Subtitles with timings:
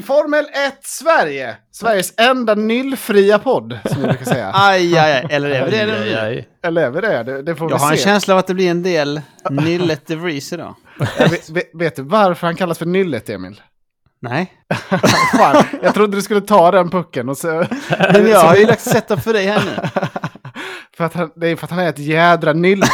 [0.00, 1.56] Formel 1 Sverige!
[1.72, 4.50] Sveriges enda nyllfria podd, som vi brukar säga.
[4.54, 5.26] Aj, aj, aj.
[5.30, 6.48] Eller är vi det Aj, aj.
[6.62, 7.22] Eller är vi det?
[7.22, 8.04] Det, det får Jag vi har en se.
[8.04, 10.74] känsla av att det blir en del Nillet de Vries idag.
[11.18, 13.60] Jag vet, vet, vet du varför han kallas för Nyllet, Emil?
[14.20, 14.52] Nej.
[15.38, 17.28] Fan, jag trodde du skulle ta den pucken.
[17.28, 17.64] Och så,
[18.12, 19.88] Men jag har ju lagt setup för dig här nu.
[20.96, 22.86] för att han, det är för att han är ett jädra nylle.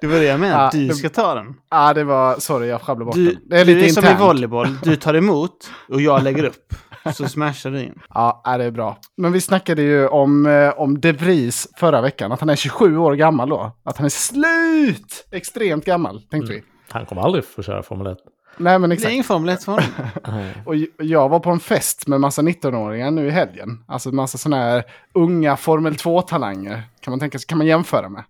[0.00, 0.78] Det var det jag menade.
[0.78, 1.54] Ja, Du ska ta den.
[1.70, 2.38] Ja, det var...
[2.38, 3.40] Sorry, jag sjabblade bort Du, den.
[3.48, 4.68] Det är du lite är som i volleyboll.
[4.82, 6.74] Du tar emot och jag lägger upp.
[7.14, 7.98] Så smashar du in.
[8.14, 8.98] Ja, ja, det är bra.
[9.16, 12.32] Men vi snackade ju om, eh, om De Vries förra veckan.
[12.32, 13.72] Att han är 27 år gammal då.
[13.84, 15.26] Att han är slut!
[15.32, 16.62] Extremt gammal, tänkte vi.
[16.90, 18.18] Han kommer aldrig få köra Formel 1.
[18.58, 19.12] Nej, men Det är exakt.
[19.12, 19.88] ingen Formel 1 för honom.
[20.28, 20.52] Nej.
[20.66, 20.74] Och
[21.06, 23.84] jag var på en fest med massa 19-åringar nu i helgen.
[23.88, 26.82] Alltså massa sådana här unga Formel 2-talanger.
[27.00, 28.24] Kan man tänka sig, kan man jämföra med.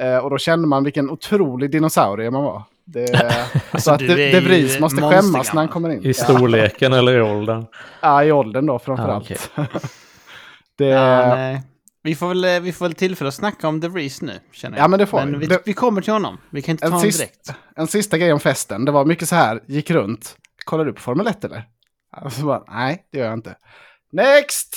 [0.00, 2.62] Eh, och då kände man vilken otrolig dinosaurie man var.
[2.84, 3.34] Det,
[3.78, 6.06] så att De, De Vries måste skämmas när han kommer in.
[6.06, 7.66] I storleken eller i åldern.
[8.00, 9.50] Ja, i åldern då framförallt.
[9.56, 9.64] Ja,
[10.78, 11.62] det, Ja, nej.
[12.02, 14.84] Vi får, väl, vi får väl tillfälle att snacka om The Vries nu, känner jag.
[14.84, 15.38] Ja, men det får men vi.
[15.38, 15.46] vi.
[15.46, 16.38] Det- Vi kommer till honom.
[16.50, 17.52] Vi kan inte ta en, honom sist, direkt.
[17.76, 18.84] en sista grej om festen.
[18.84, 20.36] Det var mycket så här, gick runt.
[20.64, 21.64] Kollar du på Formel 1 eller?
[22.16, 23.54] Alltså bara, nej, det gör jag inte.
[24.12, 24.76] Next!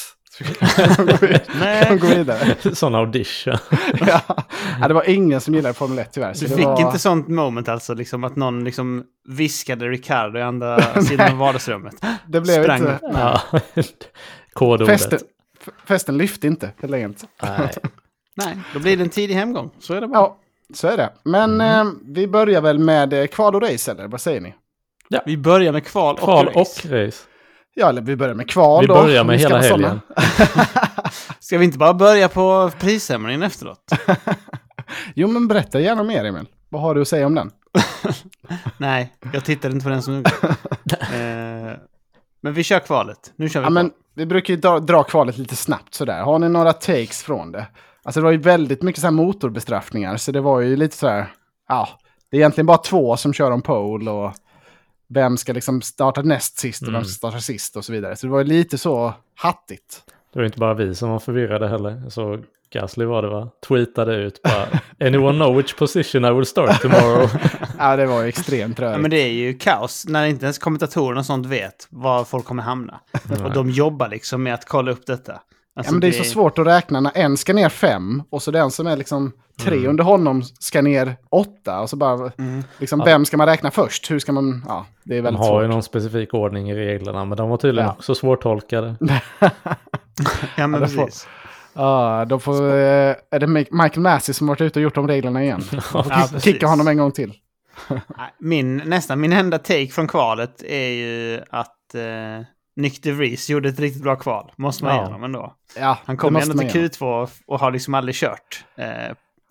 [1.60, 1.98] Nej.
[1.98, 2.76] Gå vidare.
[2.76, 3.58] Sån audition.
[4.08, 4.22] ja.
[4.82, 6.34] ja, det var ingen som gillade Formel 1 tyvärr.
[6.34, 6.82] Så Du fick var...
[6.82, 11.96] inte sånt moment alltså, liksom att någon liksom viskade Ricardo i andra sidan av vardagsrummet.
[12.28, 13.00] Det blev sprang inte...
[13.02, 13.42] Ja.
[14.54, 14.88] Kodordet.
[15.02, 15.20] Festen,
[15.86, 17.24] festen lyfte inte helt enkelt.
[17.44, 17.70] Nej.
[18.36, 19.70] Nej, då blir det en tidig hemgång.
[19.80, 20.20] Så är det bara.
[20.20, 20.38] Ja,
[20.73, 21.10] så är det.
[21.23, 21.88] Men Mm.
[21.88, 24.56] eh, vi börjar väl med eh, kval och race, eller vad säger ni?
[25.26, 26.60] Vi börjar med kval och Kval race.
[26.60, 27.23] och race.
[27.80, 28.93] Ja, eller vi börjar med kval Vi då.
[28.93, 30.02] börjar om med vi hela helgen.
[31.39, 33.92] Ska vi inte bara börja på prisceremonin efteråt?
[35.15, 36.45] Jo, men berätta gärna mer, Emil.
[36.70, 37.52] Vad har du att säga om den?
[38.77, 40.32] Nej, jag tittade inte på den så noga.
[41.14, 41.77] eh,
[42.42, 43.33] men vi kör kvalet.
[43.36, 46.21] Nu kör vi Ja, men vi brukar ju dra, dra kvalet lite snabbt sådär.
[46.21, 47.66] Har ni några takes från det?
[48.04, 51.08] Alltså det var ju väldigt mycket så här motorbestraffningar, så det var ju lite så
[51.08, 51.32] här,
[51.70, 51.89] ja,
[52.32, 54.33] det är egentligen bara två som kör om pole och
[55.10, 57.06] vem ska liksom starta näst sist och vem Mm.
[57.06, 58.16] ska starta sist och så vidare.
[58.16, 60.02] Så det var lite så hattigt.
[60.34, 62.10] Det var inte bara vi som var förvirrade heller.
[62.10, 62.40] Så
[62.73, 63.50] Gasly var det va?
[63.67, 64.67] Tweetade ut bara
[65.08, 67.30] Anyone know which position I will start tomorrow?
[67.80, 69.02] Ja, det var ju extremt Ja, rörigt.
[69.02, 72.64] men det är ju kaos när inte ens kommentatorerna och sånt vet var folk kommer
[72.64, 73.00] hamna.
[73.44, 75.42] Och de jobbar liksom med att kolla upp detta.
[75.77, 78.42] Alltså, Ja, men det är så svårt att räkna när en ska ner fem och
[78.42, 79.89] så den som är liksom tre Mm.
[79.89, 81.80] under honom ska ner åtta.
[81.80, 82.64] Och så bara, Mm.
[82.77, 84.11] liksom, vem ska man räkna först?
[84.11, 85.64] Hur ska man, ja, det är De väldigt har svårt.
[85.64, 87.93] ju någon specifik ordning i reglerna, men de var tydligen Ja.
[87.98, 88.95] också svårtolkade.
[89.39, 91.27] Ja, men Ja, det precis.
[91.73, 95.08] Ja, då får, eh, är det Mi- Michael Massey som varit ute och gjort de
[95.08, 95.61] reglerna igen.
[95.93, 96.27] Ja.
[96.39, 97.33] Kicka honom en gång till.
[98.39, 102.45] Min, nästan min enda take från kvalet är ju att eh,
[102.77, 104.52] Nick DeVries gjorde ett riktigt bra kval.
[104.55, 104.99] Måste man Ja.
[105.02, 105.55] ge honom ändå.
[105.80, 106.88] Ja, Han kom måste ändå till göra.
[106.88, 108.65] Q2 och har liksom aldrig kört.
[108.76, 108.88] Eh,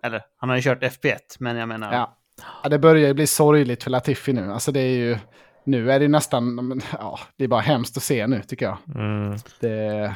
[0.03, 1.93] eller, han har ju kört FP1, men jag menar...
[1.95, 2.17] Ja.
[2.63, 4.53] ja, det börjar ju bli sorgligt för Latifi nu.
[4.53, 5.19] Alltså det är ju,
[5.65, 8.79] nu är det nästan, ja, det är bara hemskt att se nu tycker jag.
[8.95, 9.37] Mm.
[9.61, 10.15] Det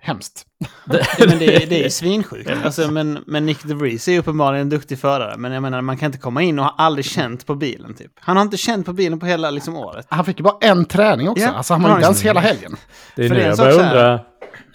[0.00, 0.44] hemskt.
[1.18, 2.50] Ja, men det, är- det är ju svinsjukt.
[2.64, 5.34] Alltså, men, men Nick DeVries är ju uppenbarligen en duktig förare.
[5.38, 8.12] Men jag menar, man kan inte komma in och ha aldrig känt på bilen, typ.
[8.20, 10.06] Han har inte känt på bilen på hela liksom, året.
[10.08, 11.44] Han fick ju bara en träning också.
[11.44, 12.76] Ja, Alltså han var inte ens hela helgen.
[13.16, 14.20] Det är För nu det jag börjar undra,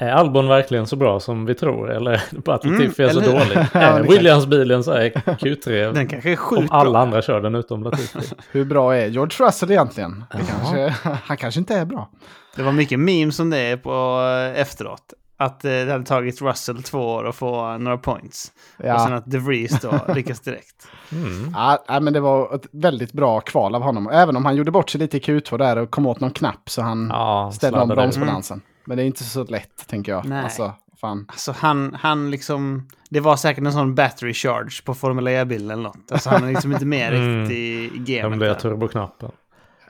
[0.04, 1.92] är Albon verkligen så bra som vi tror?
[1.92, 3.58] Eller bara att Mm, Latifi är så dålig?
[3.74, 7.00] Ja, Williams-bilen så är Q3 Den kanske är om sjukt alla bra.
[7.02, 8.20] andra kör den utom Latifi?
[8.52, 10.24] Hur bra är George Russell egentligen?
[10.32, 12.10] Det kanske, han kanske inte är bra.
[12.56, 14.22] Det var mycket memes om det på
[14.54, 15.14] eh, efteråt.
[15.38, 18.52] Att eh, det hade tagit Russell två år att få några points.
[18.78, 20.88] Och sen Ja, att DeVries då lyckas direkt.
[21.12, 21.56] Mm.
[21.88, 24.10] ja men det var ett väldigt bra kval av honom.
[24.10, 26.70] Även om han gjorde bort sig lite i Q2 där och kom åt någon knapp
[26.70, 28.64] så han Ja, ställde om sladdade ut.
[28.86, 30.26] Men det är inte så lätt, tänker jag.
[30.26, 30.44] Nej.
[30.44, 31.26] Alltså, fan.
[31.30, 32.88] Alltså han, han liksom...
[33.10, 36.12] Det var säkert en sån battery charge på Formel E-bilen eller något.
[36.12, 37.40] Alltså han är liksom inte med Mm.
[37.42, 38.38] riktigt i, i Den gamet.
[38.40, 38.60] blev där.
[38.60, 39.32] turboknappen.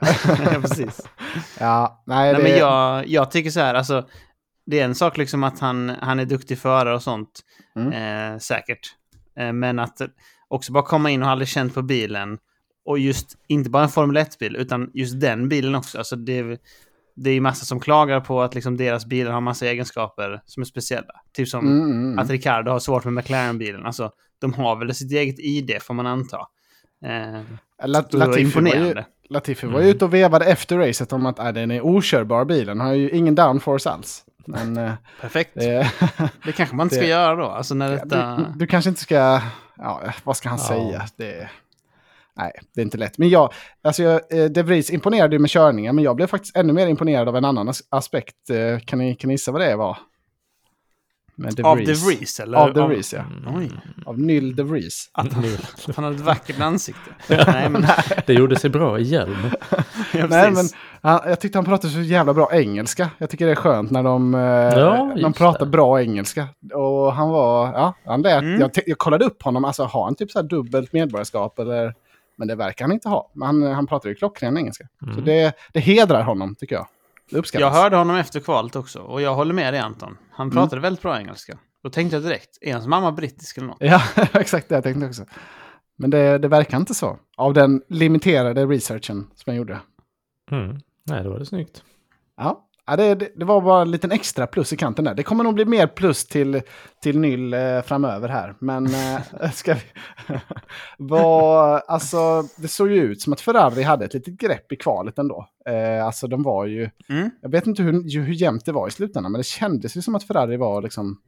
[0.00, 1.00] ja, precis.
[1.60, 2.42] Ja, nej, Nej, det...
[2.50, 4.06] men jag, jag tycker så här, alltså...
[4.66, 7.40] Det är en sak liksom att han, han är duktig förare och sånt.
[7.76, 8.32] Mm.
[8.32, 8.80] Eh, säkert.
[9.38, 9.98] Eh, men att
[10.48, 12.38] också bara komma in och aldrig känt på bilen.
[12.86, 15.98] Och just, inte bara en Formel 1-bil, utan just den bilen också.
[15.98, 16.58] Alltså det,
[17.14, 20.60] det är ju massa som klagar på att liksom deras bilar har massa egenskaper som
[20.60, 21.12] är speciella.
[21.32, 22.18] Typ som Mm, mm, mm.
[22.18, 23.86] att Ricardo har svårt med McLaren-bilen.
[23.86, 26.38] Alltså, de har väl sitt eget ID, får man anta.
[27.04, 27.40] Eh,
[27.86, 28.94] La- Latifi, var ju.
[29.30, 32.80] Latifi var ju ute och vevade efter racet om att äh, den är okörbar bilen.
[32.80, 34.24] Har ju ingen downforce alls.
[34.46, 35.50] Men eh, Perfekt.
[35.54, 35.92] det,
[36.44, 37.44] Det kanske man inte ska det- göra då.
[37.46, 38.36] Alltså när detta...
[38.36, 39.40] du, du kanske inte ska...
[39.76, 40.64] Ja, vad ska han Ja.
[40.68, 41.02] säga?
[41.16, 41.48] Det,
[42.36, 43.18] Nej, det är inte lätt.
[43.18, 43.52] Men jag,
[43.84, 46.86] alltså jag, eh, De Vries imponerade ju med körningen, men jag blev faktiskt ännu mer
[46.86, 48.50] imponerad av en annan as aspekt.
[48.50, 49.98] Eh, Kan ni, kan ni gissa vad det var?
[51.36, 51.76] De Av.
[51.76, 52.58] The Vries eller?
[52.58, 53.22] Av De Vries, ja.
[53.56, 53.70] Oj,
[54.06, 55.10] Av Nyl De Vries.
[55.12, 55.44] att han,
[55.88, 57.10] att han hade ett vackert ansikte.
[57.46, 57.86] Nej, men,
[58.26, 59.36] Det gjorde sig bra i hjälm.
[60.12, 60.64] ja, Nej, men
[61.02, 63.10] han, jag tyckte han pratade så jävla bra engelska.
[63.18, 65.70] Jag tycker det är skönt när de, eh, Ja, de pratar det.
[65.70, 66.48] bra engelska.
[66.74, 68.60] Och han var, ja, han lät, Mm.
[68.60, 71.94] jag, jag kollade upp honom, alltså har han typ så här dubbelt medborgarskap eller?
[72.36, 73.30] Men det verkar han inte ha.
[73.40, 74.88] Han, han pratar ju klockren engelska.
[75.00, 75.24] Så Mm.
[75.24, 76.86] det, det hedrar honom tycker jag.
[77.30, 77.60] Det uppskattas.
[77.60, 80.16] Jag hörde honom efter kvalet också och jag håller med dig Anton.
[80.30, 81.58] Han pratade väldigt bra engelska.
[81.82, 83.76] Då tänkte jag direkt, är hans mamma brittisk eller något?
[83.80, 84.02] Ja,
[84.32, 85.24] exakt det jag tänkte också.
[85.96, 87.18] Men det, det verkar inte så.
[87.36, 89.80] Av den limiterade researchen som jag gjorde.
[90.50, 90.80] Mm.
[91.04, 91.82] Nej, då var det snyggt.
[92.36, 95.14] Ja, ja det, det, var bara en liten extra plus i kanten där.
[95.14, 96.62] Det kommer nog bli mer plus till,
[97.02, 98.54] till Nyll eh, framöver här.
[98.58, 99.80] Men eh, ska vi...
[100.98, 105.18] var, alltså, det såg ju ut som att Ferrari hade ett litet grepp i kvalet
[105.18, 105.46] ändå.
[105.68, 106.90] Eh, alltså de var ju...
[107.08, 107.30] Mm.
[107.42, 110.14] Jag vet inte hur, hur jämnt det var i slutändan, men det kändes ju som
[110.14, 111.20] att Ferrari var liksom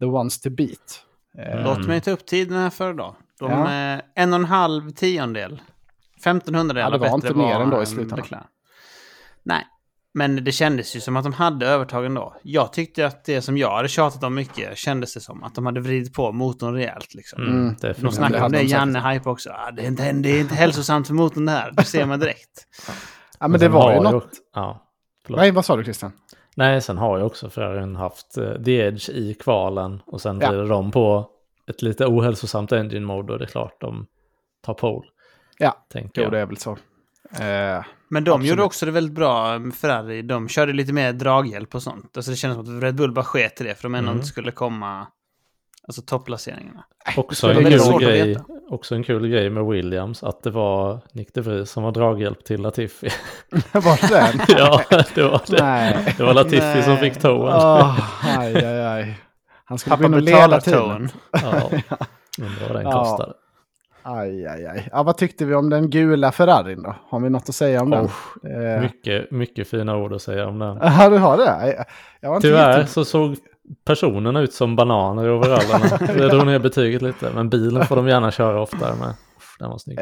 [0.00, 1.00] the ones to beat.
[1.38, 3.16] Eh, Låt mig ta upp tiden här för då.
[3.38, 3.68] De Ja.
[3.68, 5.60] är en och en halv tiondel.
[6.16, 8.18] 1500 Ja, delar det var bättre inte mer var ändå i än slutändan.
[8.18, 8.42] Leclerc.
[9.42, 9.66] Nej,
[10.14, 12.36] men det kändes ju som att de hade övertag ändå.
[12.42, 15.66] Jag tyckte att det som jag hade tjatat om mycket kändes det som att de
[15.66, 17.42] hade vridit på motorn rejält liksom.
[17.42, 17.54] Mm.
[17.60, 17.76] Mm.
[17.80, 18.72] Det är De det snackade om det, de säkert.
[18.78, 19.50] Janne hype också.
[19.50, 22.20] Ah, det, är inte, det är inte hälsosamt för motorn det här, det ser man
[22.20, 22.66] direkt.
[23.38, 24.30] ja, men det sen var ju något...
[24.54, 24.82] Ja,
[25.24, 25.40] förlåt.
[25.40, 26.12] Nej, vad sa du Christian?
[26.56, 30.48] Nej, sen har ju också Ferrarin haft eh, The Edge i kvalen och sen Ja.
[30.50, 31.30] blir de på
[31.70, 34.06] ett lite ohälsosamt engine mode och det är klart de
[34.64, 35.06] tar pole.
[35.58, 36.32] Ja, tänker Jo, jag.
[36.32, 36.70] det är väl så.
[37.40, 37.84] Eh,
[38.14, 38.48] Men de Absolut.
[38.50, 40.22] gjorde också det väldigt bra, Ferrari.
[40.22, 42.16] De körde lite mer draghjälp och sånt.
[42.16, 44.16] Alltså det kändes som att Red Bull bara sket i det, för de ändå Mm.
[44.18, 45.06] inte skulle komma...
[45.88, 46.84] Alltså topplaceringarna.
[47.16, 48.38] Också en, kul grej,
[48.70, 52.44] också en kul grej med Williams att det var Nick de Vries som var draghjälp
[52.44, 53.08] till Latifi.
[53.72, 54.40] var det den?
[54.58, 54.80] ja,
[55.14, 55.62] det var det.
[55.64, 56.14] Nej.
[56.16, 56.82] Det var Latifi Nej.
[56.82, 57.40] som fick toen.
[57.40, 58.00] Åh,
[58.38, 59.20] aj, aj, aj.
[59.64, 61.14] Han skulle gå Pappa in och leda teamet.
[61.32, 61.70] Ja,
[62.44, 62.92] undrar vad den Ja.
[63.04, 63.32] kostade.
[64.06, 64.88] Aj, aj, aj.
[64.92, 66.94] Ja, vad tyckte vi om den gula Ferrarin då?
[67.08, 68.04] Har vi något att säga om den?
[68.04, 68.10] Oh,
[68.50, 70.78] Eh, mycket, mycket fina ord att säga om den.
[70.82, 71.84] Ja, du har det?
[72.40, 72.90] Tyvärr helt...
[72.90, 73.36] så såg
[73.84, 75.96] personerna ut som bananer i overallerna.
[76.18, 77.30] Det drog ner betyget lite.
[77.34, 79.14] Men bilen får de gärna köra oftare med.
[79.58, 79.98] Den var snygg.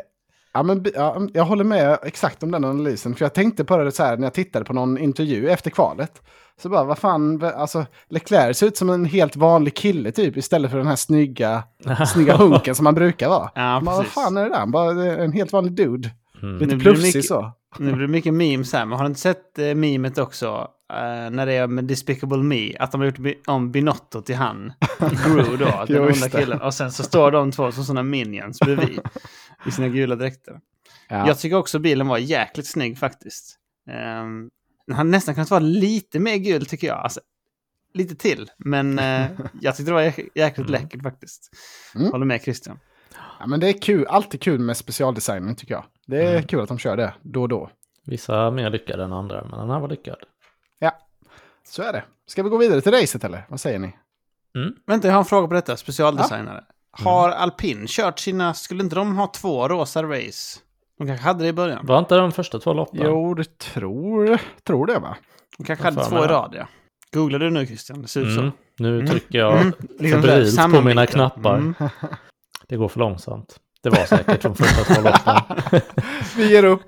[0.55, 3.15] Ja, men, ja, jag håller med exakt om den analysen.
[3.15, 6.23] För jag tänkte på det så här när jag tittade på någon intervju efter kvalet.
[6.63, 10.71] Så bara, vad fan, alltså Leclerc ser ut som en helt vanlig kille typ istället
[10.71, 11.63] för den här snygga,
[12.13, 13.51] snygga hunken som han brukar vara.
[13.55, 14.67] Ja, Men vad fan är det där?
[14.67, 16.11] Bara en helt vanlig dude.
[16.43, 16.59] Mm.
[16.59, 17.53] Lite plufsig så.
[17.79, 20.69] Nu blir det mycket memes här, men har du inte sett eh, memet också?
[20.93, 24.73] Eh, när det är med Despicable Me, att de har gjort om Binotto till han.
[25.27, 26.61] Gru då, den onda killen.
[26.61, 29.01] Och sen så står de två som sådana minions bredvid.
[29.67, 30.61] I sina gula dräkter.
[31.09, 31.27] Ja.
[31.27, 33.57] Jag tycker också bilen var jäkligt snygg faktiskt.
[34.23, 34.51] Um,
[34.87, 36.99] den hade nästan kunnat vara lite mer gul tycker jag.
[36.99, 37.21] Alltså,
[37.95, 38.51] lite till.
[38.59, 39.27] Men eh,
[39.61, 41.51] jag tyckte det var jäk- jäkligt läckert faktiskt.
[41.95, 42.11] Mm.
[42.13, 42.79] Håller med Christian.
[43.41, 44.07] ja, men det är kul.
[44.07, 45.85] Alltid kul med specialdesignen tycker jag.
[46.07, 46.43] Det är Mm.
[46.47, 47.71] kul att de kör det då och då.
[48.07, 50.17] Vissa mer lyckade än andra, men den här var lyckad.
[51.69, 52.05] Så är det.
[52.27, 53.47] Ska vi gå vidare till racet eller?
[53.49, 53.97] Vad säger ni?
[54.57, 54.75] Mm.
[54.87, 55.77] Vänta, jag har en fråga på detta.
[55.77, 56.65] Specialdesignare.
[56.91, 58.55] Har Alpin kört sina...
[58.55, 60.61] Skulle inte de ha två rosa race?
[60.99, 61.87] De kanske hade det i början.
[61.87, 63.01] Var inte de första två loppen?
[63.05, 65.17] Jo, du tror, tror det va?
[65.59, 66.33] De kanske hade två i det.
[66.35, 66.67] rad, ja.
[67.13, 68.03] Googlar du nu Christian?
[68.03, 68.41] Det ser ut så.
[68.41, 68.53] Mm.
[68.79, 69.07] Nu Mm.
[69.11, 69.73] trycker jag Mm.
[69.99, 71.57] Liksom febrilt här, på mina knappar.
[71.57, 71.75] Mm.
[72.69, 73.61] Det går för långsamt.
[73.83, 75.81] Det var säkert de första två loppen.
[76.37, 76.83] Vi ger upp.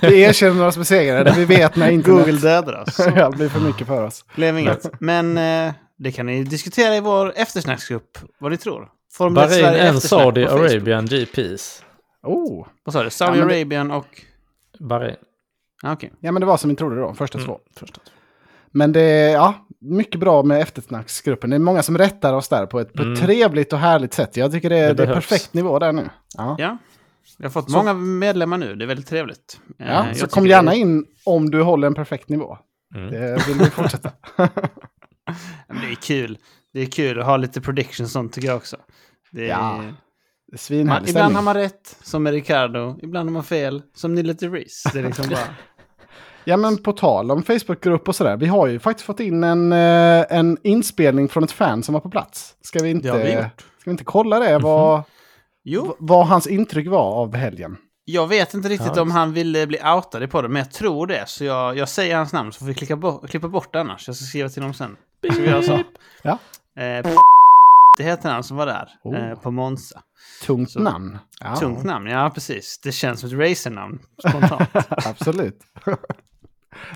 [0.00, 1.34] vi erkänner oss besegrade.
[1.36, 2.98] Vi vet när internet Google dödar oss.
[3.16, 4.24] ja, blir för mycket för oss.
[4.34, 5.00] Blev inget.
[5.00, 8.88] Men eh, det kan ni diskutera i vår eftersnacksgrupp, vad ni tror.
[9.12, 10.44] Formel 1 Bahrain en Saudi.
[10.46, 11.82] Arabian GPs.
[12.22, 12.66] Oh.
[12.84, 13.10] Vad sa du?
[13.10, 14.06] Saudi Ja, det- Arabian och...
[14.80, 15.16] Bahrain.
[15.82, 16.12] Ah, Okej.
[16.20, 17.14] Ja, men det var som vi trodde då.
[17.14, 17.46] Första Mm.
[17.46, 17.58] två.
[17.76, 18.10] Första två.
[18.76, 21.50] Men det är ja, mycket bra med eftersnacksgruppen.
[21.50, 23.20] Det är många som rättar oss där på ett, på ett Mm.
[23.20, 24.36] trevligt och härligt sätt.
[24.36, 26.08] Jag tycker det är, Det det är perfekt nivå där nu.
[26.36, 26.56] Ja.
[26.58, 26.78] Ja.
[27.38, 29.60] Vi har fått Så- många medlemmar nu, det är väldigt trevligt.
[29.78, 32.58] Eh, Ja, jag så kom det- gärna in om du håller en perfekt nivå.
[32.94, 33.10] Mm.
[33.10, 34.10] Det vill vi fortsätta.
[35.68, 36.38] Det är kul.
[36.72, 38.76] Det är kul att ha lite predictions och sånt tycker jag också.
[39.30, 39.48] Det är...
[39.48, 39.96] Ja, man,
[40.56, 42.98] Svinhärlig ibland har man rätt, som med Ricardo.
[43.02, 44.82] Ibland har man fel, som Nille Rees.
[44.92, 45.38] Det är liksom bara...
[46.48, 48.36] Ja, men på tal om Facebookgrupp och sådär.
[48.36, 52.00] Vi har ju faktiskt fått in en, eh, en inspelning från ett fan som var
[52.00, 52.54] på plats.
[52.62, 53.50] Ska vi inte, Det vi ska
[53.84, 54.58] vi inte kolla det?
[54.58, 55.02] Vad,
[55.64, 57.76] Jo, vad hans intryck var av helgen?
[58.08, 61.06] jag vet inte riktigt Ja, om han ville bli outad i podden, men jag tror
[61.06, 61.24] det.
[61.28, 64.06] Så jag, jag säger hans namn så får vi klicka bo- klippa bort det annars.
[64.08, 64.96] Jag ska skriva till honom sen.
[65.64, 65.78] Så?
[66.22, 66.38] Ja.
[66.82, 67.06] Eh,
[67.98, 69.16] det heter han som var där Oh.
[69.16, 70.00] eh, på Monza.
[70.46, 71.18] Tungt Så- namn.
[71.40, 72.80] Ja, Tungt namn, ja precis.
[72.82, 73.98] Det känns som ett racernamn
[74.28, 74.68] spontant.
[75.06, 75.58] Absolut.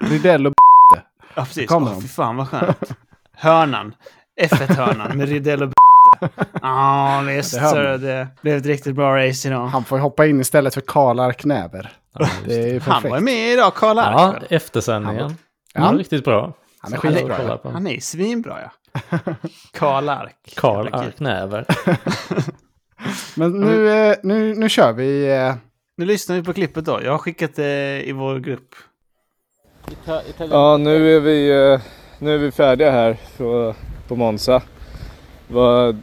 [0.00, 0.52] Rydell och
[1.34, 1.68] Ja, precis.
[1.68, 2.02] kommer Åh, de.
[2.02, 2.90] fy fan vad skönt.
[3.37, 3.94] Hörnan.
[4.40, 5.75] F1-hörnan med Rydell och b***.
[6.62, 7.54] Ja, visst.
[7.60, 9.66] Det så det blev ett riktigt bra race idag.
[9.66, 11.92] Han får hoppa in istället för Karl Arknäver.
[12.12, 14.42] Ja, just Det är ju Han var med idag, Karl Ja, Ark.
[14.50, 15.37] eftersändningen.
[15.75, 15.80] Ja.
[15.80, 15.90] Ja.
[15.92, 16.52] var riktigt bra.
[16.80, 17.70] Han är skitbra, ja.
[17.72, 19.18] Han är svinbra ja.
[19.72, 20.54] Karl Ark.
[20.56, 20.88] Karl.
[20.94, 21.64] Arknäver.
[23.34, 25.30] Men nu, eh, nu, nu kör vi.
[25.37, 25.54] eh,
[25.96, 27.00] Nu lyssnar vi på klippet då.
[27.04, 28.75] Jag har skickat det i vår grupp.
[30.50, 31.80] Ja, nu är vi, eh,
[32.18, 33.75] nu är vi färdiga här på,
[34.09, 34.62] på Monza.
[35.49, 35.97] Det var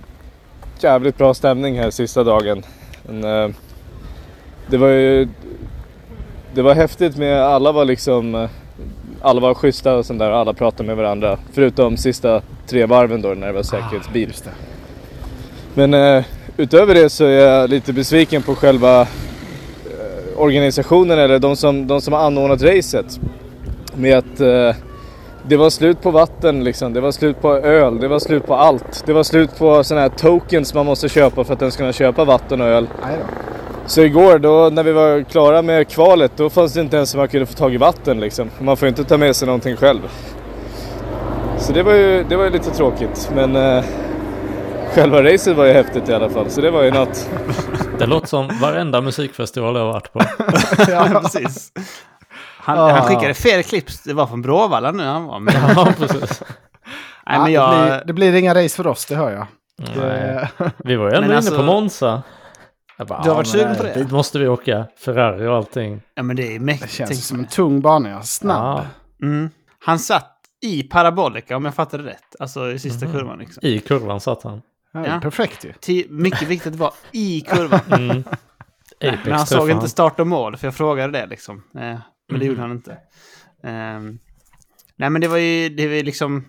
[0.80, 2.64] jävligt bra stämning här sista dagen.
[3.04, 3.56] Men, eh,
[4.70, 5.28] det var ju
[6.54, 8.50] det var häftigt med alla var liksom eh,
[9.22, 11.40] alla var schyssta och sånt där alla pratade med varandra.
[11.54, 14.28] Förutom sista tre varven då när det var säkerhetsbil.
[14.28, 14.52] Just det.
[15.74, 16.24] Men
[16.58, 19.08] utöver det så är jag lite besviken på själva
[20.36, 23.20] organisationen eller de som, de som har anordnat racet.
[23.98, 24.76] Med att eh,
[25.48, 28.56] det var slut på vatten liksom, det var slut på öl, det var slut på
[28.56, 29.04] allt.
[29.06, 32.26] Det var slut på sådana här tokens man måste köpa för att ens kunna köpa
[32.26, 32.88] vatten och öl.
[33.04, 33.26] Nej då.
[33.86, 37.18] Så igår då när vi var klara med kvalet då fanns det inte ens så
[37.18, 38.50] man kunde få tag i vatten liksom.
[38.60, 40.02] Man får inte ta med sig någonting själv.
[41.60, 43.84] Så det var ju, det var ju lite tråkigt men eh,
[44.94, 47.30] själva racet var ju häftigt i alla fall så det var ju något.
[48.00, 50.22] Det låter som varenda musikfestival jag har varit på.
[50.92, 51.72] Ja, precis.
[52.68, 52.92] Han, Ah.
[52.92, 53.86] han skickade fel klipp.
[54.06, 55.40] Det var från Bråvalla nu han var.
[55.40, 56.44] Men, Ja, precis.
[57.30, 58.08] nej, men Ja, jag...
[58.08, 59.48] det, blir, det blir inga race för oss, det hör jag.
[59.78, 60.50] Nej.
[60.58, 62.24] Det, Vi var ju ändå inne alltså- på Monza.
[62.98, 63.94] Jag bara, Du har ja, varit sugen på det?
[63.94, 64.86] Dit måste vi åka.
[65.06, 66.02] Ferrari och allting.
[66.16, 66.92] Ja, men det är det mäktigt.
[66.94, 68.22] känns tänk som en tung bana, ja.
[68.22, 68.78] Snabb.
[68.78, 68.86] Ja,
[69.28, 69.50] Mm.
[69.86, 70.34] Han satt
[70.66, 72.36] i parabolica om jag fattade rätt.
[72.40, 73.14] Alltså i sista Mhm.
[73.16, 73.66] kurvan liksom.
[73.66, 74.62] I kurvan satt han.
[74.94, 75.20] Ja.
[75.22, 76.06] Perfekt ju.
[76.10, 77.80] Mycket viktigt att vara i kurvan.
[77.92, 78.24] Mm.
[79.02, 81.64] Nej, Apex men han såg inte start och mål, för jag frågade det liksom.
[81.80, 82.48] Eh, men det Mhm.
[82.52, 82.98] gjorde han inte.
[83.64, 84.20] Ehm,
[84.96, 86.46] nej, men det var ju det var liksom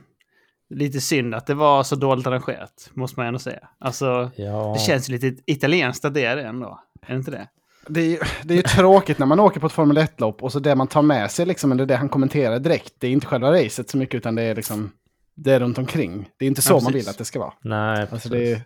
[0.71, 3.69] lite synd att det var så dåligt arrangerat, måste man ändå säga.
[3.79, 4.75] Alltså, Ja.
[4.79, 6.81] det känns lite italienskt att det är det ändå.
[7.07, 7.49] Är det inte det?
[7.91, 10.53] Det är, ju- det är ju tråkigt när man åker på ett Formel 1-lopp och
[10.53, 13.27] så det man tar med sig, liksom, eller det han kommenterar direkt, det är inte
[13.27, 14.91] själva racet så mycket utan det är liksom
[15.35, 16.29] det är runt omkring.
[16.39, 17.53] Det är inte så Ja, man vill att det ska vara.
[17.63, 18.61] Nej, Alltså det är,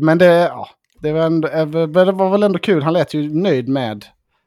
[0.00, 0.68] men det, ja,
[1.00, 1.48] det, var ändå,
[1.86, 2.82] det var väl ändå kul.
[2.82, 4.04] Han lät ju nöjd med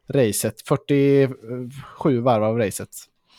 [0.10, 0.62] racet.
[0.68, 2.90] 47 varv av racet.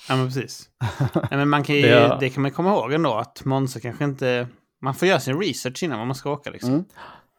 [0.08, 0.68] Ja, men precis.
[1.14, 4.04] nej, men man kan ju, Det- det kan man komma ihåg ändå, att Monza kanske
[4.04, 4.48] inte...
[4.82, 6.70] Man får göra sin research innan man ska åka liksom.
[6.70, 6.84] Mm.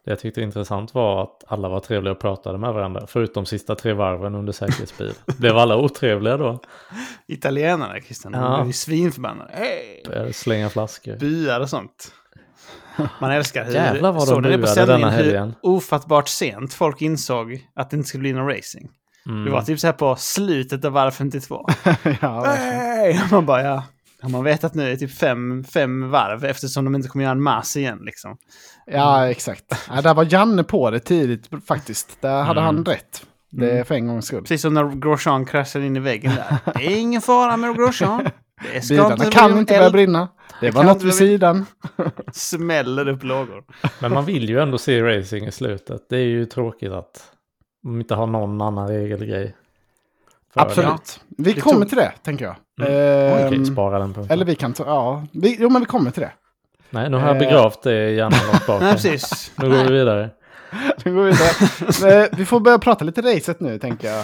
[0.06, 3.06] Det jag tyckte intressant var att alla var trevliga och pratade med varandra.
[3.08, 5.14] Förutom sista tre varven under säkerhetsbil.
[5.38, 6.60] Blev alla otrevliga då?
[7.28, 8.58] Italienarna, Christian, de Ja.
[8.58, 9.52] blir ju svinförbannade.
[10.06, 11.16] Började Slänga flaskor.
[11.18, 12.12] buar och sånt.
[13.22, 13.74] Man älskar hur...
[13.74, 15.54] Jävlar vad de buade denna hur helgen.
[15.62, 18.90] ofattbart sent folk insåg att det inte skulle bli någon racing.
[19.30, 19.46] Mm.
[19.46, 21.66] Det var typ så här på slutet av varv 52.
[22.22, 22.58] ja!
[23.32, 23.84] Man bara, ja.
[24.22, 27.42] Har man vetat nu i typ fem, fem varv eftersom de inte kommer göra en
[27.44, 28.38] mass igen liksom.
[28.86, 29.64] ja, exakt.
[29.90, 32.22] Ja, där var Janne på det tidigt faktiskt.
[32.22, 32.76] Där hade Mm.
[32.76, 33.26] han rätt.
[33.52, 34.42] Det är för en gångs skull.
[34.42, 36.74] Precis som när Grosjean kraschade in i väggen där.
[36.80, 38.28] Det är ingen fara med Grosjean.
[38.74, 40.28] Det ska Bilarna inte kan inte börja brinna.
[40.62, 41.66] Det var något vid sidan.
[42.34, 43.64] Smäller upp lågor.
[44.00, 46.02] Men man vill ju ändå se racing i slutet.
[46.10, 47.32] Det är ju tråkigt att
[47.86, 49.56] de inte har någon annan regelgrej.
[50.54, 50.62] för det.
[50.68, 51.20] Absolut.
[51.38, 52.56] Vi Det kommer tog- till det, tänker jag.
[52.88, 53.38] Mm.
[53.42, 54.34] Ehm, Okej, spara den punkten.
[54.34, 55.24] eller vi kan ta, ja.
[55.32, 56.32] Vi, jo, men vi kommer till det.
[56.90, 58.82] Nej, nu har jag begravt det i hjärnan långt bak.
[58.82, 59.52] Nej, precis.
[59.58, 60.30] Nu går vi vidare.
[61.06, 62.22] Nu går vi vidare.
[62.24, 64.20] Eh, vi får börja prata lite racet nu, tänker jag.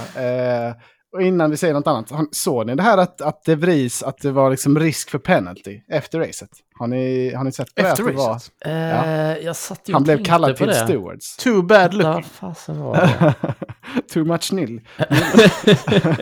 [0.68, 0.74] Eh,
[1.13, 4.18] och innan vi säger något annat, såg ni det här att, att det vris, att
[4.18, 6.50] det var liksom risk för penalty efter racet?
[6.80, 7.88] Har ni, har ni sett på det?
[7.89, 8.53] Efter det var, racet.
[8.65, 10.75] Eh, jag satt ju han blev kallad till det.
[10.75, 11.38] stewards.
[11.38, 12.24] Too bad Vad looking.
[12.24, 13.34] fasen var det?
[14.13, 14.82] Too much nil.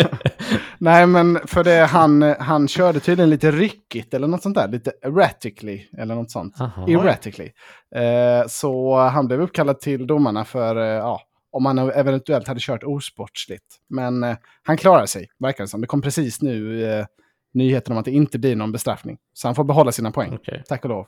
[0.77, 4.67] Nej, men för det, han, han körde tydligen lite ryckigt eller något sånt där.
[4.67, 6.55] Lite erratically eller något sånt.
[6.59, 6.85] Jaha.
[6.87, 7.49] Erratically.
[7.95, 12.83] Eh, så han blev uppkallad till domarna för, eh, ja, om han eventuellt hade kört
[12.83, 13.65] osportsligt.
[13.89, 15.81] Men eh, han klarade sig, verkar det som.
[15.81, 17.05] Det kom precis nu eh,
[17.53, 19.17] nyheten om att det inte blir någon bestraffning.
[19.33, 20.33] Så han får behålla sina poäng.
[20.33, 21.07] Okej, Tack och lov.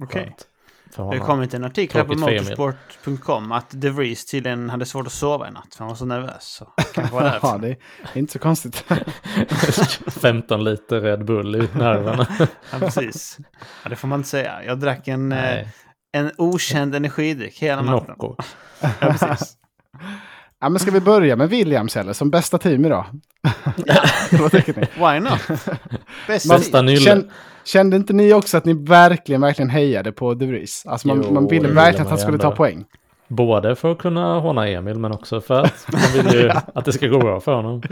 [0.00, 0.36] Okej.
[0.92, 1.26] För Det honom.
[1.26, 5.50] kommit en artikel här på motorsport.com att De Vries tydligen hade svårt att sova i
[5.50, 6.44] natt för han var så nervös.
[6.44, 6.72] Så
[7.42, 7.76] Ja, det är
[8.14, 8.76] inte så konstigt.
[10.22, 12.26] 15 liter Red Bull i nerverna.
[12.72, 13.38] Ja, precis.
[13.82, 14.64] Ja, det får man inte säga.
[14.64, 15.68] Jag drack en, eh, Nej,
[16.12, 18.14] en okänd energidryck hela natten.
[18.18, 18.36] Nocco.
[18.80, 19.56] Ja, precis.
[20.60, 23.04] ja, men ska vi börja med Williams eller som bästa team idag?
[24.40, 24.80] Vad tycker ni?
[24.80, 25.40] Why not?
[26.26, 26.86] Bäst Man- Bästa tid.
[26.86, 27.22] nylle.
[27.64, 30.86] Kände inte ni också att ni verkligen, verkligen hejade på De Vries?
[30.86, 32.84] Alltså man, Jo, man ville verkligen ville att han man skulle ta poäng.
[33.28, 36.92] Både för att kunna håna Emil men också för att man vill ju att det
[36.92, 37.82] ska gå bra för honom.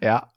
[0.00, 0.32] Ja.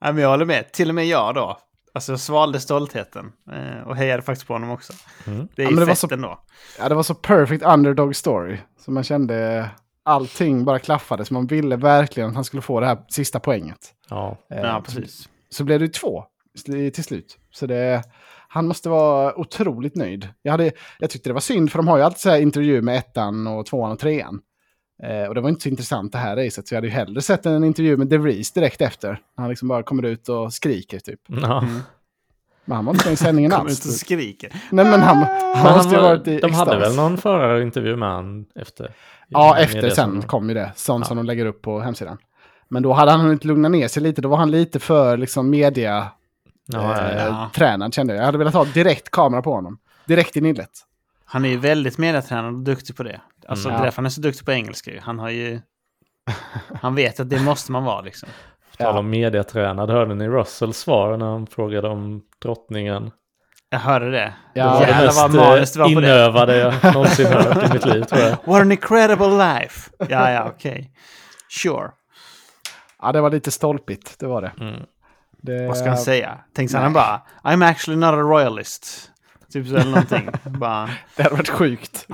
[0.00, 0.72] Ja, men jag håller med.
[0.72, 1.58] Till och med jag då.
[1.94, 3.32] Alltså jag svalde stoltheten.
[3.52, 4.92] Eh, och hejade faktiskt på honom också.
[5.26, 5.48] Mm.
[5.56, 6.40] Det är Ja, ju men det var fett så- ändå.
[6.78, 8.58] ja, det var så perfect underdog story.
[8.84, 9.68] Så man kände
[10.10, 11.24] allting bara klaffade.
[11.24, 13.78] Så man ville verkligen att han skulle få det här sista poänget.
[14.10, 15.28] Ja, Eh, Ja, så- precis.
[15.50, 16.24] så blev det två
[16.94, 17.38] till slut.
[17.50, 18.02] Så det,
[18.48, 20.28] han måste vara otroligt nöjd.
[20.42, 22.82] Jag, hade, jag tyckte det var synd, för de har ju alltid så här intervju
[22.82, 24.40] med ettan och tvåan och trean.
[25.02, 27.20] Eh, och det var inte så intressant det här racet, så jag hade ju hellre
[27.22, 29.20] sett en intervju med De Vries direkt efter.
[29.36, 31.20] Han liksom bara kommer ut och skriker typ.
[31.26, 31.64] ja.
[32.64, 33.98] Men han var inte med i sändningen Kommer ut och alls.
[34.00, 34.52] skriker.
[34.70, 36.90] Nej men han, han Men måste ju var- ha varit i de hade extas.
[36.90, 38.94] väl någon förarintervju med han efter?
[39.28, 40.72] Ja, efter sen kom ju det.
[40.76, 41.08] Sånt Ja.
[41.08, 42.18] som de lägger upp på hemsidan.
[42.68, 44.22] Men då hade han hunnit lugna ner sig lite.
[44.22, 46.08] Då var han lite för liksom media
[46.72, 47.50] Ja, ja, eh, ja.
[47.54, 48.20] Tränad kände jag.
[48.20, 49.78] Jag hade velat ha direkt kamera på honom.
[50.06, 50.70] Direkt i nyllet.
[51.24, 53.20] Han är ju väldigt medietränad och duktig på det.
[53.48, 53.82] Alltså Mm.
[53.82, 55.00] därför han är så duktig på engelska ju.
[55.00, 55.60] Han har ju...
[56.82, 58.28] Han vet att det måste man vara liksom.
[58.80, 63.10] På tal om mediatränad, hörde ni Russells svar när han frågade om drottningen?
[63.70, 64.34] Jag hörde det.
[64.54, 66.06] Ja, det var det mest vad det var eh, på det.
[66.06, 68.30] inövade jag någonsin hört i mitt liv tror jag.
[68.44, 69.90] What an incredible life!
[69.98, 70.90] Ja, ja, okej.
[71.62, 71.90] Sure.
[73.02, 74.18] Ja, det var lite stolpigt.
[74.18, 74.52] Det var det.
[74.60, 74.82] Mm.
[75.42, 76.38] det Vad ska han säga?
[76.54, 79.10] Tänk så han bara I'm actually not a royalist.
[79.52, 80.28] Typ så eller någonting.
[80.44, 82.06] bara, Det hade varit sjukt.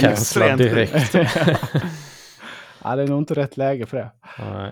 [0.00, 1.14] Cancellad direkt.
[2.84, 4.10] ja, det är nog inte rätt läge för det.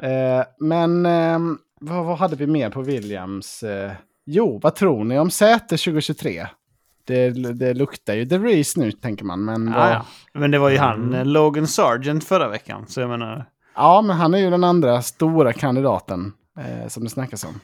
[0.08, 3.62] Eh, men ehm, vad, vad hade vi mer på Williams?
[3.62, 3.92] Eh,
[4.26, 6.46] jo, vad tror ni om Säter 2023?
[7.04, 9.44] Det, det luktar ju The Reese nu, tänker man.
[9.44, 10.06] Men, vad- ja.
[10.32, 11.14] Men det var ju han, Mm.
[11.14, 12.84] eh, Logan Sargent förra veckan.
[12.88, 17.10] Så jag menar, ja, men han är ju den andra stora kandidaten eh, som det
[17.10, 17.60] snackas om.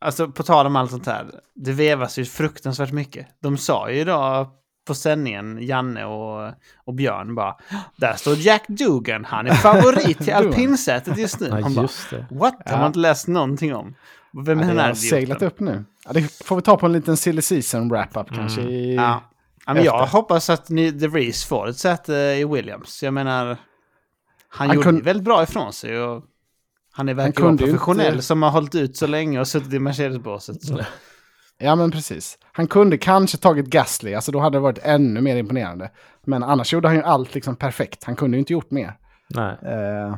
[0.00, 1.26] alltså på tal om allt sånt här.
[1.54, 3.26] Det vevas ju fruktansvärt mycket.
[3.42, 4.46] De sa ju idag
[4.88, 6.52] på sändningen, Janne och,
[6.84, 7.56] och Björn bara,
[7.96, 11.50] där står Jack Dugan, han är favorit till alpinsätet just nu.
[11.50, 12.26] Han bara, just det.
[12.30, 12.54] what?
[12.66, 13.94] Har man inte läst någonting om?
[14.44, 15.84] Vem är den här seglat upp nu.
[16.06, 18.60] Ja, det får vi ta på en liten silly season wrap-up kanske.
[18.60, 18.94] I...
[18.94, 19.22] Ja.
[19.66, 23.02] Men jag hoppas att ni, The Reese får ett säte i Williams.
[23.02, 23.56] Jag menar, han,
[24.68, 26.00] Han gjorde ju väldigt bra ifrån sig.
[26.00, 26.24] Och
[26.92, 29.78] han är verkligen ju professionell inte- som har hållit ut så länge och suttit i
[29.78, 30.56] Mercedes-båset.
[31.58, 32.38] Ja, men precis.
[32.52, 35.90] Han kunde kanske tagit Gasly, alltså då hade det varit ännu mer imponerande.
[36.24, 38.04] Men annars gjorde han ju allt liksom perfekt.
[38.04, 38.98] Han kunde ju inte gjort mer.
[39.28, 40.08] Nej, Eh,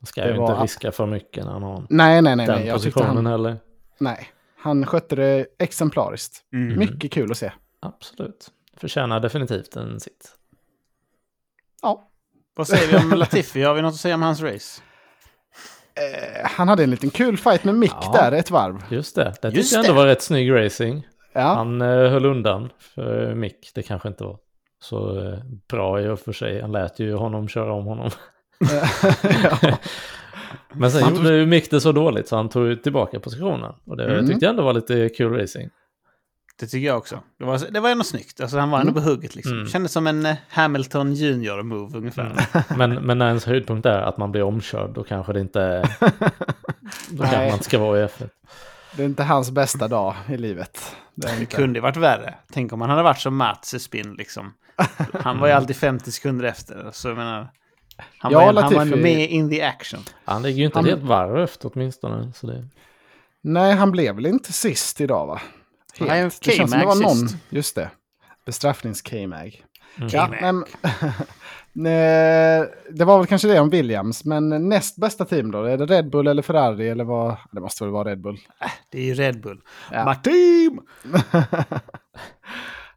[0.00, 2.46] man ska det ju inte riska för mycket när han har nej, nej, nej.
[2.46, 2.72] den nej.
[2.72, 3.56] Positionen han, heller.
[3.98, 4.28] nej.
[4.58, 6.40] Han skötte det exemplariskt.
[6.52, 6.78] Mm.
[6.78, 7.52] Mycket kul att se.
[7.80, 8.50] Absolut.
[8.76, 10.34] Förtjänar definitivt en sitt.
[11.82, 12.08] Ja.
[12.54, 13.62] Vad säger vi om Latifi?
[13.62, 14.82] Har vi något att säga om hans race?
[15.94, 18.12] Eh, han hade en liten kul fight med Mick Ja.
[18.12, 18.76] där ett varv.
[18.90, 21.06] Just det, det tyckte jag ändå var rätt snygg racing.
[21.32, 23.70] Ja, Han eh, höll undan för Mick.
[23.74, 24.38] Det kanske inte var
[24.82, 25.38] så eh,
[25.70, 26.60] bra i och för sig.
[26.60, 28.10] Han lät ju honom köra om honom.
[29.42, 29.78] ja.
[30.72, 33.72] Men sen Han gjorde ju Mick det så dåligt så han tog tillbaka positionen.
[33.86, 34.26] Och det Mm.
[34.28, 35.70] tyckte jag ändå var lite kul racing.
[36.62, 37.20] Det tycker jag också.
[37.38, 38.40] Det var, det var ändå snyggt.
[38.40, 39.52] Alltså, han var ändå på hugget liksom.
[39.52, 39.66] Mm.
[39.68, 42.46] Kändes som en eh, Hamilton Junior-move ungefär.
[42.76, 45.82] Men, men när ens höjdpunkt är att man blir omkörd då kanske det inte är...
[47.10, 47.46] Då kanske Nej.
[47.46, 48.28] man inte ska vara i F1.
[48.96, 50.96] Det är inte hans bästa dag i livet.
[51.14, 51.56] Det Det inte.
[51.56, 52.34] kunde ju varit värre.
[52.52, 54.52] Tänk om han hade varit som Mats i spin liksom.
[55.12, 56.88] Han var ju alltid 50 sekunder efter.
[56.92, 57.48] Så jag menar,
[58.18, 60.00] han, Ja, var, han var Latifi- med in the action.
[60.24, 62.32] Han ligger ju inte Han- helt varv efter åtminstone.
[62.34, 62.68] Så det...
[63.44, 65.40] Nej, han blev väl inte sist idag va?
[65.98, 66.10] Helt.
[66.10, 67.16] Nej, det känns som det var någon.
[67.28, 67.36] sist.
[67.48, 67.90] Just det.
[68.46, 69.62] Bestraffnings-K-Mag.
[69.96, 70.08] Mm.
[70.12, 70.64] Ja, men,
[71.72, 75.64] Nej, det var väl kanske det om Williams, men näst bästa team då?
[75.64, 77.36] Är det Red Bull eller Ferrari eller vad?
[77.52, 78.38] Det måste väl vara Red Bull.
[78.90, 79.60] Det är ju Red Bull.
[79.92, 80.04] Ja.
[80.04, 80.78] Martin!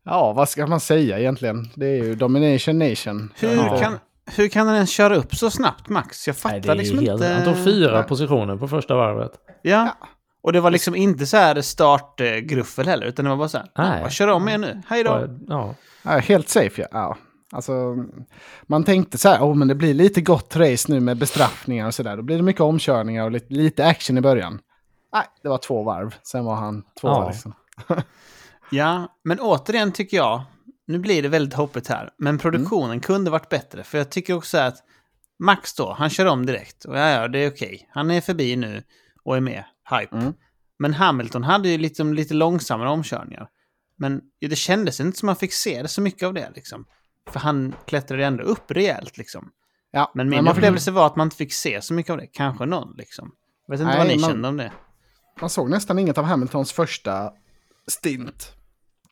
[0.08, 1.69] Ja, vad ska man säga egentligen?
[1.75, 3.34] Det är ju Domination Nation.
[3.39, 3.77] Hur, Ja.
[3.79, 3.99] kan,
[4.36, 6.27] hur kan han ens köra upp så snabbt, Max?
[6.27, 7.21] Jag Nej, fattar det är liksom ju helt...
[7.21, 7.34] inte.
[7.34, 8.08] Han tog fyra Nej.
[8.08, 9.31] positioner på första varvet.
[9.62, 9.97] Ja.
[10.45, 13.67] Och det var liksom inte så här startgruffel heller, utan det var bara så här.
[13.77, 14.01] Nej.
[14.01, 14.81] Jag kör om er nu.
[14.88, 15.27] Hej då.
[15.47, 16.88] Ja, Ja, helt safe ja.
[16.91, 17.17] ja.
[17.51, 17.73] Alltså,
[18.63, 21.93] man tänkte så här, oh, men det blir lite gott race nu med bestraffningar och
[21.95, 22.17] så där.
[22.17, 24.60] Då blir det mycket omkörningar och lite, lite action i början.
[25.13, 26.15] Nej, det var två varv.
[26.23, 27.19] Sen var han två Ja.
[27.19, 27.29] varv.
[27.31, 27.53] Liksom.
[28.71, 30.41] Ja, men återigen tycker jag,
[30.88, 32.99] nu blir det väldigt hoppigt här, men produktionen Mm.
[32.99, 33.84] kunde varit bättre.
[33.84, 34.75] För jag tycker också att
[35.39, 36.86] Max då, han kör om direkt.
[36.86, 37.89] Och ja, ja, det är okej.
[37.91, 38.84] Han är förbi nu
[39.23, 39.63] och är med.
[39.89, 40.15] Hype.
[40.17, 40.33] Mm.
[40.79, 43.47] Men Hamilton hade ju liksom lite långsammare omkörningar.
[43.97, 46.85] Men det kändes inte som man fick se det så mycket av det liksom.
[47.29, 49.49] För han klättrade ändå upp rejält liksom.
[49.91, 52.27] Ja, Men min man, upplevelse var att man inte fick se så mycket av det.
[52.27, 53.31] Kanske någon liksom.
[53.67, 54.71] Jag vet inte Nej, vad ni man- kände om det.
[55.41, 57.31] man såg nästan inget av Hamiltons första
[57.87, 58.51] stint.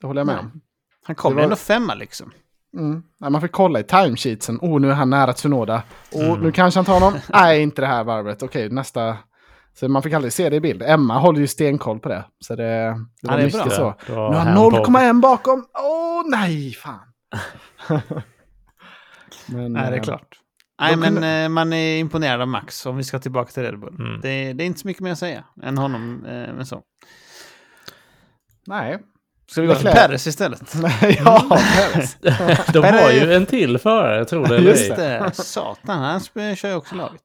[0.01, 0.43] Det håller jag med Nej.
[0.45, 0.61] om.
[1.03, 2.31] Han kom Det var- ändå femma liksom.
[2.77, 3.03] Mm.
[3.19, 4.57] Nej, man fick kolla i timesheetsen.
[4.61, 5.83] Oh, nu är han nära Tsunoda.
[6.11, 6.39] Oh, Mm.
[6.39, 7.19] nu kanske han tar honom.
[7.29, 8.43] Nej, inte det här varvet.
[8.43, 9.17] Okej, nästa.
[9.75, 10.81] Så man fick aldrig se det i bild.
[10.81, 12.25] Emma håller ju stenkoll på det.
[12.39, 13.71] Så det, det Ja, var det är mycket bra.
[13.71, 13.95] så.
[14.07, 15.65] Nu har hem han på- 0,1 bakom.
[15.73, 16.99] Åh, nej, fan.
[19.47, 20.39] men, Nej, det är eh, klart.
[20.81, 23.79] Nej, men kunde- eh, man är imponerad av Max om vi ska tillbaka till Red
[23.79, 23.95] Bull.
[23.99, 24.21] Mm.
[24.21, 26.25] Det, det är inte så mycket mer att säga än honom.
[26.25, 26.81] Eh, men så.
[28.67, 28.99] Nej.
[29.47, 29.87] Ska vi gå till.
[29.87, 30.75] Perez istället?
[31.25, 31.45] ja,
[31.93, 32.17] Perez.
[32.73, 35.99] De har ju en till förare, tror det Just det, satan.
[36.35, 37.21] Han kör ju också laget.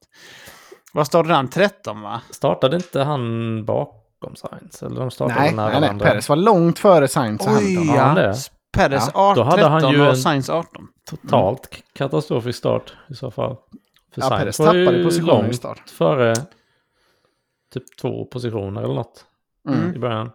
[0.93, 1.49] Vad startade han?
[1.49, 2.21] 13 va?
[2.29, 4.83] Startade inte han bakom Sainz?
[4.83, 5.99] Eller de startade nej, nära nej, nej.
[5.99, 7.95] Perez var långt före Sainz och Hamilton.
[7.95, 8.33] ja.
[8.71, 10.87] Perez Ja, 18, då hade han 13 ju och Sainz 18.
[11.09, 13.55] Totalt k- katastrofisk start i så fall.
[14.13, 15.89] För Ja, Sainz Perez var tappade positioner i start.
[15.89, 16.35] före
[17.73, 19.25] typ två positioner eller något
[19.69, 19.95] Mm.
[19.95, 20.31] i början.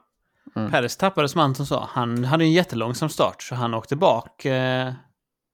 [0.71, 1.89] Perez tappade som Anton sa.
[1.93, 4.45] Han hade en jättelångsam start så han åkte bak.
[4.45, 4.93] Eh,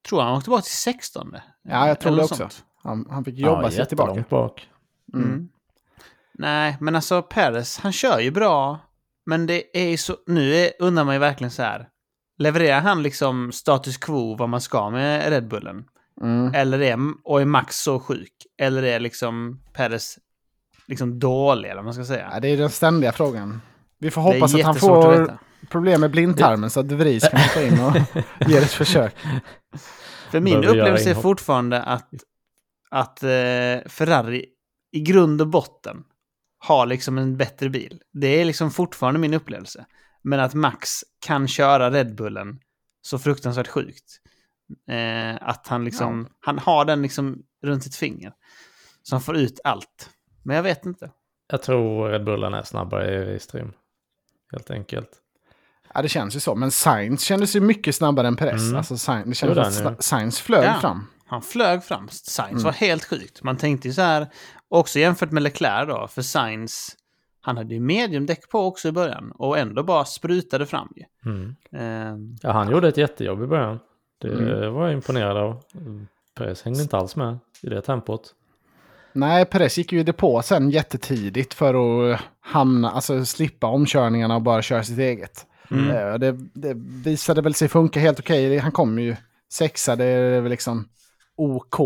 [0.09, 1.37] tror han åkte bak till 16.
[1.63, 2.49] Ja, jag tror det också.
[2.83, 4.25] Han, han fick jobba ja, sig tillbaka.
[4.29, 4.69] bak.
[5.15, 5.29] Mm.
[5.29, 5.49] Mm.
[6.33, 8.79] Nej, men alltså Perez, han kör ju bra.
[9.27, 10.17] Men det är ju så...
[10.27, 11.89] Nu är, undrar man ju verkligen så här.
[12.39, 15.85] Levererar han liksom status quo vad man ska med Red Bullen?
[16.23, 16.55] Mm.
[16.55, 18.33] Eller är, och är Max så sjuk?
[18.59, 20.19] Eller är liksom Perez
[20.91, 22.31] liksom dålig, eller vad man ska säga?
[22.33, 23.61] Ja, det är den ständiga frågan.
[23.99, 25.39] Vi får hoppas att han att får veta.
[25.69, 27.97] problem med blindtarmen så att De Vries kan hoppa in och
[28.51, 29.15] ge ett försök.
[30.31, 32.11] För min upplevelse är fortfarande att,
[32.91, 33.29] att eh,
[33.87, 34.47] Ferrari
[34.93, 36.05] i grund och botten
[36.59, 38.03] har liksom en bättre bil.
[38.13, 39.87] Det är liksom fortfarande min upplevelse.
[40.23, 40.91] Men att Max
[41.27, 42.59] kan köra Red Bullen
[43.03, 44.21] så fruktansvärt sjukt.
[44.91, 48.33] Eh, att han liksom, han har den liksom runt sitt finger.
[49.03, 50.11] Så han får ut allt.
[50.43, 51.11] Men jag vet inte.
[51.51, 53.73] Jag tror Red Bullen är snabbare i racetrim.
[54.53, 55.11] Helt enkelt.
[55.95, 56.55] Ja, det känns ju så.
[56.55, 58.63] Men Sainz kändes ju mycket snabbare än Perez.
[58.63, 58.77] Mm.
[58.77, 60.81] Alltså, Sainz, det kändes som han att Sainz flög Ja.
[60.81, 61.07] fram.
[61.31, 62.09] Han flög fram.
[62.09, 62.63] Sainz Mm.
[62.63, 63.43] var helt sjukt.
[63.43, 64.27] Man tänkte ju så här,
[64.69, 66.97] också jämfört med Leclerc då, för Sainz,
[67.41, 71.05] han hade ju mediumdäck på också i början och ändå bara sprutade fram ju.
[71.31, 71.55] Mm.
[71.73, 73.79] Ehm, Ja, han gjorde ett jättejobb i början.
[74.21, 74.73] Det Mm.
[74.75, 75.63] var jag imponerad av.
[76.35, 78.35] Perez hängde inte alls med i det tempot.
[79.13, 81.75] Nej, Perez gick ju i depå sen jättetidigt för
[82.13, 85.47] att hamna, alltså slippa omkörningarna och bara köra sitt eget.
[85.71, 85.91] Mm.
[85.91, 86.73] Eh, Det, det
[87.05, 88.59] visade väl sig funka helt okej.
[88.59, 89.17] Han kom ju
[89.53, 90.89] sexa, det är väl liksom
[91.41, 91.77] OK.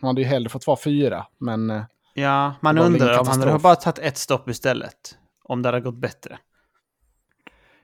[0.00, 1.82] Han hade ju hellre fått vara fyra, men eh,
[2.14, 5.18] ja, man undrar om han hade bara tagit ett stopp istället.
[5.44, 6.38] Om det hade gått bättre.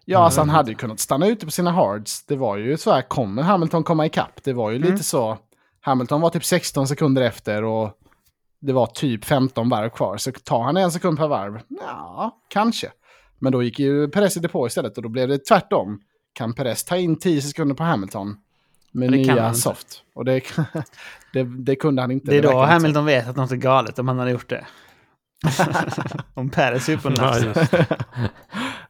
[0.05, 0.25] ja, Mm.
[0.25, 2.25] alltså han hade ju kunnat stanna ute på sina hards.
[2.27, 4.43] Det var ju så här, kommer Hamilton komma ikapp?
[4.45, 4.91] Det var ju Mm.
[4.91, 5.39] lite så.
[5.81, 7.91] Hamilton var typ 16 sekunder efter och
[8.61, 10.17] det var typ 15 varv kvar.
[10.17, 11.61] Så tar han en sekund per varv?
[11.69, 12.91] Ja, kanske.
[13.39, 16.01] Men då gick ju Perez i depå istället och då blev det tvärtom.
[16.33, 18.37] Kan Perez ta in 10 sekunder på Hamilton
[18.92, 20.03] med Det nya soft?
[20.14, 20.42] Och det,
[21.33, 22.31] det, det kunde han inte.
[22.31, 22.72] Det är då verkar inte.
[22.72, 24.66] Hamilton vet att något är galet om han hade gjort det.
[26.35, 27.55] om Perez är och Ja.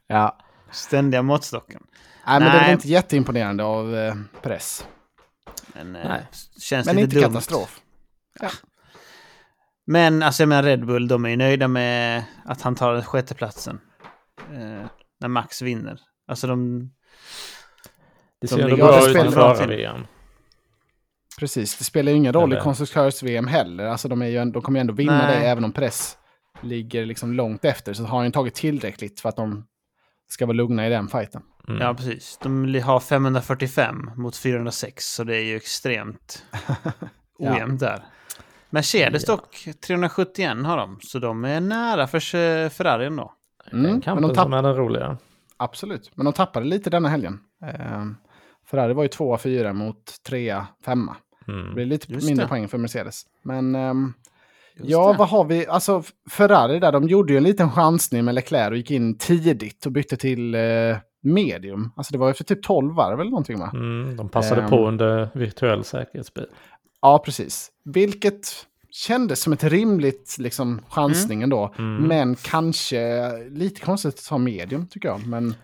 [0.07, 0.39] Ja.
[0.71, 1.83] Ständiga måttstocken.
[2.27, 4.87] Nej, men det är inte jätteimponerande av eh, Perez.
[5.75, 6.23] Men, eh, Nej.
[6.59, 7.33] känns Men lite inte dumt.
[7.33, 7.81] katastrof.
[9.87, 13.81] Men alltså jag menar Red Bull, de är ju nöjda med att han tar sjätteplatsen.
[14.53, 14.87] Eh,
[15.21, 16.01] när Max vinner.
[16.29, 16.91] Alltså de...
[18.41, 19.69] Det De ser ändå bra Ja, ut före till.
[19.69, 20.07] VM.
[21.39, 23.85] Precis, det spelar ju ingen roll i Eller- konstruktörs-VM heller.
[23.87, 25.41] Alltså de, är ju, de kommer ju ändå vinna Nej.
[25.41, 26.17] det även om press
[26.63, 27.93] ligger liksom långt efter.
[27.93, 29.67] Så har ju tagit tillräckligt för att de
[30.29, 31.43] ska vara lugna i den fighten.
[31.69, 31.81] Mm.
[31.81, 32.39] Ja, precis.
[32.43, 36.45] De har 545 mot 406, så det är ju extremt
[37.39, 37.55] Ja.
[37.55, 38.05] ojämnt där.
[38.71, 39.33] Mercedes Ja.
[39.37, 43.33] dock, 371 har de, så de är nära för eh, Ferrari ändå.
[43.73, 45.19] Mm, Den men kampen de tapp- som är den roliga.
[45.57, 47.39] Absolut, men de tappade lite denna helgen.
[47.65, 48.05] Eh,
[48.71, 51.17] Ferrari var ju tvåa, fyra mot trea, femma.
[51.47, 51.75] Det Mm.
[51.75, 52.49] blir lite Just mindre det.
[52.49, 53.23] poäng för Mercedes.
[53.43, 54.13] Men ehm,
[54.77, 55.19] Just ja, det.
[55.19, 55.67] vad har vi?
[55.67, 59.87] Alltså Ferrari där, de gjorde ju en liten chansning med Leclerc och gick in tidigt
[59.87, 60.61] och bytte till eh,
[61.23, 61.91] medium.
[61.97, 63.71] Alltså det var ju för typ 12 varv eller någonting va?
[63.75, 64.71] Mm, de passade Ehm.
[64.71, 66.47] på under virtuell säkerhetsbil.
[67.03, 67.71] Ja, precis.
[67.85, 71.75] Vilket kändes som ett rimligt liksom, chansning ändå.
[71.79, 72.03] Mm.
[72.03, 75.27] Men kanske lite konstigt att ta medium tycker jag.
[75.27, 75.55] Men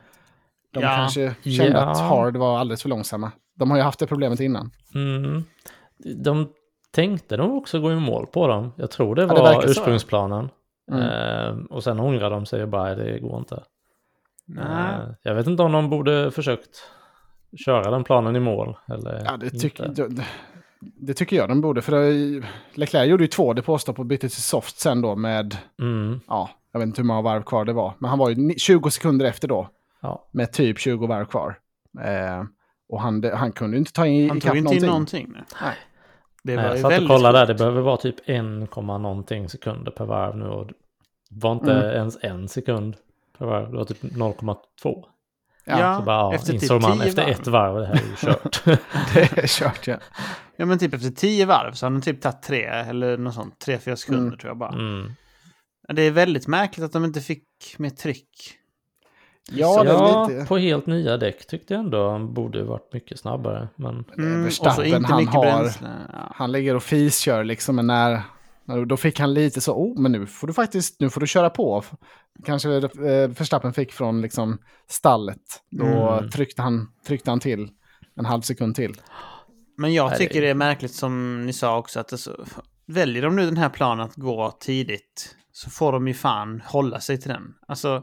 [0.77, 0.97] de Ja.
[0.97, 1.85] kanske kände Ja.
[1.85, 3.33] att hard var alldeles för långsamma.
[3.55, 4.71] De har ju haft det problemet innan.
[4.95, 5.45] Mm.
[6.17, 6.49] De
[6.93, 8.73] tänkte nog också gå i mål på dem.
[8.77, 9.63] Jag tror det det var ja.
[9.67, 10.49] ursprungsplanen.
[10.93, 11.03] Mm.
[11.03, 13.63] Ehm, och sen ångrade de sig och bara, det går inte.
[14.47, 14.65] Nej.
[14.67, 16.77] Ehm, jag vet inte om de borde försökt
[17.65, 18.77] köra den planen i mål.
[18.89, 19.59] Eller Ja, det, inte.
[19.59, 20.09] tyck, det,
[20.81, 21.83] det tycker jag de borde.
[21.83, 22.43] För det,
[22.75, 26.81] Leclerc gjorde ju två depåstopp och bytte till soft sen då med, Mm, ja, jag
[26.81, 27.95] vet inte hur många varv kvar det var.
[27.99, 29.69] Men han var ju ni- 20 sekunder efter då.
[30.03, 30.29] Ja.
[30.33, 31.59] Med typ 20 varv kvar.
[32.05, 32.45] Eh,
[32.89, 35.29] och han, han kunde inte ta in Han tog inte in någonting.
[35.33, 35.43] Nej.
[35.63, 35.75] Nej.
[36.43, 38.45] Det Nej, var jag ju satt och kollade där, det behöver vara typ 1,
[38.77, 40.75] någonting sekunder per varv nu och det
[41.31, 41.85] var inte Mm.
[41.97, 42.97] ens en sekund
[43.39, 45.05] per varv, det var typ 0,2.
[45.65, 47.31] Ja, bara, ja, efter typ insåg man 10 efter varv.
[47.41, 48.65] ett varv, det här är ju kört.
[49.15, 49.97] Det är kört ja.
[50.57, 53.59] Ja, men typ efter tio varv så har den typ tagit tre eller något sånt.
[53.59, 54.39] Tre, fyra sekunder Mm.
[54.39, 54.73] tror jag bara.
[54.73, 55.13] Mm.
[55.89, 57.45] Det är väldigt märkligt att de inte fick
[57.79, 58.29] mer tryck.
[59.53, 60.45] Ja, Ja, lite...
[60.47, 63.69] på helt nya däck tyckte jag ändå han borde varit mycket snabbare.
[63.77, 65.89] Men Mm, och så Verstappen, inte han mycket har- bränsle.
[66.13, 66.33] Ja.
[66.35, 68.23] Han ligger och fiskör liksom, men när...
[68.87, 71.51] Då fick han lite så, oh, men nu får du faktiskt, nu får du köra
[71.51, 71.85] på.
[72.45, 75.41] Kanske eh, Verstappen fick från liksom stallet.
[75.71, 75.85] Då
[76.19, 76.31] Mm.
[76.31, 77.69] tryckte, han, tryckte han till
[78.17, 78.95] en halv sekund till.
[79.79, 82.45] Men jag Nej, tycker det- det är märkligt som ni sa också att det så,
[82.87, 87.01] väljer de nu den här planen att gå tidigt så får de ju fan hålla
[87.01, 87.55] sig till den.
[87.69, 88.03] Alltså,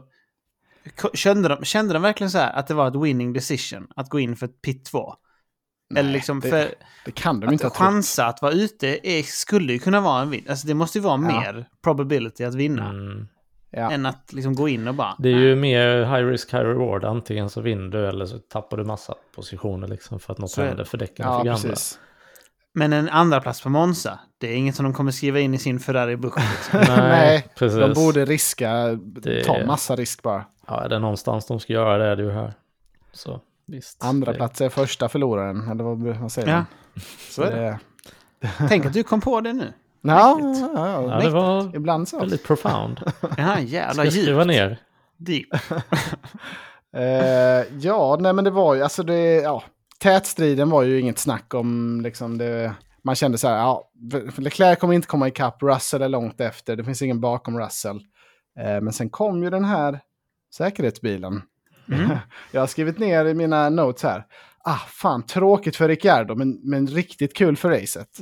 [1.14, 4.20] kände de, kände de verkligen så här att det var ett winning decision att gå
[4.20, 5.14] in för ett pit 2?
[5.94, 9.10] Eller Nej, liksom det, för det kan de inte ha att chansa att vara ute
[9.10, 10.50] är, skulle ju kunna vara en vinst.
[10.50, 11.40] Alltså det måste ju vara Ja.
[11.40, 13.28] mer probability att vinna mm,
[13.70, 13.90] Ja.
[13.90, 15.14] än att liksom gå in och bara...
[15.18, 17.04] det är ju mer high risk, high reward.
[17.04, 20.62] Antingen så vinner du eller så tappar du massa positioner liksom för att något Så
[20.62, 21.60] händer för däcken Ja, för gamla.
[21.68, 21.98] precis.
[22.76, 25.58] Men en andra plats på Monza, det är inget som de kommer skriva in i
[25.58, 26.36] sin Ferrari-book.
[26.40, 26.94] Liksom.
[26.96, 27.78] Nej, precis.
[27.78, 30.44] De borde riska, Det- ta massa risk bara.
[30.66, 32.52] Ja, är det någonstans de ska göra det är det ju här.
[33.12, 34.04] Så visst.
[34.04, 36.64] Andra det, plats är första förloraren, eller vad, vad säger Ja,
[37.30, 37.78] så är det.
[38.40, 38.48] det.
[38.68, 39.72] Tänk att du kom på det nu.
[40.06, 42.18] Ja, ja, ja, Ja, det var ibland så.
[42.18, 43.00] väldigt profound.
[43.20, 44.46] Ja, Ska jävla jag skriva djupt.
[44.46, 44.78] ner?
[45.16, 45.46] Deep.
[46.96, 49.62] Eh, ja, nej men det var ju, alltså det, ja,
[49.98, 53.90] tätstriden var ju inget snack om, liksom det, man kände så här, ja,
[54.36, 58.00] Leclerc kommer inte komma ikapp, Russell är långt efter, det finns ingen bakom Russell.
[58.58, 60.00] Eh, men sen kom ju den här
[60.54, 61.42] säkerhetsbilen.
[61.88, 62.16] Mm.
[62.52, 64.26] Jag har skrivit ner i mina notes här,
[64.64, 68.18] ah fan, tråkigt för Ricciardo, men, men riktigt kul för racet.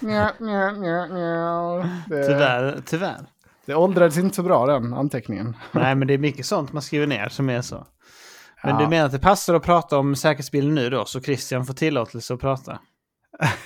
[0.00, 1.90] Nja, nja, nja, nja.
[2.08, 3.26] det, Tyvärr, tyvärr.
[3.66, 5.56] det åldrades inte så bra den anteckningen.
[5.72, 7.86] Nej, men det är mycket sånt man skriver ner som är så.
[8.62, 8.80] Men Ja.
[8.80, 12.34] du menar att det passar att prata om säkerhetsbilen nu då, så Christian får tillåtelse
[12.34, 12.78] att prata?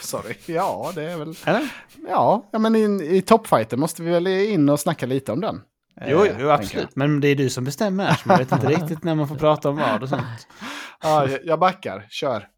[0.00, 1.34] Sorry, ja det är väl...
[1.44, 1.68] Eller?
[2.08, 5.60] Ja, ja men i, i toppfighten måste vi väl in och snacka lite om den.
[6.06, 6.96] Jo, jo, Eh, tänker absolut.
[6.96, 9.36] Men det är du som bestämmer här, så man vet inte riktigt när man får
[9.36, 10.22] prata om vad och sånt.
[11.02, 11.30] jag.
[11.30, 12.06] Ja, jag- backar.
[12.10, 12.48] Kör.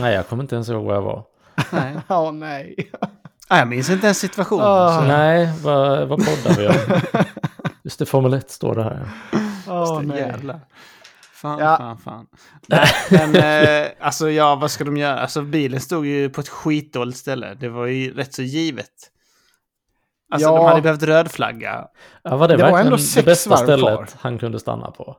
[0.00, 1.24] Nej, jag kommer inte ens ihåg var jag var.
[1.72, 1.96] Nej.
[2.08, 2.90] Ja, nej.
[3.48, 4.64] Ah, jag minns inte ens situationen.
[4.94, 6.74] Så- Nej, vad, vad poddar vi om?
[7.84, 9.08] Just det, Formel 1 står det här.
[9.66, 10.18] Det, nej.
[10.18, 10.60] jävlar.
[11.32, 11.76] Fan, Ja.
[11.76, 12.26] fan, fan.
[13.10, 13.36] Men
[13.84, 15.18] eh, alltså ja, vad ska de göra?
[15.20, 17.54] Alltså bilen stod ju på ett skitdåligt ställe.
[17.54, 18.90] Det var ju rätt så givet.
[20.30, 20.56] Alltså Ja.
[20.56, 21.86] de hade behövt rödflagga.
[22.22, 24.08] Ja, var det, Det var ändå det sex bästa varv stället kvar.
[24.20, 25.16] han kunde stanna på?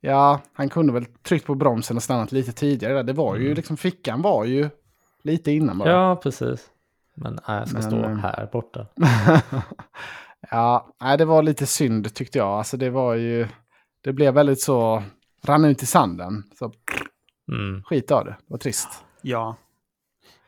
[0.00, 3.02] Ja, han kunde väl tryckt på bromsen och stannat lite tidigare.
[3.02, 3.54] Det var ju Mm.
[3.56, 4.70] liksom, fickan var ju
[5.22, 5.90] lite innan bara.
[5.90, 6.66] Ja, precis.
[7.14, 8.86] Men nej, jag ska Men, stå eh, här borta.
[10.50, 12.48] ja, nej, det var lite synd tyckte jag.
[12.48, 13.48] Alltså det var ju,
[14.00, 15.02] det blev väldigt så,
[15.42, 16.44] rann ut i sanden.
[16.58, 16.72] Så
[17.52, 17.82] Mm.
[17.82, 19.04] skit av det, det var trist.
[19.22, 19.56] Ja.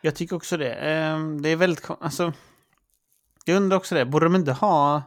[0.00, 0.72] Jag tycker också det.
[0.74, 1.90] Ehm, det är väldigt...
[2.00, 2.32] Alltså,
[3.44, 4.04] jag undrar också det.
[4.06, 5.02] Borde de inte ha...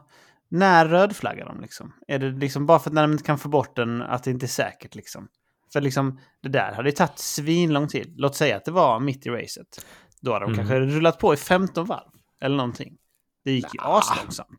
[0.48, 1.92] När rödflaggar de liksom?
[2.08, 4.30] Är det liksom bara för att när de inte kan få bort den att det
[4.30, 5.28] inte är säkert liksom?
[5.72, 8.14] För liksom, det där hade ju tagit svinlång tid.
[8.16, 9.86] Låt säga att det var mitt i racet.
[10.20, 10.56] Då hade de Mm.
[10.56, 12.10] kanske rullat på i 15 varv.
[12.40, 12.96] Eller någonting.
[13.44, 14.58] Det gick ju aslångsamt.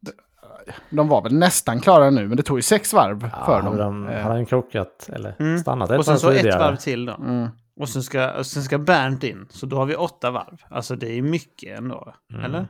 [0.89, 3.78] De var väl nästan klara nu, men det tog ju sex varv Ja, för dem.
[3.78, 5.60] de, Eh, hade han krockat eller Mm.
[5.60, 6.60] stannat ett Och sen varv så ett tidigare?
[6.60, 7.13] varv till då.
[7.13, 7.48] mm.
[7.80, 9.46] Och sen ska, och sen ska Bernt in.
[9.50, 10.62] Så då har vi åtta varv.
[10.69, 12.13] Alltså det är mycket ändå.
[12.34, 12.46] Mm.
[12.46, 12.67] Eller?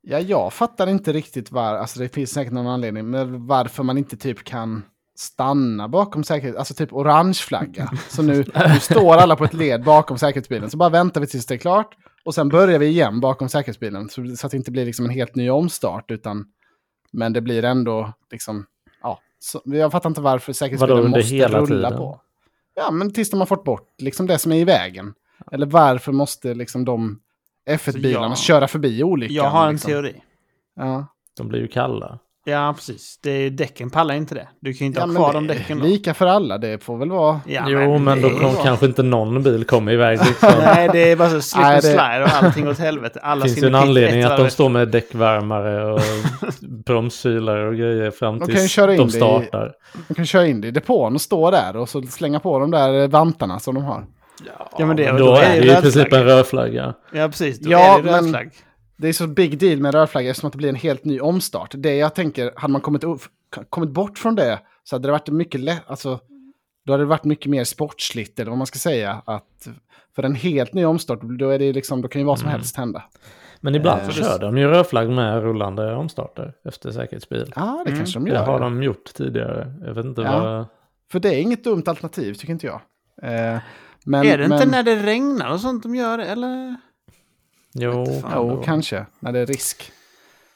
[0.00, 3.98] Ja, jag fattar inte riktigt var, alltså det finns säkert någon anledning, men varför man
[3.98, 4.82] inte typ kan
[5.18, 7.90] stanna bakom säkerhet, alltså typ orange flagga.
[8.08, 11.46] Så nu, nu står alla på ett led bakom säkerhetsbilen, så bara väntar vi tills
[11.46, 14.08] det är klart och sen börjar vi igen bakom säkerhetsbilen.
[14.08, 16.46] Så, så att det inte blir liksom en helt ny omstart, utan
[17.12, 18.66] men det blir ändå liksom,
[19.02, 21.98] ja, så, jag fattar inte varför säkerhetsbilen Vadå, måste hela rulla tiden?
[21.98, 22.20] på.
[22.74, 25.14] Ja, men tills de har fått bort liksom det som är i vägen.
[25.52, 27.20] Eller varför måste liksom de
[27.68, 29.34] F1-bilarna jag- köra förbi olyckan?
[29.36, 29.90] Jag har en liksom?
[29.90, 30.22] teori.
[30.76, 31.06] Ja.
[31.36, 32.18] De blir ju kalla.
[32.48, 33.18] Ja, precis.
[33.22, 34.48] Det är, däcken pallar inte det.
[34.60, 35.84] Du kan ju inte Ja, ha men kvar de däcken då.
[35.84, 37.40] Lika för alla, det får väl vara...
[37.46, 40.18] Ja, jo, men det då kanske inte någon bil kommer iväg.
[40.26, 40.50] Liksom.
[40.64, 43.20] Nej, det är bara så slip and det- slide och allting åt helvete.
[43.22, 46.00] Alla Det finns ju en anledning att de står med däckvärmare och
[46.86, 49.72] bromskylare och grejer fram De kan ju tills köra in de det i- startar.
[50.08, 52.70] Man kan köra in det i depån och stå där och så slänga på de
[52.70, 54.04] där vantarna som de har.
[54.78, 56.94] Ja, men det, då, då är det ju i princip en rödflagga.
[57.12, 57.58] Ja, precis.
[57.58, 58.50] Då Ja, är det röd men- flagg.
[58.96, 61.74] Det är så big deal med rödflagga eftersom att det blir en helt ny omstart.
[61.76, 63.22] Det jag tänker, hade man kommit, upp-
[63.70, 66.20] kommit bort från det så hade det varit mycket lätt, alltså
[66.86, 69.22] då hade det varit mycket mer sportsligt, eller vad man ska säga.
[69.24, 69.68] Att
[70.16, 72.58] för en helt ny omstart, då, är det liksom, då kan ju vad som Mm.
[72.58, 73.04] helst hända.
[73.60, 77.52] Men ibland Eh, kör de ju rödflagg med rullande omstarter efter säkerhetsbil.
[77.56, 77.98] Ja, det Mm.
[78.00, 78.44] kanske de Det gör.
[78.46, 79.72] har de gjort tidigare.
[79.86, 80.40] Jag vet inte Ja.
[80.42, 80.66] vad...
[81.12, 82.80] För det är inget dumt alternativ, tycker inte jag.
[83.22, 83.58] Eh,
[84.04, 86.76] men, är det men, inte när det regnar och sånt de gör det, eller?
[87.78, 88.22] Jo.
[88.34, 89.06] Jo, kanske.
[89.20, 89.92] När det är risk.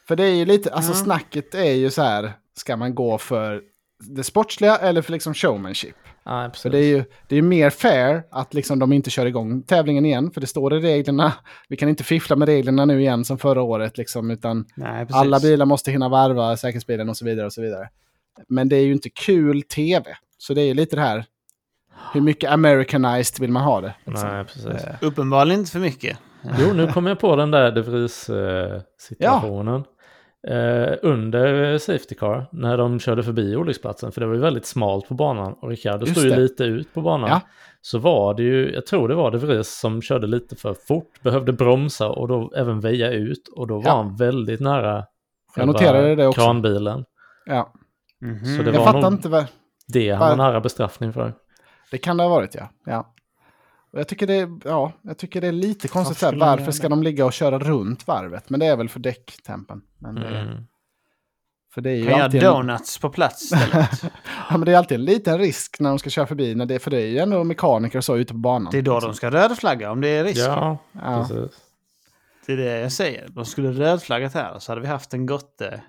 [0.08, 0.96] För det är ju lite, alltså Ja.
[0.96, 3.62] snacket är ju så här, ska man gå för
[3.98, 5.96] det sportsliga eller för liksom showmanship?
[6.26, 6.62] Nej, precis.
[6.62, 10.04] För det är ju det är mer fair att liksom de inte kör igång tävlingen
[10.06, 11.32] igen, för det står i reglerna.
[11.68, 15.40] Vi kan inte fiffla med reglerna nu igen som förra året, liksom, utan Nej, alla
[15.40, 17.46] bilar måste hinna varva säkerhetsbilen och så vidare.
[17.46, 17.88] och så vidare.
[18.48, 20.16] Men det är ju inte kul tv.
[20.38, 21.24] Så det är ju lite det här,
[22.12, 23.94] hur mycket americanized vill man ha det?
[24.04, 24.28] liksom?
[24.28, 24.86] Nej, precis.
[25.00, 26.18] Uppenbarligen inte för mycket.
[26.58, 29.84] Jo, nu kom jag på den där De Vries-situationen.
[30.48, 35.08] Eh, under Safety Car, när de körde förbi olycksplatsen, för det var ju väldigt smalt
[35.08, 37.30] på banan och Just stod ju lite ut på banan.
[37.30, 37.40] Ja.
[37.80, 41.22] Så var det ju, jag tror det var De Vries som körde lite för fort,
[41.22, 43.96] behövde bromsa och då även väja ut och då var Ja.
[43.96, 45.04] han väldigt nära
[45.56, 46.40] Jag noterade det också.
[46.40, 47.04] kranbilen.
[47.46, 47.72] ja.
[48.20, 48.44] Mhm.
[48.56, 49.44] Så det Jag var fattar nog inte vad...
[49.88, 51.32] det han var nära bestraffning för.
[51.90, 52.70] Det kan det ha varit, ja.
[52.86, 53.14] ja.
[53.92, 56.22] Och jag, tycker det, är- ja jag tycker det är lite konstigt.
[56.22, 56.88] Här, varför göra ska det?
[56.92, 58.50] de ligga och köra runt varvet?
[58.50, 59.82] Men det är väl för däcktempen.
[59.98, 60.64] Men det, Mm.
[61.74, 63.50] för det är ju Kan göra alltid en, donuts på plats
[64.50, 66.54] ja, men det är alltid en liten risk när de ska köra förbi.
[66.54, 68.72] När det, för det är ju ändå mekaniker och så ute på banan.
[68.72, 70.40] Det är då de ska rödflagga om det är risk.
[70.40, 71.26] Ja, Ja.
[71.28, 71.60] precis.
[72.46, 73.28] Det är det jag säger.
[73.28, 75.82] De skulle rödflaggat här så hade vi haft en gotte,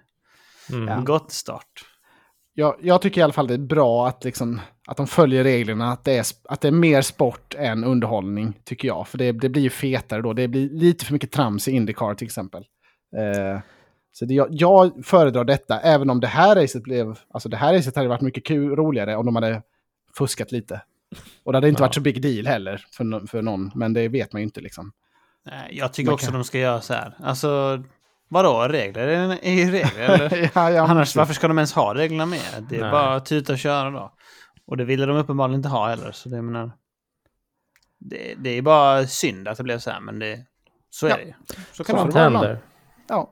[0.72, 0.88] Mm.
[0.90, 1.86] en gottestart.
[2.54, 5.92] Jag, jag tycker i alla fall det är bra att, liksom, att de följer reglerna.
[5.92, 9.08] Att det, är, att det är mer sport än underhållning, tycker jag.
[9.08, 10.34] För det, det blir ju fetare då.
[10.34, 12.64] Det blir lite för mycket trams i Indycar till exempel.
[13.18, 13.60] Eh,
[14.12, 17.20] så det, jag, jag föredrar detta, även om det här racet blev...
[17.30, 19.62] Alltså det här racet hade varit mycket kul, roligare om de hade
[20.18, 20.82] fuskat lite.
[21.44, 21.86] Och det hade inte Ja.
[21.86, 24.92] varit så big deal heller för, för någon, men det vet man ju inte liksom.
[25.72, 27.14] Jag tycker Man också kan- de ska göra så här.
[27.24, 27.84] Alltså,
[28.32, 28.68] vadå?
[28.68, 30.10] Regler är är ju regler.
[30.10, 30.52] Eller?
[30.56, 32.66] ja, ja, Annars, varför ska de ens ha reglerna med?
[32.70, 32.92] Det är Nej.
[32.92, 34.14] bara att tuta och köra då.
[34.68, 36.12] Och det ville de uppenbarligen inte ha heller.
[36.12, 36.72] Så det, menar,
[38.00, 40.40] det, det är bara synd att det blev så här, men det,
[40.90, 41.16] så är Ja.
[41.18, 41.34] det ju.
[41.72, 42.30] Så kan Så det får vara.
[42.30, 42.48] det vara.
[42.48, 42.62] Händer.
[43.08, 43.32] Ja,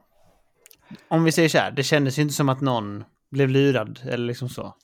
[1.08, 4.26] Om vi säger så här, det kändes ju inte som att någon blev lurad eller
[4.26, 4.76] liksom så.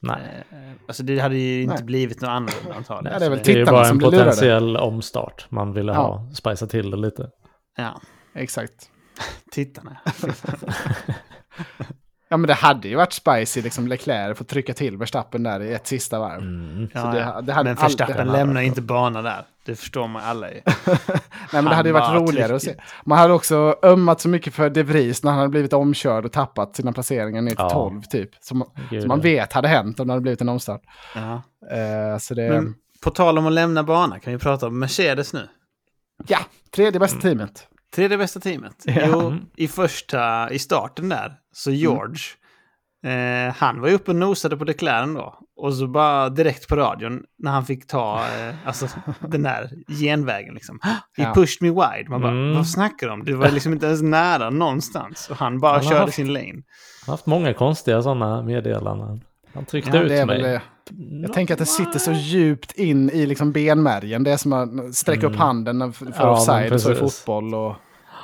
[0.00, 0.44] Nej.
[0.50, 1.84] Eh, Alltså det hade ju inte Nej.
[1.84, 3.10] blivit något annorlunda antagligen.
[3.12, 4.24] Nej, det är väl Det är ju bara en blir lurade.
[4.30, 5.98] potentiell omstart man ville Ja.
[5.98, 6.30] ha.
[6.34, 7.30] Spicea till det lite.
[7.76, 8.00] Ja,
[8.34, 8.90] exakt.
[9.50, 9.96] tittarna.
[12.28, 15.72] Ja, men det hade ju varit spicy, liksom Leclerc får trycka till Verstappen där i
[15.74, 16.40] ett sista varv.
[16.42, 16.88] Mm.
[16.94, 17.40] Ja, Så det- ja.
[17.40, 19.44] det hade men Verstappen lämnar inte banan där.
[19.64, 20.60] Det förstår man alla ju.
[20.64, 20.96] Nej,
[21.50, 22.74] men det hade ju varit var roligare att se.
[23.04, 26.32] Man hade också ömmat så mycket för De Vries när han hade blivit omkörd och
[26.32, 27.70] tappat sina placeringar ner till Ja.
[27.70, 28.30] 12 typ.
[28.40, 28.64] Som,
[29.00, 30.82] som man vet hade hänt om det hade blivit en omstart.
[31.14, 31.42] Ja.
[31.76, 32.74] Eh, så det, Men
[33.04, 35.48] på tal om att lämna banan kan vi prata om Mercedes nu.
[36.26, 36.38] ja,
[36.70, 37.68] tredje bästa teamet.
[37.96, 38.74] Tredje bästa teamet.
[38.84, 38.92] Ja.
[39.06, 42.20] Jo, i första, i starten där, så George,
[43.06, 45.34] eh, han var ju uppe och nosade på Leclerc då.
[45.56, 48.86] Och så bara direkt på radion när han fick ta eh, alltså,
[49.20, 50.78] den där genvägen liksom.
[51.16, 51.34] He Ja.
[51.34, 52.08] pushed me wide.
[52.10, 52.54] Man bara, Mm.
[52.56, 53.24] vad snackar du om?
[53.24, 55.28] Du var liksom inte ens nära någonstans.
[55.30, 56.46] Och han bara Han körde haft- sin lane.
[56.52, 56.62] Han
[57.06, 59.20] har haft många konstiga sådana meddelanden.
[59.54, 60.42] Han tryckte Ja, ut mig.
[60.42, 60.60] väl,
[61.22, 64.24] jag tänker att det sitter så djupt in i liksom benmärgen.
[64.24, 65.40] Det är som att sträcka upp Mm.
[65.40, 67.54] handen för Ja, offside så i fotboll.
[67.54, 67.74] Och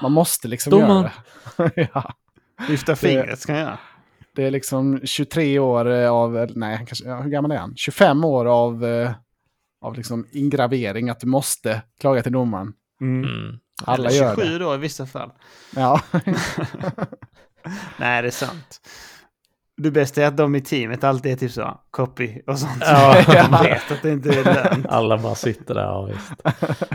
[0.03, 1.11] man måste liksom Domaren.
[1.59, 1.89] göra det.
[1.95, 2.15] ja.
[2.69, 3.79] Lyfta fingret ska jag göra.
[4.35, 7.77] Det är liksom 23 år eh, av, nej, kanske, ja, hur gammal är han?
[7.77, 9.11] 25 år av, eh,
[9.81, 12.73] av liksom ingravering att du måste klaga till domaren.
[13.01, 13.25] Mm.
[13.31, 13.59] Mm.
[13.85, 14.59] Alla Eller gör 27 det.
[14.59, 15.31] då i vissa fall.
[15.77, 16.01] Ja.
[17.97, 18.81] Nej, det är sant.
[19.77, 22.77] Det bästa är att de i teamet alltid är typ så, copy och sånt.
[22.81, 23.23] Ja.
[23.27, 24.87] De vet att det inte är lönt.
[24.87, 26.33] Alla bara sitter där, ja visst.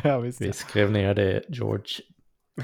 [0.03, 0.41] ja, visst.
[0.41, 1.86] Vi skrev ner det, George.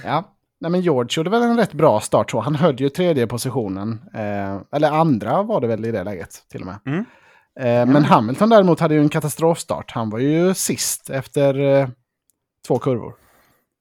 [0.04, 0.33] Ja.
[0.64, 2.40] Nej, men George gjorde väl en rätt bra start så.
[2.40, 4.02] Han höll ju tredje positionen.
[4.14, 6.80] Eh, eller andra var det väl i det läget till och med.
[6.86, 7.06] Mm.
[7.60, 9.92] Eh, men Hamilton däremot hade ju en katastrofstart.
[9.92, 11.88] Han var ju sist efter eh,
[12.68, 13.14] två kurvor.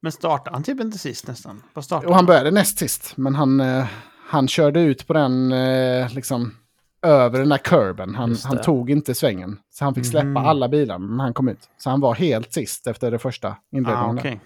[0.01, 1.63] Men startade han typ inte sist nästan?
[2.07, 3.85] Och han började näst sist, men han, eh,
[4.29, 6.55] han körde ut på den, eh, liksom,
[7.03, 8.15] över den där kurben.
[8.15, 9.59] Han, han tog inte svängen.
[9.71, 10.37] Så han fick släppa Mhm.
[10.37, 11.69] alla bilar när han kom ut.
[11.79, 14.17] Så han var helt sist efter det första inledningen.
[14.19, 14.41] Ah, okej.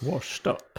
[0.00, 0.78] Washed up.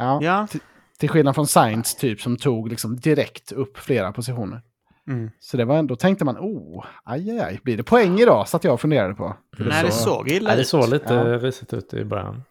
[0.00, 0.46] Ja, Ja.
[0.46, 0.60] till,
[0.98, 4.62] till skillnad från Sainz typ som tog liksom direkt upp flera positioner.
[5.08, 5.30] Mm.
[5.40, 8.48] Så det var ändå, tänkte man, oh, aj, aj, aj, blir det poäng idag?
[8.48, 9.36] Satt jag och funderade på.
[9.56, 10.68] För Nej, det såg illa Nej, det ut.
[10.68, 11.24] såg lite Ja.
[11.24, 12.42] risigt ut i början.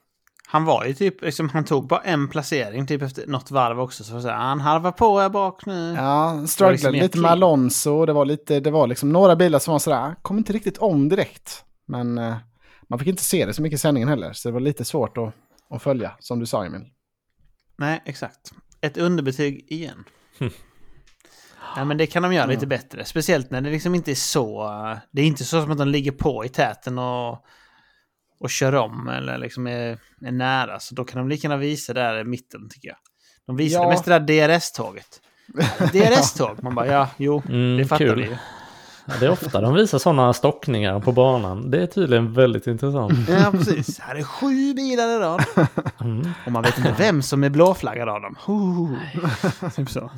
[0.47, 4.04] Han var ju typ, liksom, han tog bara en placering typ efter något varv också.
[4.04, 5.93] Så, så här, han harvar på här bak nu.
[5.97, 7.32] Ja, han strugglade liksom lite mer med.
[7.32, 8.06] Alonso.
[8.06, 11.10] Det var, lite, det var liksom några bilar som var sådär, kom inte riktigt om
[11.10, 11.64] direkt.
[11.88, 12.36] Men eh,
[12.89, 14.34] man fick inte se det så mycket i sändningen heller.
[14.34, 15.34] Så det var lite svårt att,
[15.70, 16.82] att följa, som du sa Emil.
[17.80, 18.52] Nej, exakt.
[18.82, 20.04] Ett underbetyg igen.
[21.76, 23.06] Ja, men det kan de göra lite bättre.
[23.06, 24.70] Speciellt när det liksom inte är så...
[25.12, 27.46] Det är inte så som att de ligger på i täten och,
[28.40, 30.80] och kör om eller liksom är, är nära.
[30.80, 32.98] Så då kan de lika gärna visa där i mitten tycker jag.
[33.46, 33.90] De visade Ja.
[33.90, 35.22] mest det där DRS-tåget.
[35.94, 36.64] DRS-tåg.
[36.64, 38.22] Man bara, ja, jo, Mm, det fattar kul.
[38.22, 38.38] vi ju.
[39.20, 41.72] Det är ofta de visar sådana stockningar på banan.
[41.72, 43.30] Det är tydligen väldigt intressant.
[43.30, 43.99] Ja, precis.
[43.99, 45.43] Här är sju bilar i rad.
[46.01, 46.30] Mm.
[46.45, 48.36] Och man vet inte vem som är blåflaggad av dem.
[49.76, 50.10] Typ så.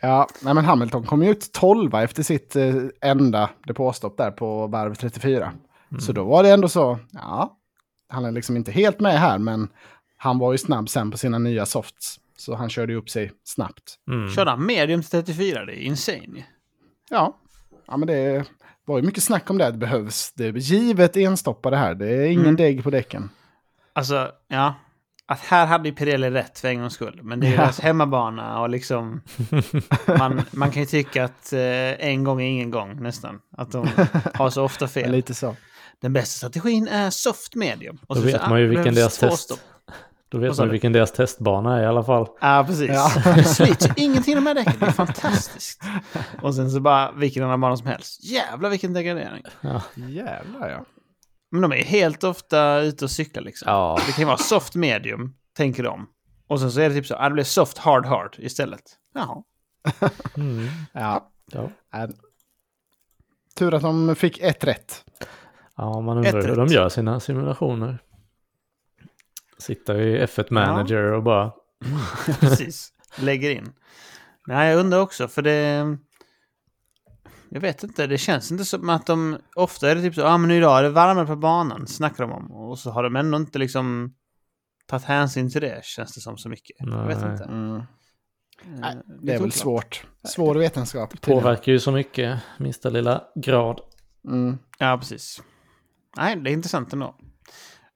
[0.00, 4.66] Ja, nej men Hamilton kom ju ut 12 efter sitt eh, enda depåstopp där på
[4.66, 5.52] varv 34.
[6.00, 7.56] Så då var det ändå så, ja,
[8.08, 9.68] han är liksom inte helt med här, men
[10.16, 12.20] han var ju snabb sen på sina nya softs.
[12.36, 13.98] Så han körde upp sig snabbt.
[14.10, 14.30] Mm.
[14.30, 15.64] Körde han medium till 34?
[15.64, 16.44] Det är insane.
[17.10, 17.36] Ja,
[17.86, 18.44] ja men det
[18.84, 19.70] var ju mycket snack om det.
[19.70, 21.94] Det behövs, det är givet enstoppa det här.
[21.94, 22.56] Det är ingen Mm.
[22.56, 23.30] degg på däcken.
[23.92, 24.74] Alltså, ja.
[25.26, 27.20] Att här hade ju Pirelli rätt för en gångs skull.
[27.22, 27.60] Men det är ju Ja.
[27.62, 29.20] deras hemmabana och liksom...
[30.18, 31.60] Man, man kan ju tycka att eh,
[32.08, 33.40] en gång är ingen gång nästan.
[33.56, 33.88] Att de
[34.34, 35.10] har så ofta fel.
[35.12, 35.56] Lite så.
[36.00, 37.98] Den bästa strategin är soft medium.
[38.06, 39.42] Och Då så- vet så, man ju ah, vilken deras två test.
[39.42, 39.58] stopp.
[40.34, 42.28] Då vet man vilken deras testbana är i alla fall.
[42.40, 42.90] Ja, precis.
[42.90, 43.10] Ja.
[43.34, 44.74] Det slits ingenting här däcken.
[44.80, 45.82] Det är fantastiskt.
[46.42, 48.24] Och sen så bara vilken annan bana som helst.
[48.24, 49.42] Jävlar vilken degradering.
[49.94, 50.84] Jävlar ja.
[51.50, 53.72] Men de är helt ofta ute och cyklar liksom.
[53.72, 53.98] Ja.
[54.06, 56.06] Det kan ju vara soft medium, tänker de.
[56.48, 58.82] Och sen så är det typ så, det blir soft hard hard istället.
[59.14, 59.42] Jaha.
[60.36, 60.68] Mm.
[60.92, 61.30] ja.
[61.52, 61.70] Ja.
[61.94, 62.08] Äh,
[63.58, 65.04] Tur att de fick ett rätt.
[65.76, 67.98] ja, man undrar Ett hur de gör sina simulationer.
[69.58, 71.52] Sitter i F1 Manager och bara...
[72.40, 72.92] Precis.
[73.16, 73.72] Lägger in.
[74.46, 75.96] Nej, jag undrar också, för det...
[77.48, 79.38] Jag vet inte, det känns inte som att de...
[79.56, 82.24] Ofta är det typ så, ja ah, men idag är det varmare på banan, snackar
[82.26, 82.52] de om.
[82.52, 84.14] Och så har de ändå inte liksom
[84.86, 86.76] tagit hänsyn till det, känns det som så mycket.
[86.78, 87.32] Jag vet Nej.
[87.32, 87.44] inte.
[87.44, 87.82] Mm.
[88.64, 90.06] Nej, Eh, Det är väl svårt.
[90.24, 91.10] Svår vetenskap.
[91.10, 91.42] tydligen.
[91.42, 93.80] Påverkar ju så mycket, minsta lilla grad.
[94.28, 94.58] Mm.
[94.78, 95.42] Ja, precis.
[96.16, 97.16] Nej, det är intressant ändå.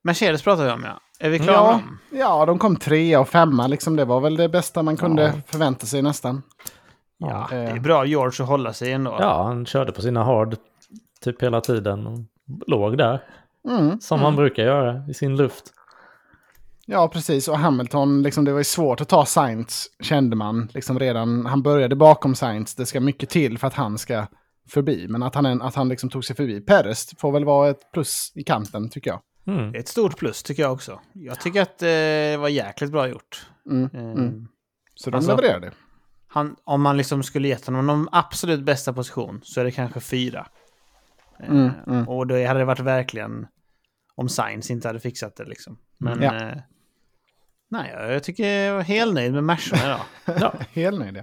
[0.02, 1.00] Mercedes pratar vi om, ja.
[1.18, 3.66] Är vi klara Ja, ja, de kom trea och femma.
[3.66, 3.96] Liksom.
[3.96, 5.32] Det var väl det bästa man kunde Ja.
[5.46, 6.42] förvänta sig nästan.
[7.18, 7.48] Ja, Eh.
[7.50, 9.16] det är bra George att hålla sig ändå.
[9.20, 10.56] Ja, han körde på sina hard
[11.24, 12.18] typ hela tiden och
[12.66, 13.22] låg där.
[13.68, 14.00] Mm.
[14.00, 15.64] Som han brukar göra i sin luft.
[16.86, 17.48] Ja, precis.
[17.48, 20.68] Och Hamilton, liksom, det var ju svårt att ta Sainz, kände man.
[20.74, 22.74] Liksom redan, han började bakom Sainz.
[22.74, 24.26] Det ska mycket till för att han ska
[24.70, 25.06] förbi.
[25.08, 28.32] Men att han, att han liksom tog sig förbi Perez får väl vara ett plus
[28.34, 29.20] i kanten, tycker jag.
[29.48, 29.72] Mm.
[29.72, 31.00] Det är ett stort plus tycker jag också.
[31.12, 33.46] Jag tycker att eh, det var jäkligt bra gjort.
[33.70, 33.90] Mm.
[33.94, 34.48] Eh, Mm.
[34.94, 35.72] Så de Alltså- levererade.
[36.28, 40.00] han, om man liksom skulle gett honom någon absolut bästa position så är det kanske
[40.00, 40.46] fyra.
[41.40, 42.08] Eh, Mm, mm.
[42.08, 43.46] Och då hade det varit verkligen
[44.14, 45.78] om Sainz inte hade fixat det liksom.
[45.98, 46.34] Men Ja.
[46.48, 46.56] eh,
[47.70, 50.00] nej, jag- jag tycker jag var helt nöjd med matcherna idag.
[50.40, 51.22] Ja, Helt nöjd, ja.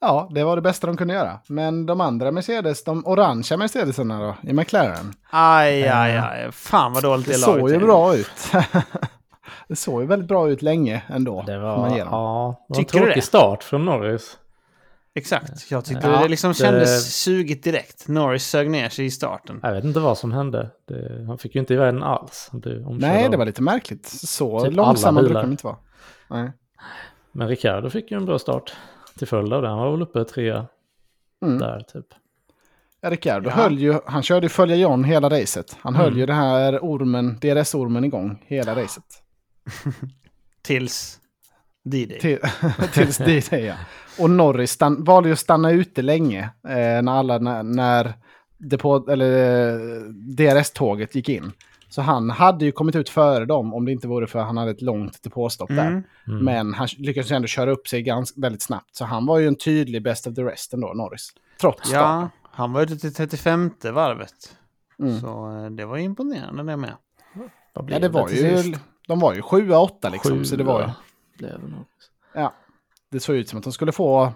[0.00, 1.40] Ja, det var det bästa de kunde göra.
[1.48, 5.12] Men de andra Mercedes, de orangea Mercedesarna då, i McLaren.
[5.30, 6.52] Aj, aj, aj.
[6.52, 7.80] Fan vad dåligt Det det, såg laget ju är.
[7.86, 8.52] bra ut.
[9.68, 11.42] det såg ju väldigt bra ut länge ändå.
[11.46, 13.26] det var, ja, det var en Tycker du tråkig det?
[13.26, 14.38] start från Norris.
[15.14, 15.70] Exakt.
[15.70, 18.08] Jag tyckte Ja, det liksom det- kändes sugigt direkt.
[18.08, 19.60] Norris sög ner sig i starten.
[19.62, 20.70] Jag vet inte vad som hände.
[20.88, 22.50] Det, han fick ju inte iväg den alls.
[22.98, 24.06] Nej, det var lite märkligt.
[24.06, 25.76] Så Typ långsamma alla brukar de inte vara.
[26.30, 26.52] Nej.
[27.32, 28.74] Men Ricardo fick ju en bra start.
[29.18, 29.68] Till följd av det.
[29.68, 30.66] Han var väl uppe trea
[31.44, 31.58] Mm.
[31.58, 32.06] där typ.
[33.00, 33.54] Ja, Ricciardo Ja.
[33.54, 35.76] höll ju, han körde ju följa John hela racet.
[35.80, 36.18] Han höll Mm.
[36.18, 39.04] ju det här ormen, DRS-ormen igång hela racet.
[40.62, 41.20] Tills
[41.84, 42.18] D-Day.
[42.20, 42.38] Till,
[42.92, 43.74] tills dit, ja.
[44.18, 48.12] Och Norris stan, valde ju att stanna ute länge eh, när alla, när, när
[48.58, 51.52] depå, eller, eh, DRS-tåget gick in.
[51.88, 54.56] Så han hade ju kommit ut före dem om det inte vore för att han
[54.56, 55.86] hade ett långt depåstopp där.
[55.86, 56.04] Mm.
[56.26, 56.44] Mm.
[56.44, 58.96] Men han lyckades ändå köra upp sig ganska, väldigt snabbt.
[58.96, 61.32] Så han var ju en tydlig best of the rest ändå, Norris.
[61.60, 62.20] Trots starten.
[62.20, 64.56] Ja, han var ute till 35 varvet.
[64.98, 65.20] Mm.
[65.20, 66.94] Så eh, det var imponerande det med.
[67.74, 68.74] Vad blev Ja, det var ju,
[69.08, 70.44] de var ju 7-8 liksom.
[70.44, 70.94] så det var ju, Sjua
[71.38, 71.84] blev det nog.
[72.34, 72.54] ja,
[73.10, 74.32] det såg ut som att de skulle få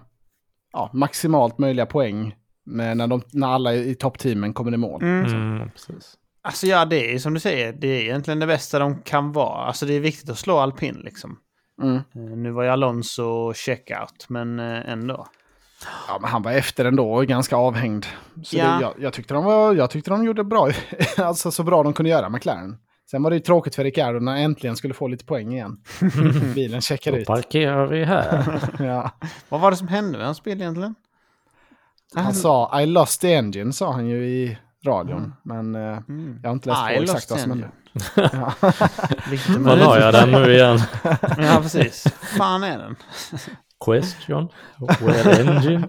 [0.73, 5.03] ja, maximalt möjliga poäng med när, de, när alla i toppteamen kommer i mål.
[5.03, 6.17] Mm, precis.
[6.43, 9.65] Alltså ja, det är som du säger, det är egentligen det bästa de kan vara.
[9.65, 11.39] Alltså det är viktigt att slå alpin liksom.
[11.83, 11.97] Mm.
[11.97, 12.03] Eh,
[12.37, 15.27] Nu var ju Alonso checkout, men eh, ändå.
[16.09, 18.07] Ja, men han var efter ändå och ganska avhängd.
[18.45, 18.65] Så Ja.
[18.65, 20.71] det, jag, jag, tyckte de var, jag tyckte de gjorde bra,
[21.19, 22.77] alltså så bra de kunde göra, McLaren.
[23.11, 25.77] Sen var det ju tråkigt för Ricciardo när han äntligen skulle få lite poäng igen.
[26.55, 27.27] Bilen checkade Då ut.
[27.27, 28.61] parkerar vi här.
[28.79, 29.11] Ja.
[29.49, 30.95] Vad var det som hände med hans bil egentligen?
[32.15, 35.35] Han sa I lost the engine, sa han ju i radion.
[35.43, 36.39] Men eh, Mm.
[36.43, 37.69] jag har inte läst I på exakt vad som hände.
[38.15, 38.53] Ja.
[39.31, 40.79] Vilket Var la jag den nu igen?
[41.39, 42.07] Ja, precis.
[42.39, 42.97] fan är den?
[43.85, 44.49] Question?
[45.01, 45.89] Where engine?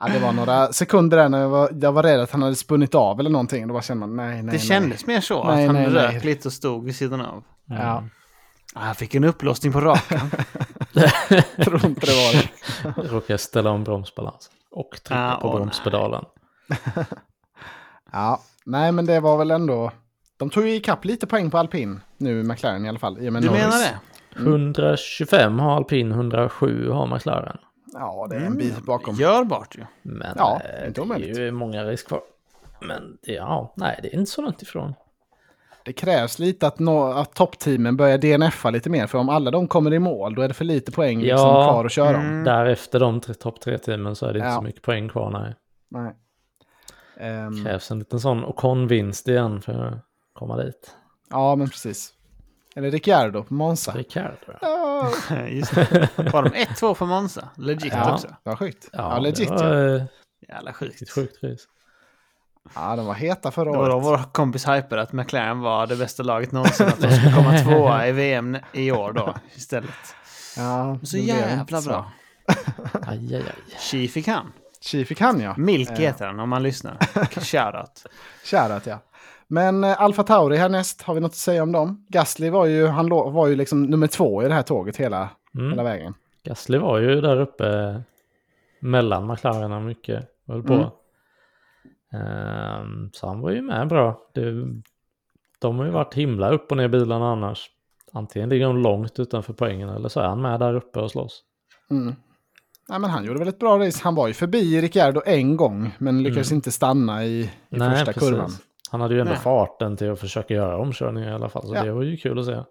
[0.00, 2.54] Ja, det var några sekunder där när jag var, jag var rädd att han hade
[2.54, 3.68] spunnit av eller någonting.
[3.68, 4.58] Då bara kände man nej, nej, Det nej.
[4.60, 6.14] kändes mer så, Nej, att han nej, nej.
[6.14, 7.44] rök lite och stod vid sidan av.
[7.66, 8.04] Ja,
[8.76, 10.20] Ah, Han fick en upplåsning på raken.
[11.64, 12.32] tror inte det var
[13.02, 13.08] det.
[13.14, 14.52] Råkar ställa om bromsbalansen.
[14.70, 16.24] Och trycka Ah, på åh, bromspedalen.
[18.14, 19.90] Ja, nej men det var väl ändå...
[20.36, 23.18] De tog ju ikapp lite poäng på alpin nu, McLaren i alla fall.
[23.18, 23.50] i Du Norris.
[23.50, 23.98] menar det?
[24.40, 27.56] 125 har alpin, 107 har McLaren.
[27.92, 29.14] Ja, det är en bit bakom.
[29.14, 29.84] Görbart ju.
[30.02, 32.20] Men Ja, eh, inte det är ju många race kvar.
[32.80, 34.94] Men det, ja, nej, det är inte så långt ifrån.
[35.84, 39.06] Det krävs lite att, nå, att toppteamen börjar DNFa lite mer.
[39.06, 41.70] För om alla de kommer i mål, då är det för lite poäng liksom, Ja,
[41.70, 42.24] kvar att köra om.
[42.24, 42.44] mm.
[42.44, 44.54] Därefter de topp tre teamen så är det inte Ja.
[44.56, 45.30] så mycket poäng kvar.
[45.30, 45.54] Nej.
[45.90, 46.12] Nej.
[47.16, 49.98] Ehm, krävs en liten sån Ocon-vinst igen för att
[50.32, 50.96] komma dit.
[51.30, 52.10] ja, men precis.
[52.76, 53.92] Eller Ricciardo på Monza.
[53.92, 54.36] Ricardo.
[54.60, 55.10] Ja,
[55.48, 56.08] Just det.
[56.32, 57.48] Var de 1-2 på Monza?
[57.56, 58.26] Legit ja, också.
[58.28, 58.88] det var sjukt.
[58.92, 59.48] Ja, Ja, legit.
[59.48, 59.96] det var Ja.
[59.96, 60.02] eh,
[60.48, 61.10] Jävla sjukt.
[61.10, 61.64] sjukt race.
[62.74, 64.06] ja, de var heta förra Det var då året.
[64.06, 66.86] vår kompis hyper att McLaren var det bästa laget någonsin.
[66.86, 70.14] Att de skulle komma tvåa i VM i år då istället.
[70.56, 71.88] Ja, Så jävla så.
[71.88, 72.12] bra.
[73.02, 73.78] Aj, aj, aj.
[73.78, 74.52] Chi fick han.
[74.84, 75.54] Chi fick han ja.
[75.58, 75.96] Milk Eh.
[75.96, 76.96] heter han om man lyssnar.
[77.40, 78.06] Shoutout.
[78.44, 78.98] Kärat ja.
[79.48, 82.06] Men eh, Alfa Tauri härnäst, har vi något att säga om dem?
[82.08, 85.72] Gasly var ju, han var ju liksom nummer två i det här tåget hela, hela
[85.72, 85.84] Mm.
[85.84, 86.14] vägen.
[86.44, 88.00] Gasly var ju där uppe
[88.80, 90.28] mellan McLaren och mycket.
[90.46, 90.72] Höll på.
[90.74, 90.88] Mm.
[92.12, 94.20] Ehm, så han var ju med bra.
[94.34, 94.64] Det,
[95.58, 97.70] de har ju varit himla upp och ner bilarna annars.
[98.12, 101.42] Antingen ligger de långt utanför poängen eller så är han med där uppe och slåss.
[101.90, 102.14] Mm.
[102.88, 104.00] Ja, men han gjorde väl ett bra race.
[104.02, 108.50] Han var ju förbi Ricciardo en gång, men lyckades inte stanna i, i första kurvan.
[108.90, 109.40] Han hade ju ändå Nej.
[109.42, 111.66] farten till att försöka göra omkörningar i alla fall.
[111.66, 111.82] Så Ja.
[111.84, 112.62] det var ju kul att se.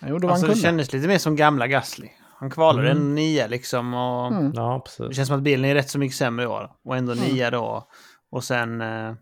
[0.00, 0.60] Han gjorde Alltså, han det kunde.
[0.68, 2.08] kändes lite mer som gamla Gasly.
[2.38, 3.02] Han kvalade Mm.
[3.02, 3.94] en nia liksom.
[3.94, 4.52] Och Mm.
[4.54, 5.16] Ja, Det precis.
[5.16, 6.70] känns som att bilen är rätt så mycket sämre i år.
[6.84, 7.24] Och ändå Mm.
[7.24, 7.88] nia då.
[8.30, 8.80] Och sen...
[8.80, 9.12] eh,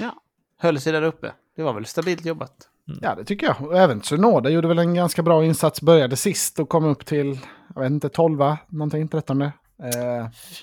[0.00, 0.14] Ja,
[0.58, 1.32] höll sig där uppe.
[1.56, 2.52] Det var väl stabilt jobbat.
[3.00, 3.62] Ja, det tycker jag.
[3.62, 5.80] Och även Tsunoda gjorde väl en ganska bra insats.
[5.82, 7.38] Började sist och kom upp till,
[7.74, 9.42] jag vet inte, 12, någonting, 13.
[9.42, 9.50] Eh,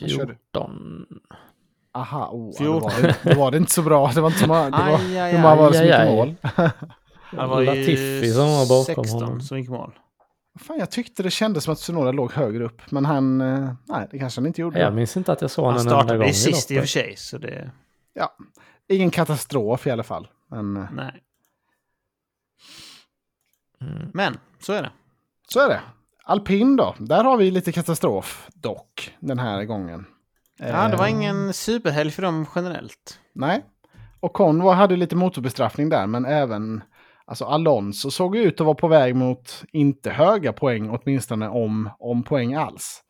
[0.02, 0.38] vad körde du?
[0.54, 1.06] 14.
[1.94, 4.12] aha, oh, ja, då, var det, då var det inte så bra.
[4.16, 6.06] Det var inte så många, det var, Aj, aj, hur många var det som aj,
[6.06, 6.36] gick mål?
[7.32, 9.42] Det var Latifi som var bakom 16 honom.
[9.42, 9.92] som gick mål.
[10.60, 12.82] Fan, jag tyckte det kändes som att Tsunoda låg högre upp.
[12.92, 14.80] Men han, eh, nej, det kanske han inte gjorde.
[14.80, 16.72] Jag minns inte att jag såg Han honom en enda startade gång ju i sist
[16.72, 17.14] i och för sig.
[17.18, 17.72] Så det...
[18.14, 18.36] Ja,
[18.90, 20.28] ingen katastrof i alla fall.
[20.52, 21.23] Men eh, Nej.
[23.92, 24.12] Mm.
[24.14, 24.92] Men, så är det.
[25.48, 25.82] så är det.
[26.26, 30.06] Alpin då, där har vi lite katastrof dock den här gången.
[30.60, 33.20] Ja, det var Eh, ingen superhelg för dem generellt.
[33.34, 33.66] Nej.
[34.20, 36.84] Och Convo hade lite motorbestraffning där, men även
[37.26, 42.24] alltså Alonso såg ut att vara på väg mot inte höga poäng, åtminstone om, om
[42.24, 43.04] poäng alls.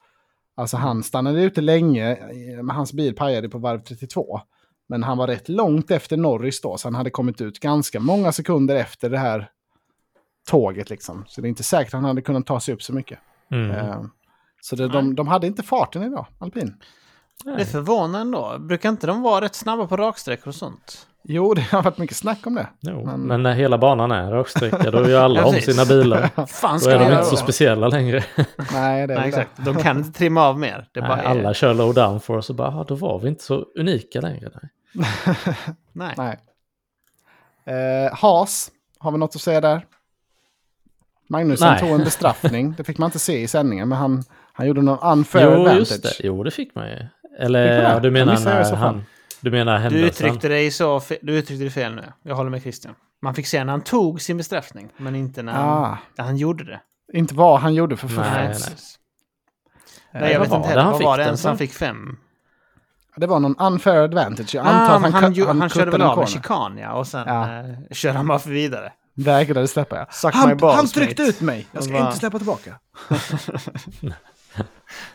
[0.55, 4.41] Alltså han stannade ute länge, eh, men hans bil pajade på varv 32.
[4.89, 8.31] Men han var rätt långt efter Norris då, så han hade kommit ut ganska många
[8.31, 9.49] sekunder efter det här
[10.49, 11.25] tåget liksom.
[11.27, 13.19] Så det är inte säkert att han hade kunnat ta sig upp så mycket.
[13.51, 13.71] Mm.
[13.71, 14.01] Eh,
[14.61, 16.75] så det, de, de hade inte farten idag, alpin.
[17.43, 18.57] Det är förvånande ändå.
[18.59, 21.07] Brukar inte de vara rätt snabba på raksträckor och sånt?
[21.25, 22.67] Jo, det har varit mycket snack om det.
[22.81, 25.85] Jo, Men- men när hela banan är raksträcka då är ju alla Ja, om sina
[25.85, 26.45] bilar.
[26.47, 28.23] fan Då är de inte så speciella längre.
[28.73, 29.23] Nej, det är Nej, det.
[29.27, 29.51] exakt.
[29.65, 30.87] De kan inte trimma av mer.
[30.91, 34.21] Det Nej, är- alla kör low downforce och bara, då var vi inte så unika
[34.21, 34.49] längre.
[34.93, 35.09] Nej.
[35.93, 36.13] Nej.
[36.17, 36.37] Nej.
[38.05, 39.85] Eh, Haas, har vi något att säga där?
[41.33, 41.79] Magnusson Nej.
[41.79, 42.73] tog en bestraffning.
[42.77, 44.23] Det fick man inte se i sändningen, men han,
[44.53, 45.77] han gjorde någon unfair Jo, advantage.
[45.79, 46.09] just det.
[46.19, 46.97] Jo, det fick man ju.
[47.39, 49.03] Eller man ja, du menar så när han...
[49.41, 50.07] Du menar Du händelsen?
[50.27, 52.03] uttryckte dig så du uttryckte dig fel nu.
[52.23, 52.95] Jag håller med Christian.
[53.21, 56.37] Man fick se när han tog sin bestraffning, men inte när han, Ah, när han
[56.37, 56.79] gjorde det.
[57.13, 58.33] inte vad han gjorde för Nej, förfall.
[58.35, 58.51] nej.
[60.13, 60.81] Eh, Nej, jag vad vet var inte heller.
[60.81, 62.17] han Vad var det den ens han fick fem?
[63.15, 64.55] Det var någon unfair advantage.
[64.55, 66.93] Jag Ah, antar att han, han, han, han, körde väl av en chikan, ja.
[66.93, 67.59] Och sen Ja.
[67.59, 68.91] eh, körde han bara för vidare.
[69.15, 70.05] Vägrade släppa, ja.
[70.11, 71.29] Suck Han, balls, han tryckte mate.
[71.29, 71.67] ut mig.
[71.71, 72.75] Jag ska bara- inte släppa tillbaka.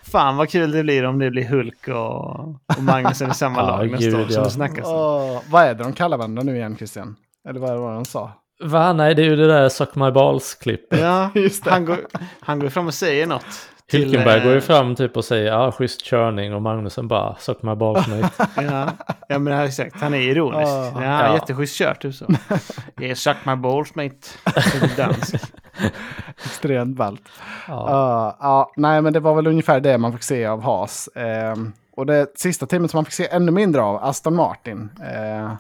[0.03, 3.91] Fan vad kul det blir om det blir Hulk och, och Magnusen i samma lag
[3.91, 4.43] nästa gud, år som ja.
[4.45, 4.95] det snackas om.
[4.95, 7.17] Åh, vad är det de kallar varandra nu igen, Christian?
[7.49, 8.33] Eller vad var det de sa?
[8.65, 8.93] Va?
[8.93, 11.01] Nej, det är ju det där Suck My Balls-klippet.
[11.01, 11.71] Ja, Just det.
[11.71, 11.99] han går,
[12.41, 13.69] han går fram och säger något.
[13.93, 17.63] Hylkenberg går ju eh, fram typ och säger ja, schysst körning och Magnusen bara Suck
[17.63, 18.49] My Balls mate.
[18.57, 18.91] Ja.
[19.29, 20.69] Ja men exakt, han är ironisk.
[20.69, 20.93] Ah.
[20.95, 21.35] ja, Ja.
[21.35, 22.27] Jätteschysst kört typ så.
[23.01, 24.17] Yeah, suck my balls mate.
[24.97, 25.35] Dansk.
[26.45, 27.23] Extremt ballt.
[27.69, 27.85] Ja.
[27.91, 31.09] Ja, ja, nej, men det var väl ungefär det man fick se av Haas.
[31.15, 35.53] Ehm, och det sista teamet som man fick se ännu mindre av, Aston Martin, eh,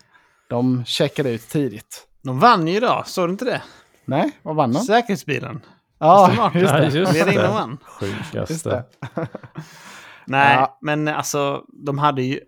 [0.48, 2.04] de checkade ut tidigt.
[2.24, 3.62] De vann ju idag, såg du inte det?
[4.04, 4.78] Nej, vad vann de?
[4.80, 5.60] Säkerhetsbilen.
[5.98, 6.86] Ja, just Ja, det.
[6.94, 7.48] just det.
[7.48, 7.78] vann.
[8.00, 8.70] Just Sjukaste.
[9.14, 9.26] det.
[10.26, 10.78] Nej, Ja.
[10.82, 12.40] men alltså de hade ju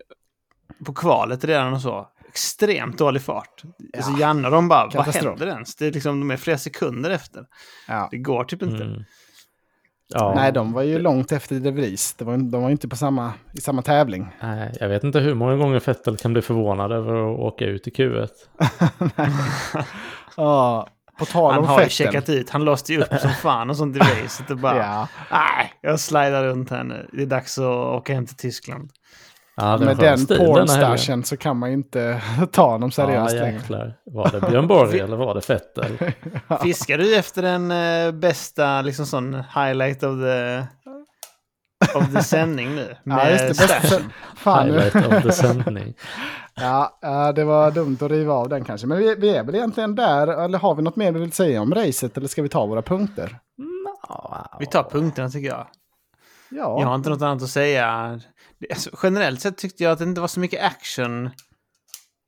[0.85, 3.63] på kvalet redan och så extremt dålig fart.
[3.97, 5.75] Alltså Janne och de bara, vad händer ens?
[5.75, 7.45] Det är liksom, de är flera sekunder efter.
[7.87, 8.07] Ja.
[8.11, 8.83] Det går typ inte.
[8.83, 9.03] Mm.
[10.13, 10.33] Ja.
[10.35, 12.13] Nej, de var ju långt efter De Vries.
[12.13, 14.27] Det var, de var ju inte på samma, i samma tävling.
[14.41, 17.87] Nej, jag vet inte hur många gånger Fettel kan bli förvånad över att åka ut
[17.87, 18.27] i Q1.
[20.37, 20.87] Ja,
[21.21, 23.77] på tal Han om har ju checkat ut, han låste ju upp som fan och
[23.77, 27.09] sånt i racet och bara, Ja, nej, jag slidar runt här nu.
[27.13, 28.89] Det är dags att åka hem till Tyskland.
[29.55, 33.93] Ja, det med den pornstashen så kan man ju inte ta honom seriöst ja, längre.
[34.05, 35.97] Var det Björn Borg eller var det Fettel?
[36.63, 40.63] Fiskar du efter den eh, bästa liksom sån highlight of the,
[41.95, 42.95] of the sändning nu?
[43.03, 43.67] Ja, Med just det.
[43.67, 44.01] Bästa,
[44.35, 45.93] fan, Highlight of the sändning.
[46.55, 48.87] ja, ja, det var dumt att riva av den kanske.
[48.87, 50.27] Men vi, vi är väl egentligen där.
[50.27, 52.17] Eller har vi något mer vi vill säga om racet?
[52.17, 53.39] Eller ska vi ta våra punkter?
[54.09, 55.67] Ja, Vi tar punkterna tycker jag.
[56.49, 58.19] Ja, Jag har inte något annat att säga.
[58.69, 61.29] Alltså, generellt sett tyckte jag att det inte var så mycket action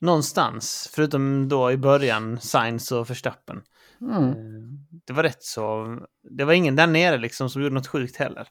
[0.02, 0.90] någonstans.
[0.96, 3.62] Förutom då i början, Sainz och Verstappen.
[4.02, 4.30] mm.
[4.30, 4.36] Eh,
[5.08, 5.98] Det var rätt så...
[6.38, 8.48] Det var ingen där nere liksom som gjorde något sjukt heller.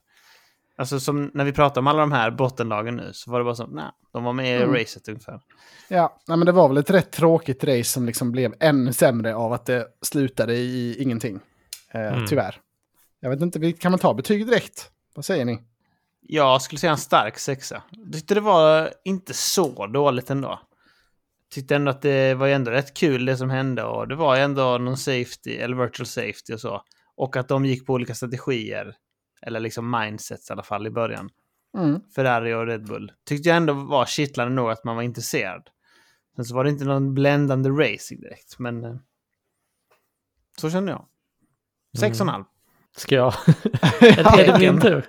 [0.83, 3.55] Alltså som när vi pratar om alla de här bottenlagen nu så var det bara
[3.55, 4.75] så, nej, de var med i Mm.
[4.75, 5.41] racet ungefär.
[5.89, 9.35] ja nej, men det var väl ett rätt tråkigt race som liksom blev ännu sämre
[9.35, 11.41] av att det slutade i ingenting.
[11.95, 12.27] Eh, Mm.
[12.27, 12.61] Tyvärr.
[13.21, 14.91] Jag vet inte, vi kan man ta betyg direkt?
[15.15, 15.59] Vad säger ni?
[16.21, 17.83] Jag skulle säga en stark sexa.
[17.91, 20.61] Jag tyckte det var inte så dåligt ändå.
[21.55, 24.79] Tyckte ändå att det var ändå rätt kul det som hände och det var ändå
[24.79, 26.83] någon safety, eller virtual safety och så.
[27.17, 28.95] Och att de gick på olika strategier,
[29.43, 31.31] eller liksom mindsets i alla fall i början.
[31.79, 32.01] Mm.
[32.15, 33.13] Ferrari och Red Bull.
[33.29, 35.69] Tyckte jag ändå var kittlande nog att man var intresserad.
[36.37, 38.85] Sen så var det inte någon bländande racing direkt, men...
[38.85, 38.97] eh,
[40.59, 41.07] Så kände jag.
[41.99, 42.45] Sex och en halv.
[42.97, 43.33] Ska jag?
[44.01, 45.07] är det min tur?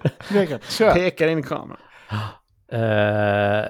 [0.94, 1.78] Pekar in i kameran.
[2.68, 3.66] Eh,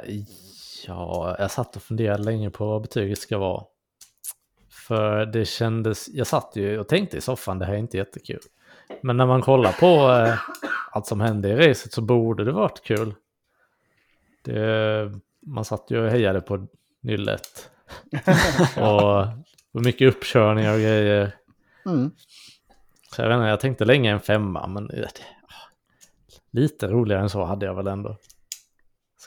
[0.88, 3.64] ja, jag satt och funderade länge på vad betyget ska vara.
[4.88, 8.40] För det kändes, jag satt ju och tänkte i soffan, det här är inte jättekul.
[9.02, 10.40] Men när man kollar på eh,
[10.92, 13.14] allt som hände i racet så borde det varit kul.
[14.42, 15.12] Det,
[15.46, 16.68] man satt ju och hejade på
[17.02, 17.70] nyllet.
[19.74, 21.32] och mycket uppkörningar och grejer.
[21.86, 22.12] Mm.
[23.16, 24.90] Så jag vet inte, jag tänkte länge en femma, men
[26.52, 28.18] lite roligare än så hade jag väl ändå.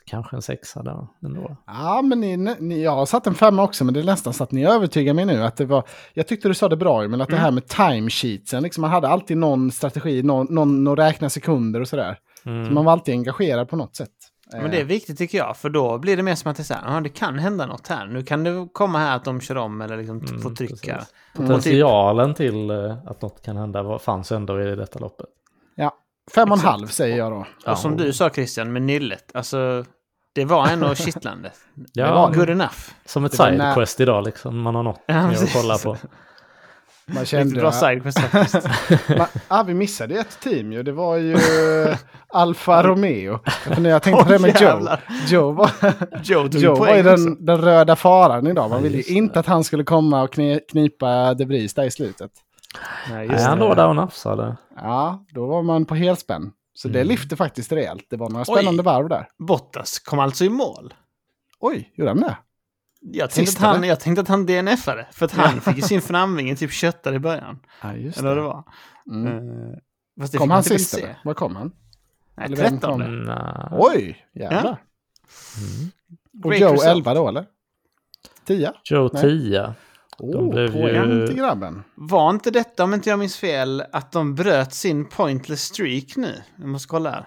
[0.07, 1.57] Kanske en sexa där ändå.
[1.67, 4.45] Ja, men ni, ni, jag har satt en femma också, men det är nästan så
[4.45, 5.43] att ni övertygar mig nu.
[5.43, 5.85] Att det var,
[6.15, 9.09] jag tyckte du sa det bra, men att det här med timesheetsen, liksom, man hade
[9.09, 12.19] alltid någon strategi, någon, någon att räkna sekunder och sådär.
[12.47, 12.67] Mm.
[12.67, 14.11] Så man var alltid engagerad på något sätt.
[14.53, 16.65] Men det är viktigt tycker jag, för då blir det mer som att det, är
[16.65, 18.07] så här, "Ja, det kan hända något här.
[18.07, 20.75] Nu kan det komma här att de kör om eller liksom Mm, får trycka.
[20.75, 21.15] precis.
[21.39, 21.49] Mm.
[21.49, 25.27] Potentialen till eh, att något kan hända fanns ändå i detta loppet.
[25.75, 25.95] Ja,
[26.35, 27.47] fem och en halv säger jag då.
[27.65, 29.85] Ja, Och som du sa Christian, med nyllet, alltså
[30.37, 31.51] det var ändå kittlande.
[31.75, 32.15] Det Ja.
[32.15, 32.75] var good enough.
[33.07, 35.97] Som ett Det sidequest quest idag liksom, man har något Ja, att kolla på.
[37.09, 37.61] Man kände...
[37.61, 38.69] bra sidequest faktiskt.
[39.19, 40.83] Man, ah, vi missade ett team ju.
[40.83, 41.37] Det var ju
[42.33, 43.39] Alfa Romeo.
[43.45, 44.89] Jag, funderar, jag tänkte på det med Joe.
[45.29, 45.71] Joe var,
[46.23, 48.71] Joe Joe var ju den, den röda faran idag.
[48.71, 49.41] Man Ja, ville ju inte det.
[49.41, 50.33] att han skulle komma och
[50.71, 52.31] knipa De Vries där i slutet.
[53.11, 53.65] Nej, Nej, just han det.
[53.65, 54.57] låg där och nafsade.
[54.77, 56.51] Ja, då var man på helspänn.
[56.77, 57.09] Så det Mm.
[57.09, 58.07] lyfte faktiskt rejält.
[58.11, 58.57] Det var några Oj.
[58.57, 59.29] spännande varv där.
[59.39, 60.95] Bottas kom alltså i mål.
[61.61, 62.37] Oj, gjorde han det?
[63.01, 63.89] Jag tänkte, att han, eller?
[63.89, 67.19] jag tänkte att han DNFade, för att han fick ju sin framvinge typ köttad i
[67.19, 67.59] början.
[67.83, 68.63] Ja, just Eller vad det var.
[69.11, 69.75] Mm.
[70.21, 71.19] Fast det Kom han typ sist eller?
[71.25, 71.73] Var kom han?
[72.35, 72.91] Nej, Eller vem 13.
[72.93, 73.03] kom?
[73.03, 73.69] Mm, nej.
[73.73, 74.61] Oj, jävlar.
[75.59, 75.91] Mm.
[76.45, 76.87] Och Great Joe result.
[76.97, 77.45] 11 då eller?
[78.45, 78.73] 10?
[78.85, 79.23] Joe Nej.
[79.23, 79.75] 10.
[80.19, 81.83] Oh, blev ju- till grabben.
[81.95, 86.43] Var inte detta, om inte jag minns fel, att de bröt sin pointless streak nu?
[86.59, 87.27] Jag måste kolla här.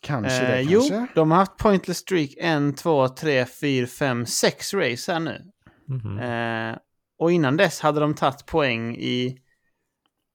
[0.00, 1.14] Kanske Eh, det jo, kanske.
[1.14, 5.42] de har haft pointless streak en, två, tre, fyra, fem, sex race här nu.
[5.88, 6.18] Mhm.
[6.18, 6.76] Eh,
[7.18, 9.38] och innan dess hade de tagit poäng i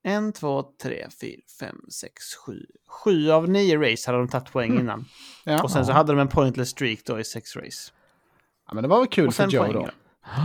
[0.03, 2.13] en, två, tre, fyra, fem, sex,
[2.45, 2.65] sju.
[3.03, 4.83] Sju av nio race hade de tagit poäng Mm.
[4.83, 5.05] innan.
[5.45, 5.63] Ja.
[5.63, 7.91] Och sen så hade de en pointless streak då i sex race.
[8.67, 9.73] ja, men det var väl kul Och för Joe poäng.
[9.73, 9.89] då.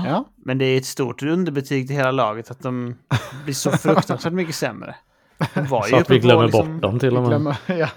[0.05, 0.25] Ja.
[0.37, 2.95] Men det är ett stort underbetyg till hela laget att de
[3.45, 4.95] blir så fruktansvärt mycket sämre.
[5.55, 7.29] De var ju Så att uppe vi glömmer liksom- bort dem till och med.
[7.31, 7.89] Glömmer, ja.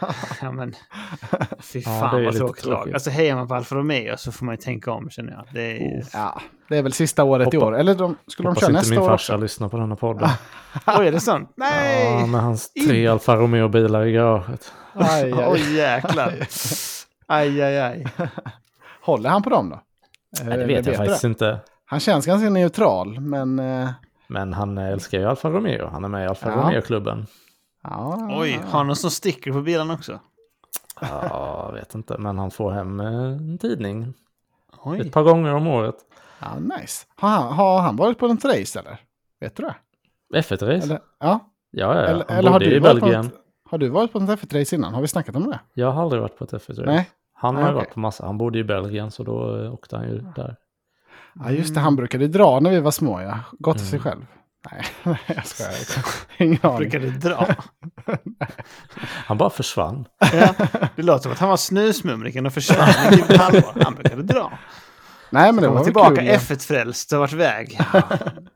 [0.41, 0.75] Ja, men,
[1.59, 2.75] fy Ja, fan det är vad tråkigt lag.
[2.77, 2.93] tråkigt.
[2.93, 5.45] Alltså hejar man på Alfa Romeo så får man ju tänka om känner jag.
[5.53, 6.03] Det är...
[6.13, 7.77] ja, det är väl sista året i Hoppa- år.
[7.79, 9.41] Eller de, skulle de Hoppas köra inte nästa min år farsa också?
[9.43, 10.29] lyssnar på denna podden.
[10.99, 11.53] Oj, är det sant?
[11.55, 12.19] Nej!
[12.19, 14.73] Ja, med hans tre Alfa Romeo-bilar i garaget.
[14.93, 15.45] Aj, aj.
[15.47, 16.33] Oj, jäklar.
[17.27, 18.07] Aj, aj, aj.
[19.01, 19.81] Håller han på dem då?
[20.43, 21.59] Nej, det vet jag du faktiskt inte.
[21.89, 23.59] Han känns ganska neutral, men...
[23.59, 23.89] eh,
[24.27, 25.88] Men han älskar ju Alfa Romeo.
[25.88, 26.55] Han är med i Alfa Ja.
[26.55, 27.25] Romeo-klubben.
[27.83, 30.19] Ja, Oj, har han någon sån sticker på bilen också?
[31.01, 32.17] Ja, jag vet inte.
[32.17, 34.13] Men han får hem eh, en tidning
[34.83, 34.99] Oj.
[34.99, 35.95] ett par gånger om året.
[36.39, 37.05] ja, nice.
[37.15, 38.97] Har han, har han varit på något race eller?
[39.39, 39.75] Vet du det?
[40.41, 40.83] F1-race?
[40.85, 41.39] Eller, ja.
[41.71, 43.25] Ja, ja, Eller, han eller har, du i varit på Belgien.
[43.25, 43.33] något,
[43.69, 44.93] har du varit på något F1-race innan?
[44.93, 45.59] Har vi snackat om det?
[45.73, 46.85] Jag har aldrig varit på ett F1-race.
[46.85, 47.09] Nej.
[47.33, 48.25] Han har Nej, varit på massa.
[48.25, 50.55] Han bodde i Belgien så då eh, åkte han ju där.
[51.39, 51.79] Ja, just det.
[51.79, 53.39] Han brukade dra när vi var små, ja.
[53.59, 54.03] Gått till sig Mm.
[54.11, 54.25] själv.
[54.71, 55.73] Nej, jag skojar.
[56.38, 56.77] Ingen aning.
[56.77, 57.47] Brukar du dra?
[59.25, 60.05] Han bara försvann.
[60.33, 60.53] Ja,
[60.95, 63.83] det låter som att han var snusmumriken och försvann i typ ett halvår.
[63.83, 64.51] Han brukade dra.
[65.29, 66.25] Nej, men det var tillbaka kul.
[66.25, 66.33] ja.
[66.33, 67.79] F1-frälst och varit iväg.
[67.93, 68.01] Ja,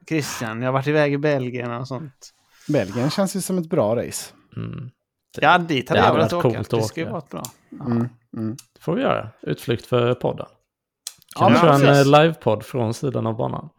[0.09, 2.29] Christian, jag har varit iväg i Belgien och sånt.
[2.67, 4.33] Belgien känns ju som ett bra race.
[4.57, 4.89] Mm.
[5.41, 6.49] Ja, dit hade Det jag velat åka.
[6.53, 7.43] coolt Det ska ju varit bra.
[7.85, 8.55] Mm, mm.
[8.73, 9.29] Det får vi göra.
[9.41, 10.45] Utflykt för podden.
[11.35, 12.13] Ja, Kan vi men köra en precis.
[12.13, 13.69] eh, livepodd från sidan av banan?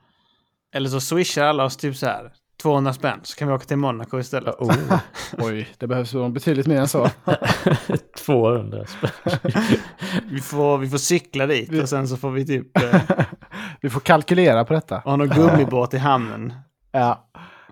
[0.74, 2.32] Eller så swishar alla oss typ så här
[2.62, 4.54] 200 spänn så kan vi åka till Monaco istället.
[4.58, 4.74] Oh,
[5.38, 7.08] Oj, det behövs betydligt mer än så.
[8.26, 9.10] 200 spänn.
[10.30, 13.00] Vi får, vi får cykla dit och sen så får vi typ eh,
[13.80, 14.96] Vi får kalkylera på detta.
[15.04, 16.52] ha någon gummibåt i hamnen.
[16.92, 17.28] Ja.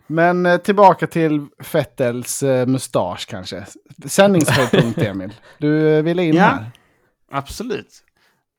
[0.07, 3.66] Men eh, tillbaka till Fettels eh, mustasch kanske.
[4.07, 5.35] Sändningshöjdpunkt, Emil.
[5.59, 6.43] Du eh, ville in Ja.
[6.43, 6.70] här.
[7.33, 7.89] Absolut.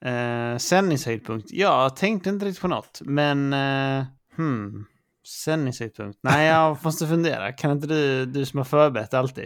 [0.06, 1.48] Eh, sändningshöjdpunkt.
[1.52, 3.54] Jag tänkte inte riktigt på något, men...
[3.54, 4.06] Eh,
[4.38, 4.86] hmm.
[5.46, 6.20] Sändningshöjdpunkt.
[6.24, 7.52] Nej, jag måste fundera.
[7.52, 9.46] Kan inte du, du som har förberett alltid?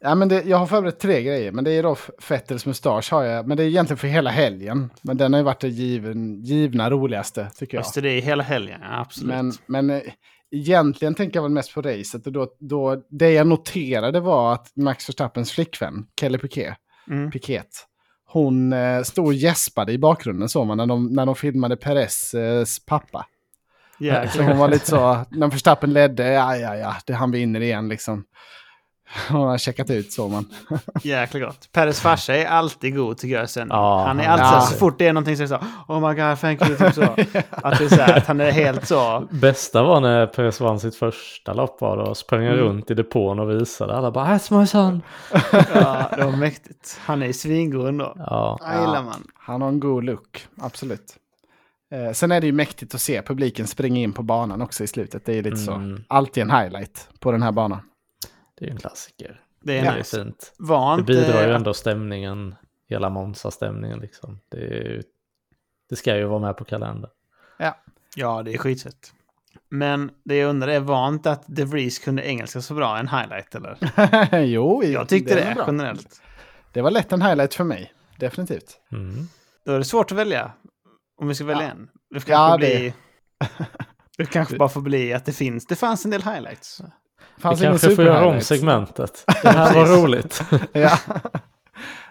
[0.00, 3.24] Ja, men det, jag har förberett tre grejer, men det är då Fettels mustasch har
[3.24, 3.46] jag.
[3.48, 4.90] Men det är egentligen för hela helgen.
[5.02, 7.80] Men den har ju varit det given, givna roligaste, tycker jag.
[7.80, 8.80] Just det, det är hela helgen.
[8.82, 9.28] Ja, absolut.
[9.28, 10.12] Men, men eh,
[10.50, 12.26] egentligen tänker jag väl mest på racet.
[12.26, 16.76] Och då, då, det jag noterade var att Max Verstappens flickvän, Kelly Piquet,
[17.10, 17.30] Mm.
[17.30, 17.86] Piquet,
[18.32, 22.34] hon eh, stod och gäspade i bakgrunden så man när de, när de filmade Perez
[22.34, 23.26] eh, pappa.
[23.98, 27.60] Ja, Så hon var lite så, när Verstappen ledde, ja ja ja, det han vinner
[27.60, 28.24] igen liksom.
[29.30, 30.48] Hon har checkat ut så man.
[31.02, 31.68] jäkla gott.
[31.72, 33.68] Peres farsa är alltid god tycker jag sen.
[33.70, 34.60] Ja, han är alltid så, Ja.
[34.60, 36.76] så fort det är någonting så är det så Oh my god, thank you.
[36.76, 37.02] Typ så.
[37.50, 39.28] Att det är så här, att han är helt så.
[39.30, 42.56] Bästa var när Perez vann sitt första lopp var då sprang Mm.
[42.56, 43.94] runt i depån och visade.
[43.96, 45.02] Alla bara “That's my son”.
[45.74, 46.98] Ja, det var mäktigt.
[47.04, 48.12] Han är svingod ändå.
[48.16, 49.22] Ja, Ja, gillar man.
[49.34, 51.16] Han har en god look, absolut.
[51.92, 54.86] Eh, sen är det ju mäktigt att se publiken springa in på banan också i
[54.86, 55.24] slutet.
[55.26, 55.96] Det är lite Mm.
[55.96, 57.80] så, alltid en highlight på den här banan.
[58.60, 59.40] Det är ju en klassiker.
[59.62, 60.52] Det är Det är fint.
[60.58, 62.54] Var Det bidrar ju ändå stämningen,
[62.88, 64.40] hela Monza-stämningen liksom.
[64.48, 65.02] Det, är ju,
[65.88, 67.10] det ska ju vara med på kalendern.
[68.16, 69.12] Ja, det är skitsött.
[69.68, 73.08] Men det jag undrar är, var inte att De Vries kunde engelska så bra en
[73.08, 73.76] highlight eller?
[74.44, 75.64] jo, Jag tyckte det, bra.
[75.66, 76.22] generellt.
[76.72, 78.80] Det var lätt en highlight för mig, definitivt.
[78.92, 79.28] Mm.
[79.64, 80.52] Då är det svårt att välja.
[81.20, 81.70] Om vi ska välja Ja.
[81.70, 81.88] en.
[82.10, 82.92] Det kanske Ja, blir...
[84.18, 85.66] Det kanske bara får bli att det finns.
[85.66, 86.82] Det fanns en del highlights.
[87.40, 88.46] Vi Fanns ingen kanske får göra om superhighlights.
[88.46, 89.24] segmentet.
[89.42, 90.42] Det här var roligt.
[90.72, 90.98] ja.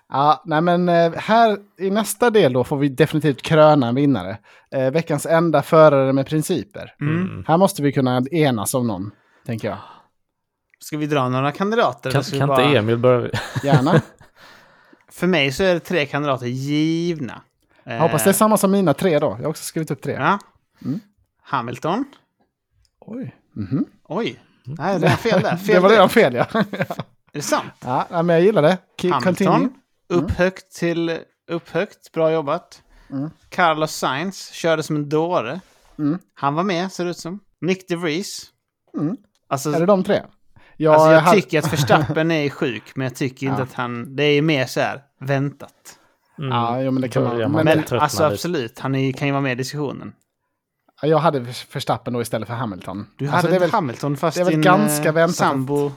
[0.09, 4.37] ja, nej men eh, här i nästa del då får vi definitivt kröna en vinnare.
[4.71, 6.95] Eh, veckans enda förare med principer.
[7.01, 7.15] Mm.
[7.21, 7.43] Mm.
[7.47, 9.11] Här måste vi kunna enas om någon,
[9.45, 9.77] tänker jag.
[10.79, 12.11] Ska vi dra några kandidater?
[12.11, 12.63] Kan, vi kan bara...
[12.63, 13.29] inte Emil börja?
[13.63, 14.01] Gärna.
[15.11, 17.41] För mig så är det tre kandidater givna.
[17.83, 19.27] Jag hoppas det är samma som mina tre då.
[19.27, 20.13] Jag har också skrivit upp tre.
[20.13, 20.39] Ja.
[20.85, 20.99] Mm.
[21.41, 22.05] Hamilton.
[22.99, 23.35] Oj.
[23.53, 23.85] Mhm.
[24.07, 24.39] Oj.
[24.77, 25.55] Nej, det var fel där.
[25.65, 26.45] Fel Det var redan fel ja.
[26.53, 26.65] Är
[27.33, 27.65] det sant?
[27.79, 28.77] ja, men jag gillar det.
[29.01, 29.53] Keep, continue.
[29.53, 29.79] Hamilton.
[30.09, 31.17] Upp högt till
[31.51, 32.11] upp högt.
[32.11, 32.81] Bra jobbat.
[33.11, 33.29] Mm.
[33.49, 35.59] Carlos Sainz körde som en dåre.
[35.99, 36.19] Mm.
[36.33, 37.39] Han var med, ser det ut som.
[37.61, 38.41] Nick DeVries.
[38.97, 39.17] Mm.
[39.47, 40.21] Alltså, Är det de tre?
[40.77, 43.63] Jag, alltså jag hade- tycker att Verstappen är sjuk, men jag tycker inte Ja.
[43.63, 44.15] att han...
[44.15, 45.73] Det är mer så här, väntat.
[46.37, 46.51] Mm.
[46.51, 49.41] Ja, jo, men det kan man- men- Men alltså absolut, han är, kan ju vara
[49.41, 50.13] med i diskussionen.
[51.01, 51.39] Jag hade
[51.73, 53.07] Verstappen då istället för Hamilton.
[53.17, 55.13] Du Alltså, hade det är inte väl, Hamilton fast det är väl din ganska eh,
[55.13, 55.91] väntat sambo...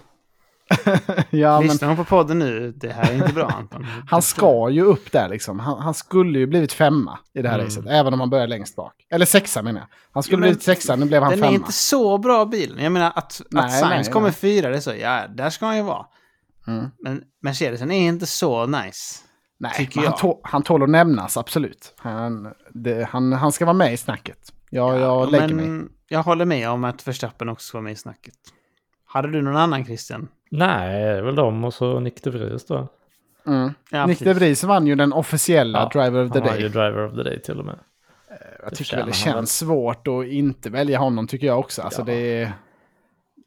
[1.31, 2.73] ja, men Lyssnar hon på podden nu?
[2.77, 3.87] Det här är inte bra Anton.
[4.09, 5.59] han ska ju upp där liksom.
[5.61, 7.67] Han, han skulle ju blivit femma i det här Mm.
[7.67, 7.87] racet.
[7.89, 8.93] Även om han börjar längst bak.
[9.11, 9.89] Eller sexa menar jag.
[10.13, 11.51] Han skulle Jo, men blivit sexa, nu blev han Den femma.
[11.53, 12.83] är inte så bra bilen.
[12.85, 14.35] Jag menar att, Nej, att Sainz kommer nej.
[14.35, 16.07] fyra, det är så, ja, där ska han ju vara.
[16.67, 16.91] Mm.
[17.05, 19.21] Men Mercedesen är inte så nice.
[19.59, 21.95] Nej, men han, tål, han tål att nämnas, absolut.
[21.99, 24.39] Han, det, han, han ska vara med i snacket.
[24.75, 25.89] Jag, jag lägger men mig.
[26.09, 28.35] jag håller med om att Verstappen också vara med i snacket.
[29.07, 30.29] Hade du någon annan Christian?
[30.51, 32.89] Nej, det är väl de och så Nick de Vries då.
[33.47, 33.71] Mm.
[33.91, 34.33] Ja, Nick de.
[34.33, 36.69] Vries vann ju den officiella Driver of the han var ju Day.
[36.69, 37.79] Driver of the Day till och med.
[38.63, 39.35] Jag tycker förtjänar väl det han väl.
[39.35, 41.83] känns svårt att inte välja honom tycker jag också.
[41.83, 42.05] Alltså Ja.
[42.05, 42.53] det är,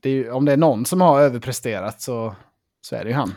[0.01, 2.35] det är, om det är någon som har överpresterat så,
[2.81, 3.33] så är det ju han.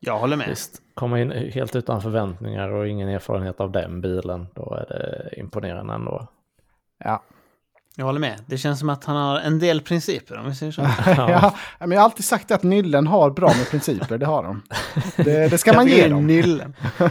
[0.00, 0.48] Jag håller med.
[0.48, 5.40] Visst, komma in helt utan förväntningar och ingen erfarenhet av den bilen, då är det
[5.40, 6.28] imponerande ändå.
[7.04, 7.22] Ja.
[7.96, 8.40] Jag håller med.
[8.46, 10.82] Det känns som att han har en del principer, om vi säger så.
[11.06, 11.54] ja.
[11.78, 14.62] men jag har alltid sagt att Nyllen har bra med principer, det har de.
[15.16, 16.26] Det, det ska man ge dem.
[16.26, 16.74] Nyllen.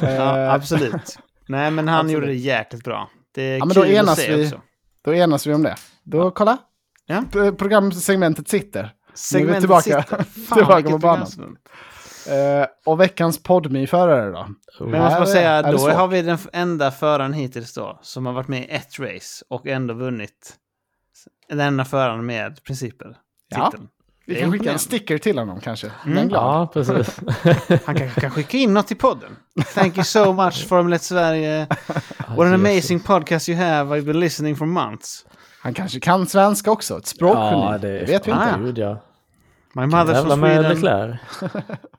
[0.00, 1.18] Ja, Eh, absolut.
[1.48, 2.12] Nej, men han Absolut.
[2.14, 3.10] gjorde det jäkligt bra.
[3.34, 4.46] Det är Ja, men då kul att enas se vi.
[4.46, 4.60] också.
[5.04, 5.74] Då enas vi om det.
[6.04, 6.58] Då, kolla.
[7.06, 7.24] Ja.
[7.58, 8.90] Programsegmentet sitter.
[9.14, 9.82] Segmentet tillbaka.
[9.82, 10.16] sitter.
[10.24, 10.24] Fan,
[10.58, 11.56] Tillbaka vilket på banan.
[12.28, 14.38] Eh, och veckans podmi förare då?
[14.38, 14.90] Oh.
[14.90, 15.92] Men jag måste bara säga, då svårt.
[15.92, 19.66] har vi den enda föraren hittills då som har varit med i ett race och
[19.66, 20.54] ändå vunnit.
[21.48, 23.16] Den enda föraren med principer.
[23.48, 23.70] Ja.
[23.70, 23.88] Titeln.
[24.26, 25.90] Vi kan skicka en sticker till honom kanske.
[26.06, 26.28] Mm.
[26.30, 27.20] Ja, precis.
[27.86, 29.36] Han kanske kan skicka in något i podden.
[29.74, 31.66] Thank you so much Formel 1 Sverige.
[32.28, 33.98] What an amazing podcast you have.
[33.98, 35.26] I've been listening for months.
[35.62, 37.62] Han kanske kan svenska också, ett språkgeni.
[37.62, 38.54] Ja, det, det vet vi inte.
[38.54, 39.02] Ah, Gud, ja.
[39.74, 41.18] My mother's from Sweden.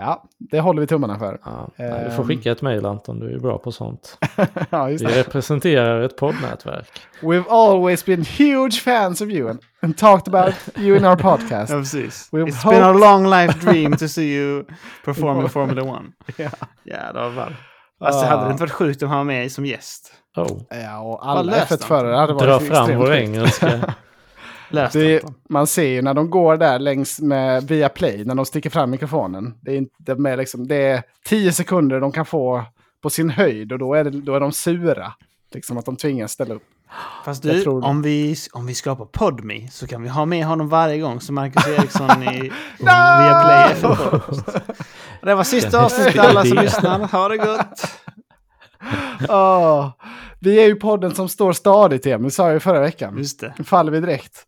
[0.00, 1.38] Ja, det håller vi tummarna för.
[1.44, 2.28] Ja, nej, du får Ehm.
[2.28, 4.18] skicka ett mejl Anton, du är bra på sånt.
[4.70, 6.88] ja, just Vi representerar ett poddnätverk.
[7.22, 11.70] We've always been huge fans of you and, and talked about you in our podcast.
[11.72, 12.28] Ja, precis.
[12.32, 14.64] We've It's been a hoped- long life dream to see you
[15.04, 15.82] perform in Formula
[16.26, 16.36] 1.
[16.36, 16.50] Ja.
[16.84, 17.56] Jävlar.
[18.00, 20.12] Alltså hade det inte varit sjukt om han var med som gäst?
[20.36, 23.94] Oh, Ja, och alla löst F1-förare hade varit dra fram vår engelska.
[24.68, 28.46] Löst Det, man ser ju när de går där längs med via play, när de
[28.46, 29.54] sticker fram mikrofonen.
[29.60, 32.64] Det är, inte, de är liksom, det är tio sekunder de kan få
[33.02, 35.12] på sin höjd och då är, det, då är de sura.
[35.54, 36.62] Liksom att de tvingas ställa upp.
[37.24, 40.68] Fast du, tror om vi, om vi skapar Podme så kan vi ha med honom
[40.68, 42.40] varje gång som Marcus Eriksson i
[42.78, 44.60] Viaplay F1
[45.22, 46.98] Det var sista avsnittet alla som lyssnar.
[46.98, 48.03] Ha det gott!
[49.28, 49.90] Åh,
[50.40, 53.18] vi är ju podden som står stadigt, Emil, sa jag ju förra veckan.
[53.18, 53.54] Just det.
[53.58, 54.46] Nu faller vi direkt.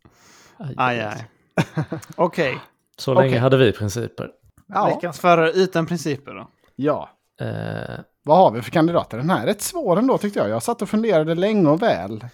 [0.77, 1.27] Aj, aj.
[2.15, 2.57] Okej.
[2.97, 3.39] Så länge Okej.
[3.39, 4.29] hade vi principer.
[4.67, 4.85] Ja.
[4.95, 6.47] Veckans förare utan principer då.
[6.75, 7.09] ja.
[7.41, 9.17] Eh, Vad har vi för kandidater?
[9.17, 10.49] Den här är rätt svår ändå tyckte jag.
[10.49, 12.25] Jag satt och funderade länge och väl.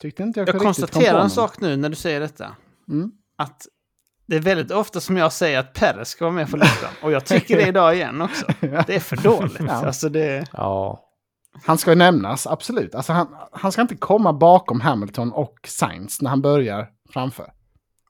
[0.00, 2.56] Tyckte inte jag, Jag konstaterar en sak nu när du säger detta.
[2.88, 3.10] Mm.
[3.38, 3.66] Att
[4.26, 6.90] det är väldigt ofta som jag säger att Perez ska vara med på listan.
[7.02, 8.46] Och jag tycker det idag igen också.
[8.60, 9.60] Det är för dåligt.
[9.68, 9.86] Ja.
[9.86, 10.46] Alltså det...
[10.52, 11.04] ja,
[11.64, 12.94] Han ska ju nämnas, absolut.
[12.94, 17.52] Alltså han, han ska inte komma bakom Hamilton och Sainz när han börjar framför.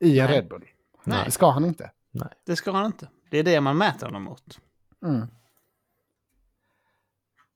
[0.01, 0.37] I en Nej.
[0.37, 0.65] Red Bull.
[1.05, 1.23] Nej.
[1.25, 1.91] Det ska han inte.
[2.47, 3.09] Det ska han inte.
[3.31, 4.59] Det är det man mäter honom mot.
[5.07, 5.27] Mm.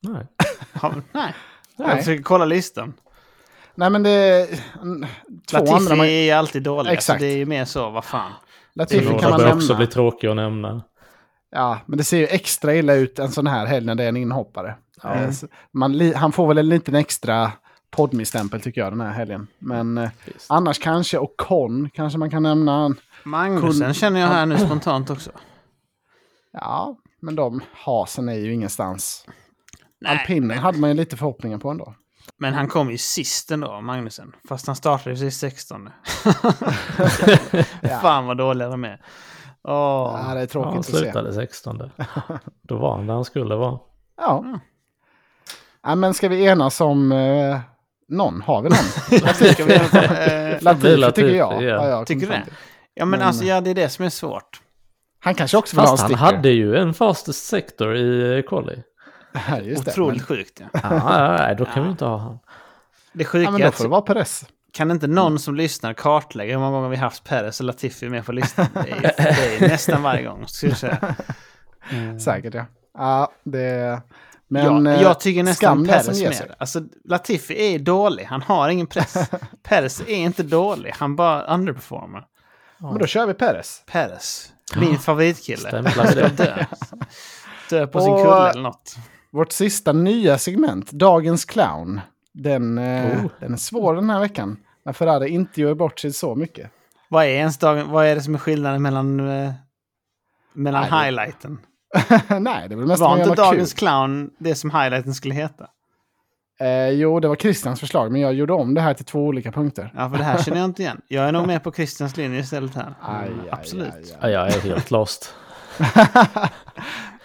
[0.00, 0.26] nej.
[1.12, 1.34] Nej.
[1.76, 1.88] Nej.
[1.88, 2.94] Jag försöker kolla listan.
[3.74, 4.46] Nej men det är
[5.46, 5.72] två andra.
[5.72, 6.90] Latifi Man, är alltid dålig.
[6.90, 7.10] Exakt.
[7.10, 8.32] Alltså det är ju mer så, vad fan.
[8.78, 9.54] Latifi kan man nämna.
[9.54, 10.82] också bli tråkiga att nämna.
[11.50, 14.08] Ja, men det ser ju extra illa ut en sån här helg när det är
[14.08, 14.74] en inhoppare.
[15.02, 15.32] Ja.
[15.32, 17.52] Så Man, han får väl en liten extra
[17.90, 19.46] podmi-stämpel tycker jag den här helgen.
[19.58, 20.10] Men eh,
[20.48, 22.94] annars kanske, och Con kanske man kan nämna.
[23.24, 25.30] Magnusen känner jag här nu spontant också.
[26.52, 29.26] Ja, men de hasen är ju ingenstans.
[30.00, 31.94] Nej, Alpinen hade man ju lite förhoppningar på ändå.
[32.38, 34.32] Men han kom ju sist ändå, Magnusen.
[34.48, 35.90] Fast han startade ju i 16.
[38.02, 39.00] Fan vad dåliga de är.
[39.68, 40.24] Åh.
[40.28, 40.92] Ja, det är Ja, tråkigt han att se.
[40.92, 41.90] slutade 16.
[42.62, 43.78] Då var han där han skulle vara.
[44.16, 44.38] Ja.
[44.46, 44.58] Mm.
[45.82, 45.94] ja.
[45.94, 47.58] Men ska vi enas om eh,
[48.08, 48.42] någon?
[48.42, 48.78] Har vi någon?
[49.98, 51.62] Eh, Latifi Latifi, tycker jag.
[51.62, 51.68] ja.
[51.68, 52.42] Ja, jag Tycker du det?
[52.94, 54.60] Ja, men, Men- alltså, ja, det är det som är svårt.
[55.20, 56.36] Han kanske också vill ha en Fast han sticker.
[56.36, 58.82] hade ju en fastest sector i quali.
[59.48, 59.90] Ja, just det.
[59.90, 60.60] Otroligt Men, sjukt.
[60.72, 60.78] Ja.
[60.82, 62.38] Ja, då kan vi inte ha han.
[63.12, 64.44] Det sjuka ja, men då får det vara Perez.
[64.72, 68.26] kan inte någon som lyssnar kartlägga hur många gånger vi haft Perez och Latifi med
[68.26, 68.66] på listan?
[68.74, 71.14] Det är, det är nästan varje gång, skulle jag säga.
[71.90, 72.20] Mm.
[72.20, 72.64] Säkert ja.
[72.98, 74.00] Ja, det...
[74.50, 76.54] Men ja, eh, jag tycker nästan Perez ger mer.
[76.58, 79.30] Alltså, Latifi är dålig, han har ingen press.
[79.62, 82.26] Perez är inte dålig, han bara underperformar.
[82.78, 83.82] Men då kör vi Perez.
[83.86, 85.68] Perez, min favoritkille.
[85.68, 86.28] Stämplar det.
[86.28, 86.64] dö.
[87.70, 88.96] Dö på sin kulle eller något.
[89.30, 92.00] Vårt sista nya segment, Dagens Clown.
[92.34, 93.30] Den, eh, Oh.
[93.40, 94.56] den är svår den här veckan.
[94.84, 96.70] När Ferrari inte gör bort sig så mycket.
[97.08, 99.52] Vad är, ens dag, vad är det som är skillnaden mellan, eh,
[100.52, 101.58] mellan Nej, det- highlighten?
[102.42, 103.78] Nej, det är väl mest Var inte dagens kul.
[103.78, 105.66] clown det som highlighten skulle heta?
[106.60, 109.52] Eh, jo, det var Christians förslag, men jag gjorde om det här till två olika
[109.52, 109.92] punkter.
[109.96, 111.00] Ja, för det här känner jag inte igen.
[111.08, 112.94] Jag är nog med på Christians linje istället här.
[113.02, 113.94] Aj, aj, Absolut.
[113.94, 114.32] aj, Ja, aj.
[114.32, 115.34] jag är helt lost.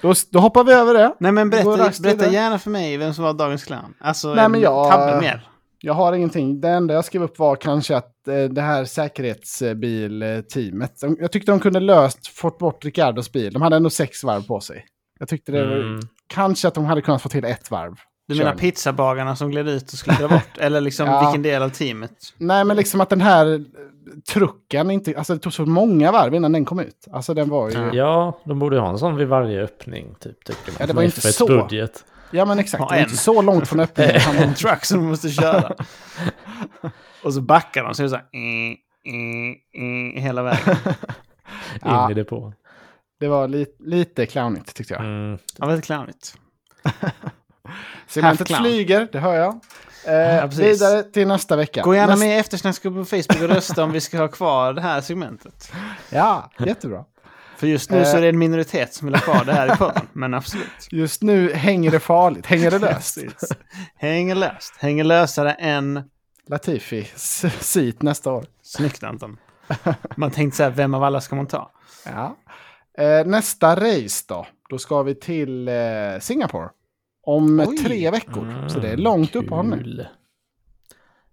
[0.04, 1.14] Då, då hoppar vi över det.
[1.20, 3.94] Nej men berätta, berätta gärna för mig vem som var dagens clown.
[4.00, 5.48] Alltså, Nej, men jag- mer.
[5.86, 6.62] Jag har ingenting.
[6.62, 10.92] Det enda jag skrev upp var kanske att eh, det här säkerhetsbilteamet.
[11.20, 13.54] Jag tyckte de kunde löst fått bort Ricardos bil.
[13.54, 14.86] De hade ändå sex varv på sig.
[15.20, 16.00] Jag tyckte det var, Mm.
[16.28, 17.94] kanske att de hade kunnat få till ett varv.
[18.28, 20.50] Du menar pizzabagarna som gled ut och skulle dra bort?
[20.58, 21.22] Eller liksom Ja.
[21.22, 22.12] vilken del av teamet?
[22.38, 23.60] Nej, men liksom att den här eh,
[24.34, 25.18] trucken inte...
[25.18, 27.08] Alltså det tog så många varv innan den kom ut.
[27.12, 27.76] Alltså den var ju...
[27.78, 27.86] Ja.
[27.86, 30.78] Ja, Ja, de borde ju ha en sån vid varje öppning, typ, tycker man.
[30.80, 31.48] Ja, det var inte F1 så.
[31.48, 32.06] budget.
[32.32, 32.82] men exakt.
[32.82, 33.04] Ja, det var en.
[33.04, 34.22] inte så långt från öppningen.
[34.22, 35.76] Han En truck som de måste köra.
[37.24, 38.26] och så backar de så är det så här...
[38.34, 40.76] eh, eh, hela vägen.
[41.82, 42.06] Ja.
[42.06, 42.54] In i depån.
[43.20, 45.04] Det var li lite clownigt tyckte jag.
[45.04, 45.38] Mm.
[45.58, 46.38] Ja, väldigt clownigt.
[48.08, 49.60] Cementet flyger, det hör jag.
[50.08, 51.82] Eh, Ja, vidare till nästa vecka.
[51.82, 54.74] Gå gärna Nästa- med i eftersnacksgruppen på Facebook och rösta om vi ska ha kvar
[54.74, 55.72] det här segmentet.
[56.10, 57.06] Ja, jättebra.
[57.58, 58.04] För just nu Eh.
[58.12, 60.08] så är det en minoritet som vill ha kvar det här i podden.
[60.14, 60.68] Men absolut.
[60.92, 62.46] Just nu hänger det farligt.
[62.46, 63.18] Hänger det löst?
[63.96, 64.74] Hänger löst.
[64.78, 66.04] Hänger lösare än...
[66.48, 67.08] Latifi,
[67.60, 68.46] sit nästa år.
[68.64, 69.38] Snyggt Anton.
[70.16, 71.72] Man tänkte så här, vem av alla ska man ta?
[72.06, 72.38] Ja.
[73.04, 74.48] Eh, nästa race då?
[74.70, 75.74] Då ska vi till eh,
[76.20, 76.70] Singapore.
[77.24, 77.78] Om Oj.
[77.78, 78.68] tre veckor.
[78.70, 80.06] så det är Mm, långt uppehåll nu.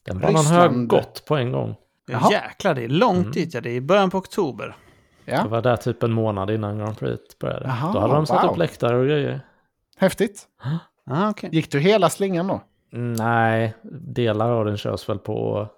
[0.04, 1.74] Den banan har jag gått på en gång.
[2.06, 2.32] Jaha.
[2.32, 3.30] Jäklar, det är långt Mm.
[3.32, 3.54] dit.
[3.54, 4.76] Ja, det är i början på oktober.
[5.24, 7.64] Ja, var där typ en månad innan Grand Prix började.
[7.66, 8.50] Jaha, Då hade de satt wow.
[8.50, 9.40] upp läktare och grejer.
[9.96, 10.46] häftigt.
[11.10, 11.50] Ah, okej.
[11.52, 12.60] Gick du hela slingan då?
[12.92, 15.68] Mm, Nej, delar av den körs väl på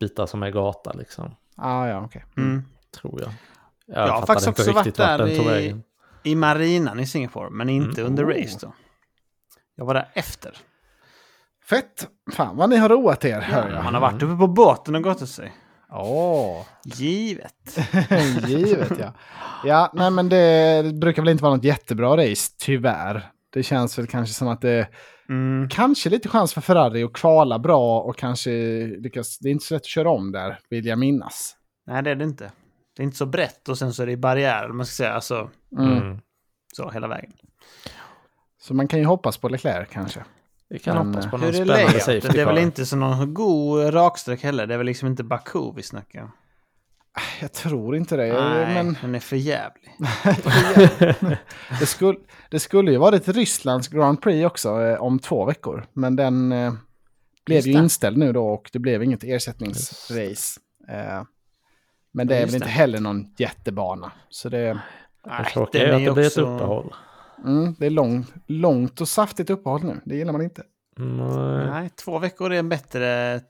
[0.00, 1.34] bitar som är gata liksom.
[1.56, 2.24] Ah, ja, okej.
[2.36, 2.62] Mm.
[3.00, 3.30] Tror jag.
[3.86, 5.76] Jag, Jag har faktiskt också varit där i-.
[6.22, 8.10] I marinan i Singapore, men inte Mm.
[8.12, 8.28] under Oh.
[8.28, 8.72] race då.
[9.76, 10.56] Jag var där efter.
[11.68, 12.08] Fett!
[12.32, 13.84] Fan vad ni har roat er, hör jag.
[13.84, 15.52] Man har varit uppe på båten och gått sig.
[15.90, 17.78] Åh, Givet.
[18.46, 19.12] givet ja.
[19.64, 23.30] Ja, nej men det brukar väl inte vara något jättebra race, tyvärr.
[23.52, 24.88] Det känns väl kanske som att det
[25.28, 25.68] Mm.
[25.68, 28.50] kanske lite chans för Ferrari att kvala bra och kanske
[28.86, 29.38] lyckas.
[29.38, 31.56] Det är inte så lätt att köra om där, vill jag minnas.
[31.86, 32.52] Nej, det är det inte.
[32.96, 35.12] Det är inte så brett och sen så är det barriär, man ska säga.
[35.12, 35.50] Alltså.
[35.78, 36.18] Mm.
[36.76, 37.32] så hela vägen.
[38.66, 40.24] Så man kan ju hoppas på Leclerc kanske.
[40.68, 42.00] Vi kan Men, hoppas på Hur någon är spännande layouten?
[42.00, 44.66] safety Det är väl inte så någon god raksträck heller.
[44.66, 46.30] Det är väl liksom inte Baku vi snackar.
[47.40, 49.92] Jag tror inte det, Nej, men den är för jävlig.
[51.80, 52.18] det skulle,
[52.50, 55.86] det skulle ju varit Rysslands Grand Prix också eh, om två veckor.
[55.92, 56.72] Men den eh,
[57.46, 57.78] blev Just ju det.
[57.78, 60.60] inställd nu då och det blev inget ersättningsrace.
[60.88, 61.22] Eh,
[62.12, 62.72] men det är Just väl inte det.
[62.72, 64.12] heller någon jättebana.
[64.28, 64.80] Så det, Det
[65.26, 66.94] Nej, tråkiga den är att det blir ett också- uppehåll.
[67.44, 70.00] Mm, det är långt, långt och saftigt uppehåll nu.
[70.04, 70.62] Det gillar man inte.
[70.98, 73.40] Mm, Nej, två veckor är en bättre...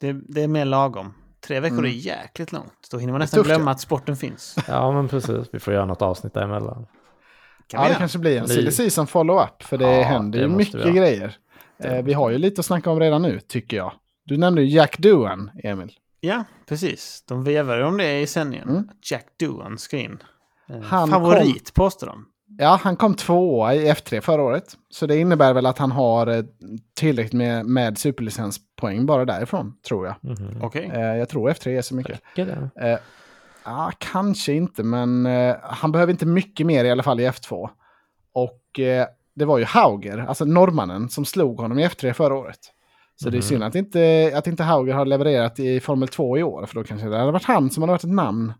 [0.00, 1.14] Det, det är mer lagom.
[1.40, 1.90] Tre veckor Mm.
[1.90, 2.88] är jäkligt långt.
[2.90, 3.70] Då hinner man Det nästan tufft, glömma ja.
[3.74, 4.56] att sporten finns.
[4.68, 5.46] Ja, men precis.
[5.52, 6.86] Vi får göra något avsnitt däremellan.
[7.66, 7.98] Kan Ja, det göra?
[7.98, 9.62] kanske blir en silly season follow-up.
[9.62, 11.36] För det Ja, händer det ju mycket grejer.
[11.78, 13.92] Eh, vi har ju lite att snacka om redan nu, tycker jag.
[14.24, 15.92] Du nämnde ju Jack Doohan, Emil.
[16.20, 17.24] Ja, precis.
[17.28, 18.68] De vevar ju om det i sändningen.
[18.68, 18.88] Mm.
[19.10, 20.18] Jack Doohan ska in.
[20.68, 22.26] Eh, Han Favorit påstår de.
[22.58, 24.64] Ja, han kom tvåa i F3 förra året.
[24.90, 26.44] Så det innebär väl att han har eh,
[26.98, 30.14] tillräckligt med, med superlicenspoäng bara därifrån, tror jag.
[30.20, 30.62] Mhm.
[30.62, 30.90] Okej.
[30.94, 32.20] Eh, jag tror F3 är så mycket.
[32.80, 32.98] Eh,
[33.64, 37.68] ja, kanske inte, men eh, han behöver inte mycket mer i alla fall i F2.
[38.32, 42.58] Och eh, det var ju Hauger, alltså norrmannen, som slog honom i F3 förra året.
[43.16, 43.42] Så det är Mhm.
[43.42, 46.84] synd att inte, att inte Hauger har levererat i Formel 2 i år, för då
[46.84, 48.52] kanske det hade varit han som hade varit ett namn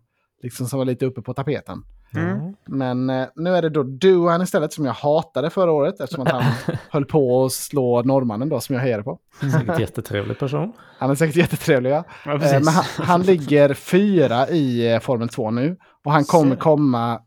[0.43, 1.83] liksom som var lite uppe på tapeten.
[2.13, 2.55] Mm.
[2.65, 6.31] Men eh, nu är det då Duan istället som jag hatade förra året eftersom att
[6.31, 6.43] han
[6.89, 9.19] höll på att slå norrmannen då som jag hejade på.
[9.59, 10.73] Säkert jättetrevlig person.
[10.97, 12.03] Han är säkert jättetrevlig ja.
[12.25, 15.77] Ja, Eh, men han, han ligger fyra i eh, Formel 2 nu.
[16.05, 17.21] Och han kommer komma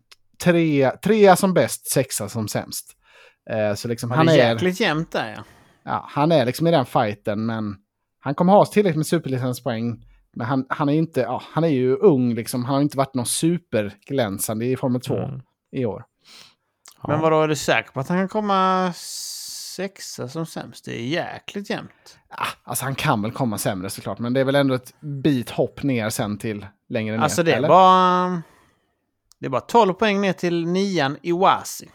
[0.44, 2.86] tre, trea som bäst, sexa som sämst.
[3.50, 5.42] Eh, så liksom Han han är är, jäkligt jämnt där ja.
[5.84, 7.76] ja, han är liksom i den fighten men
[8.20, 10.04] han kommer ha tillräckligt med superlicenspoäng.
[10.38, 12.64] Men han, han är inte, ja, han är ju ung liksom.
[12.64, 15.40] Han har inte varit någon superglänsande i Formel 2 Mm.
[15.72, 16.04] i år.
[17.02, 17.08] Ja.
[17.08, 20.84] Men vadå, är du säker på att han kan komma sexa som sämst?
[20.84, 22.18] Det är jäkligt jämnt.
[22.28, 25.50] Ah, alltså han kan väl komma sämre såklart, men det är väl ändå ett bit
[25.50, 27.22] hopp ner sen till längre ner.
[27.24, 27.68] Alltså det är eller?
[27.68, 28.42] bara...
[29.38, 31.90] Det är bara 12 poäng ner till nian Iwasi.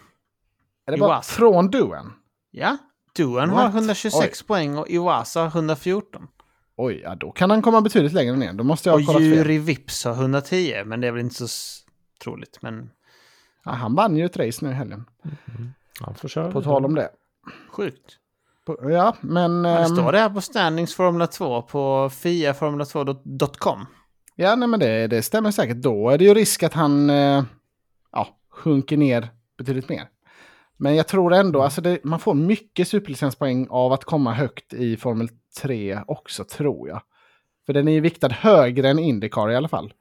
[0.87, 1.33] är det bara Iwasa.
[1.35, 2.13] från Duen?
[2.51, 2.77] Ja,
[3.15, 3.73] Duan har What?
[3.73, 6.27] 126 poäng och Iwasa har 114.
[6.77, 8.53] Oj, ja, då kan han komma betydligt längre ner.
[8.53, 9.37] Då måste jag Och ha kollat fel.
[9.37, 11.47] Juri Vips har 110, men det är väl inte så
[12.23, 12.57] troligt.
[12.61, 12.89] Men
[13.65, 15.05] Ja, han vann ju ett race nu i helgen.
[15.99, 16.51] Han får köra.
[16.51, 17.09] På tal om det.
[17.69, 18.17] sjukt.
[18.65, 19.61] På, ja, men...
[19.61, 23.85] Men det ehm, står det här på Standings Formula 2 på fiaformula2.com.
[24.35, 25.77] Ja, nej, men det, det stämmer säkert.
[25.77, 27.43] Då är det ju risk att han eh,
[28.11, 30.07] ja, sjunker ner betydligt mer.
[30.77, 34.97] Men jag tror ändå, alltså det, man får mycket superlicenspoäng av att komma högt i
[34.97, 35.29] Formel
[35.61, 37.01] 3 också, tror jag.
[37.65, 39.93] För den är ju viktad högre än Indycar i alla fall.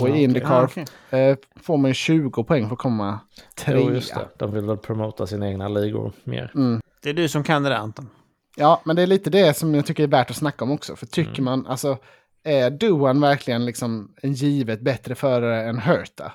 [0.00, 1.30] Och Ja, i Indycar Ja, okej.
[1.30, 3.20] eh, får man ju 20 poäng för att komma
[3.56, 3.80] trea.
[3.80, 4.28] Jo, just det.
[4.38, 6.52] De vill väl promota sina egna ligor mer.
[6.54, 6.80] Mm.
[7.02, 8.08] Det är du som kan det där Anton.
[8.56, 10.96] Ja, men det är lite det som jag tycker är värt att snacka om också.
[10.96, 11.44] För tycker Mm.
[11.44, 11.98] man, alltså,
[12.44, 16.32] är Duan verkligen liksom en givet bättre förare än Hurta?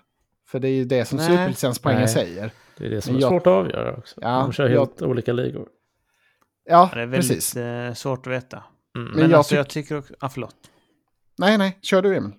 [0.47, 2.09] För det är ju det som superlicenspoängen Nej.
[2.09, 2.51] säger.
[2.77, 4.19] Det är det som Men är jag- svårt att avgöra också.
[4.21, 5.67] Ja, De kör jag- helt olika ligor.
[6.69, 7.55] Ja, Det är väldigt precis.
[7.55, 8.57] eh, svårt att veta.
[8.57, 9.07] Mm.
[9.11, 10.13] Men, Men jag alltså, tyck- jag tycker också...
[10.19, 10.55] Ah, förlåt.
[11.37, 12.31] Nej, nej, kör du Emil.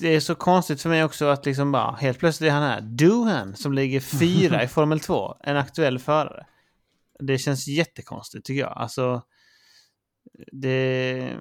[0.00, 2.80] Det är så konstigt för mig också att liksom bara helt plötsligt är han här,
[2.80, 6.46] Duhan, som ligger fyra i Formel 2, en aktuell förare.
[7.20, 8.72] Det känns jättekonstigt tycker jag.
[8.76, 9.22] Alltså,
[10.52, 11.32] det,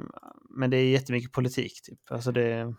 [0.49, 2.11] men det är jättemycket politik typ.
[2.11, 2.73] Alltså det,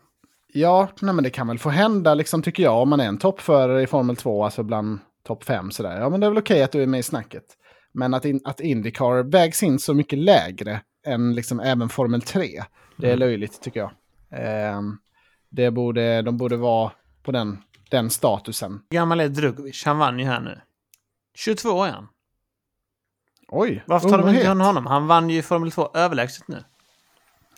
[0.53, 3.18] Ja, nej, men det kan väl få hända, liksom, tycker jag, om man är en
[3.18, 6.01] toppförare i Formel 2, alltså bland topp 5 sådär.
[6.01, 7.44] Ja, men det är väl okej att du är med i snacket.
[7.92, 12.62] Men att, in, att Indycar vägs in så mycket lägre än liksom även Formel 3,
[12.96, 13.18] det är Mm.
[13.18, 13.90] löjligt tycker jag.
[14.30, 14.99] Ehm,
[15.51, 16.90] det borde, de borde vara
[17.22, 17.59] på den,
[17.90, 18.80] den statusen.
[18.90, 19.84] gammal är Drugovic?
[19.84, 20.61] Han vann ju här nu.
[21.34, 22.09] 22 är han.
[23.49, 24.86] Oj, Varför tar de inte honom?
[24.86, 26.64] Han vann ju Formel 2 överlägset nu.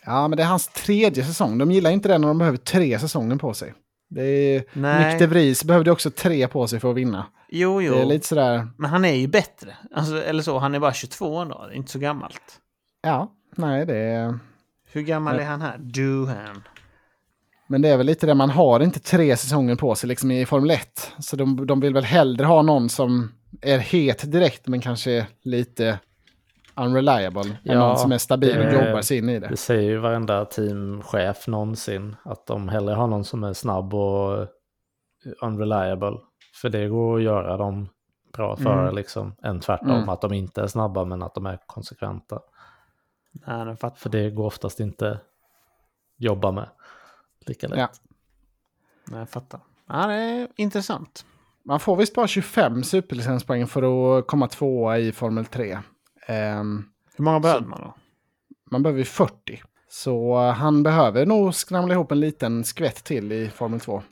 [0.05, 1.57] Ja, men det är hans tredje säsong.
[1.57, 3.73] De gillar inte det när de behöver tre säsonger på sig.
[4.09, 5.11] Det är, Nej.
[5.11, 7.25] Nick de Vries behövde också tre på sig för att vinna.
[7.49, 7.93] Jo, jo.
[7.93, 9.75] Det är lite sådär, Men han är ju bättre.
[9.95, 11.65] Alltså, eller så, han är bara 22 ändå.
[11.67, 12.41] Det är inte så gammalt.
[13.03, 14.39] ja, nej det är...
[14.91, 15.45] Hur gammal Nej.
[15.45, 15.77] är han här?
[15.77, 16.63] Duhan.
[17.67, 20.45] Men det är väl lite det, man har inte tre säsonger på sig liksom i
[20.45, 21.11] Formel 1.
[21.19, 23.31] Så de, de vill väl hellre ha någon som
[23.61, 25.99] är het direkt men kanske lite
[26.81, 27.41] unreliable.
[27.41, 29.47] än Ja, någon som är stabil och det- jobbar sig in i det.
[29.47, 32.15] Det säger ju varenda teamchef någonsin.
[32.23, 34.47] Att de hellre har någon som är snabb och
[35.41, 36.17] unreliable.
[36.61, 37.89] För det går att göra dem
[38.33, 38.95] bra förare Mm.
[38.95, 39.35] liksom.
[39.43, 40.09] Än tvärtom, Mm.
[40.09, 42.39] att de inte är snabba men att de är konsekventa.
[43.47, 43.95] Nej, fattar.
[43.97, 45.19] För det går oftast inte
[46.17, 46.69] jobba med
[47.45, 47.79] lika lätt.
[47.79, 47.89] Ja.
[49.07, 49.59] Nej, jag fattar.
[49.87, 51.25] Ja, det är intressant.
[51.65, 55.79] Man får visst bara 25 superlicenspoäng för att komma tvåa i Formel 3.
[56.31, 57.93] Ehm, Hur många behöver man då?
[58.71, 59.61] man behöver ju 40.
[59.89, 64.03] Så eh, han behöver nog skramla ihop en liten skvätt till i Formel 2.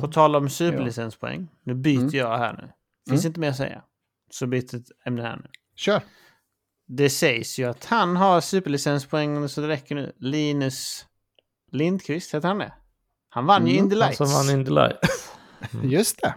[0.00, 1.48] På tal om superlicenspoäng.
[1.62, 2.10] Nu byter Mm.
[2.12, 2.72] jag här nu.
[3.10, 3.30] Finns Mm.
[3.30, 3.82] inte mer att säga.
[4.30, 5.50] Så byter ett ämne här nu.
[5.76, 6.02] Kör!
[6.88, 10.12] Det sägs ju att han har superlicenspoäng så det räcker nu.
[10.18, 11.06] Linus
[11.72, 12.72] Lindqvist, heter han det?
[13.28, 14.16] Han vann ju Mm, Indy Han Lights.
[14.18, 15.32] som vann Indy Lights.
[15.82, 16.34] Just det.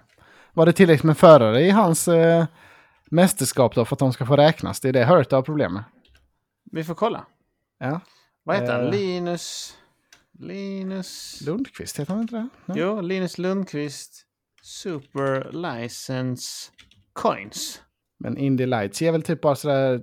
[0.53, 2.45] Var det tillräckligt med förare i hans eh,
[3.11, 4.79] mästerskap då för att de ska få räknas?
[4.79, 5.83] Det är det Hurt har problem med.
[6.71, 7.25] Vi får kolla.
[7.79, 8.01] Ja.
[8.43, 8.85] Vad heter han?
[8.85, 8.91] Eh.
[8.91, 9.75] Linus...
[10.39, 11.41] Linus...
[11.45, 12.49] Lundqvist, heter han inte det?
[12.65, 12.73] Ja.
[12.77, 14.25] Jo, Linus Lundqvist.
[14.61, 16.71] Super License
[17.13, 17.81] Coins.
[18.19, 20.01] Men Indy Lights ger väl typ bara sådär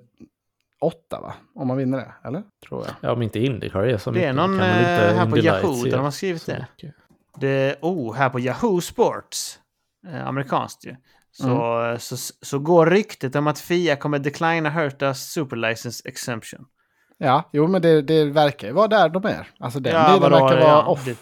[0.80, 1.34] åtta va?
[1.54, 2.42] Om man vinner det, eller?
[2.68, 2.94] Tror jag.
[3.00, 4.36] Ja, om inte Indycar är så Det är mycket.
[4.36, 6.66] någon, kan eh, här på Yahoo där de har skrivit det.
[6.70, 6.94] mycket.
[7.40, 9.58] Det, oh, här på Yahoo Sports,
[10.06, 10.96] eh, amerikanskt ju,
[11.38, 11.48] så,
[11.82, 11.98] Mm.
[11.98, 16.64] så, så går ryktet om att Fia kommer declina Hurtas superlicense exemption.
[17.18, 19.48] Ja, jo men det, det verkar ju vara där de är.
[19.60, 21.04] Alltså den Ja, delen vadå, verkar vara ja, off.
[21.04, 21.16] det-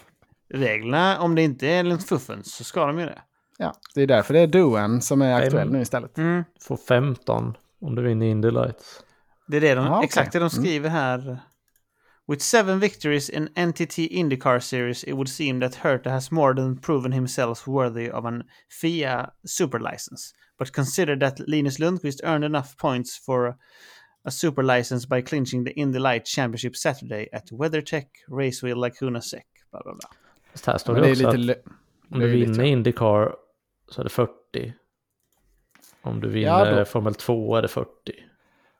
[0.53, 3.21] Reglerna, om det inte är enligt fuffens, så ska de ju det.
[3.57, 6.17] Ja, det är därför det är Duan som är aktuell nu istället.
[6.17, 6.43] Mm.
[6.61, 8.99] Får 15 om du vinner Indy Lights.
[9.47, 10.05] Det är det de, okej.
[10.05, 10.49] exakt det de Mm.
[10.49, 11.37] skriver här.
[12.27, 16.77] With seven victories in NTT Indycar Series, it would seem that Herta has more than
[16.77, 20.33] proven himself worthy of an FIA super license.
[20.57, 23.57] But consider that Linus Lundqvist earned enough points for
[24.25, 29.45] a super license by clinching the Indy Light Championship Saturday at WeatherTech Raceway Laguna Sec.
[29.71, 30.09] Bla, bla, bla.
[30.51, 31.51] Fast här står det, också lite...
[31.51, 31.65] att
[32.11, 32.65] om du vinner ja.
[32.65, 33.35] Indycar
[33.89, 34.73] så är det 40.
[36.01, 37.89] Om du Ja, vinner då- Formel 2 är det 40.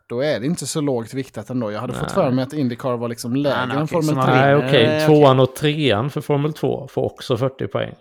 [0.07, 1.71] Då är det inte så lågt viktat ändå.
[1.71, 2.13] Jag hade fått Nej.
[2.13, 4.35] för mig att Indycar var liksom lägre nej, än okej, Formel så man 3.
[4.35, 4.85] Nej, okej.
[4.85, 7.95] eh, Tvåan och trean för Formel 2 får också 40 poäng.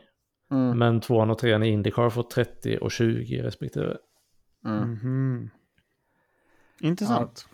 [0.51, 0.79] Mm.
[0.79, 3.97] Men tvåan och trean i Indycar får 30 och 20 respektive.
[4.67, 4.91] Mm.
[4.91, 5.51] Mhm.
[6.81, 7.47] Intressant.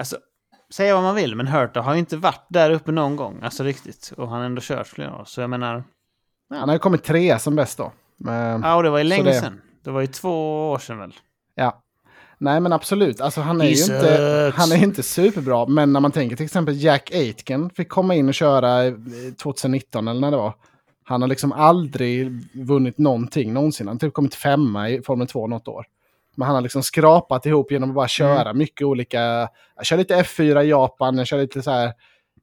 [0.00, 0.16] Alltså,
[0.72, 3.64] säga vad man vill, men Herta har ju inte varit där uppe någon gång, alltså
[3.64, 4.12] riktigt.
[4.16, 5.84] Och han har ändå kört flera år, så jag menar...
[6.50, 7.92] Han har ju kommit tre som bäst då.
[8.16, 9.60] Men, Ja, och det var ju länge det- sedan.
[9.84, 11.14] Det var ju två år sedan väl?
[11.54, 11.82] ja.
[12.42, 15.66] Nej men absolut, alltså han är He ju inte, han är inte superbra.
[15.66, 18.94] Men när man tänker till exempel Jack Aitken fick komma in och köra eh,
[19.42, 20.54] 2019 eller när det var.
[21.04, 23.86] Han har liksom aldrig vunnit någonting någonsin.
[23.86, 25.86] Han har typ kommit femma i Formel 2 något år.
[26.36, 29.48] Men han har liksom skrapat ihop genom att bara köra mycket olika...
[29.76, 31.92] Jag kör lite F4 i Japan, jag kör lite så här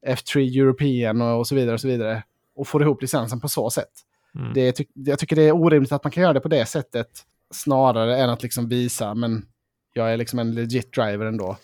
[0.08, 2.24] F3 European och, så vidare och så vidare.
[2.56, 3.92] Och får ihop licensen på så sätt.
[4.36, 4.54] Mm.
[4.54, 7.08] Det, jag tycker det är orimligt att man kan göra det på det sättet
[7.52, 9.46] Snarare än att liksom visa, men
[9.98, 11.58] jag är liksom en legit driver ändå.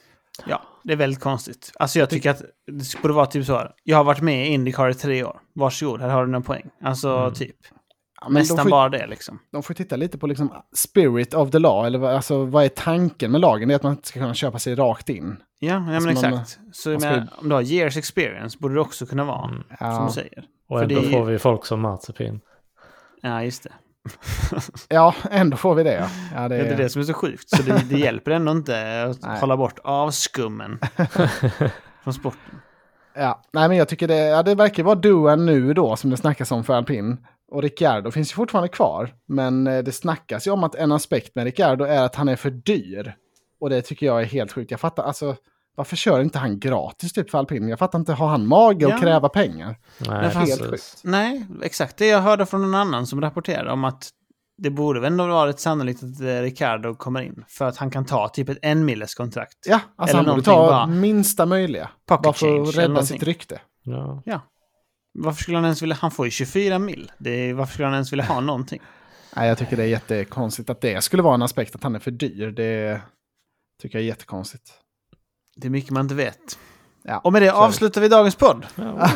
[0.45, 1.71] Ja, det är väldigt konstigt.
[1.75, 3.71] Alltså jag tycker att det borde vara typ så här.
[3.83, 5.39] Jag har varit med i Indycar i tre år.
[5.55, 6.69] Varsågod, här har du några poäng.
[6.83, 7.33] Alltså Mm.
[7.33, 7.55] typ.
[8.21, 9.39] Ja, men de, Nästan får, bara det liksom.
[9.51, 12.69] de får titta lite på liksom spirit of the law, eller vad- alltså, vad är
[12.69, 13.67] tanken med lagen?
[13.67, 15.37] Det är att man ska kunna köpa sig rakt in.
[15.59, 16.59] Ja, ja men Alltså man- exakt.
[16.71, 19.63] Så jag man ska- om du har years experience borde det också kunna vara, Mm.
[19.67, 20.45] som Ja, du säger.
[20.69, 22.39] Och För ändå det är- får vi folk som Mazepin.
[23.21, 23.69] Ja, just det.
[24.89, 25.93] Ja ändå får vi det.
[25.93, 26.09] Ja.
[26.35, 27.49] Ja, det, Det är det som är så sjukt.
[27.49, 29.39] Så det, det hjälper ändå inte att Nej.
[29.39, 30.79] hålla bort avskummen
[32.03, 32.61] från sporten.
[33.15, 36.17] Ja, nej men jag tycker det, ja, det verkar vara duon nu då som det
[36.17, 37.17] snackas om för alpin.
[37.51, 39.13] Och Ricciardo finns ju fortfarande kvar.
[39.27, 42.35] Men eh, det snackas ju om att en aspekt med Ricciardo är att han är
[42.35, 43.15] för dyr.
[43.59, 44.71] Och det tycker jag är helt sjukt.
[44.71, 45.35] Jag fattar, alltså
[45.75, 47.67] varför kör inte han gratis typ för alpin?
[47.67, 48.95] Jag fattar inte, har han mage Ja.
[48.95, 49.75] att kräva pengar?
[50.07, 51.01] Nej, sjukt.
[51.03, 51.97] Nej, exakt.
[51.97, 54.09] Det jag hörde från en annan som rapporterade om att
[54.57, 57.45] det borde väl ändå vara rätt sannolikt att eh, Ricardo kommer in.
[57.47, 59.57] För att han kan ta typ ett en milles kontrakt.
[59.67, 61.89] Ja, alltså Eller han borde ta bara- minsta möjliga.
[62.07, 63.61] Bara för att rädda sitt rykte.
[64.25, 64.41] Ja.
[65.19, 65.97] Varför skulle han ens vilja...
[66.01, 67.11] Han får ju 24 mil.
[67.19, 68.81] Det är, varför skulle han ens vilja ha någonting?
[69.35, 71.99] Nej, jag tycker det är jättekonstigt att det skulle vara en aspekt att han är
[71.99, 72.51] för dyr.
[72.51, 73.01] Det
[73.81, 74.73] tycker jag är jättekonstigt.
[75.55, 76.59] Det är mycket man inte vet.
[77.03, 78.65] Ja, Och med det är avslutar vi dagens podd.
[78.75, 79.09] Ja,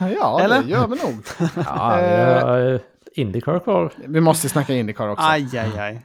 [0.20, 0.62] ja, Eller?
[0.62, 1.24] det gör vi nog.
[1.66, 2.80] ja vi har eh,
[3.14, 3.92] Indycar kvar.
[3.96, 5.24] Vi måste snacka Indycar också.
[5.28, 6.00] Aj, aj, aj.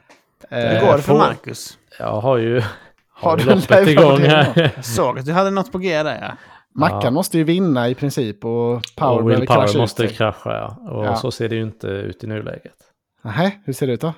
[0.50, 1.78] Hur går det för Marcus?
[1.98, 2.60] Jag har ju,
[3.08, 4.82] Har har du loppet igång här.
[4.82, 6.32] Såg att du hade något på G där, ja.
[6.74, 7.10] Mackan Ja.
[7.10, 10.16] måste ju vinna i princip och Power och Will Power ut måste sig.
[10.16, 10.90] krascha, ja.
[10.90, 11.16] Och Ja.
[11.16, 12.74] så ser det ju inte ut i nuläget.
[13.22, 14.14] Nej, hur ser det ut då?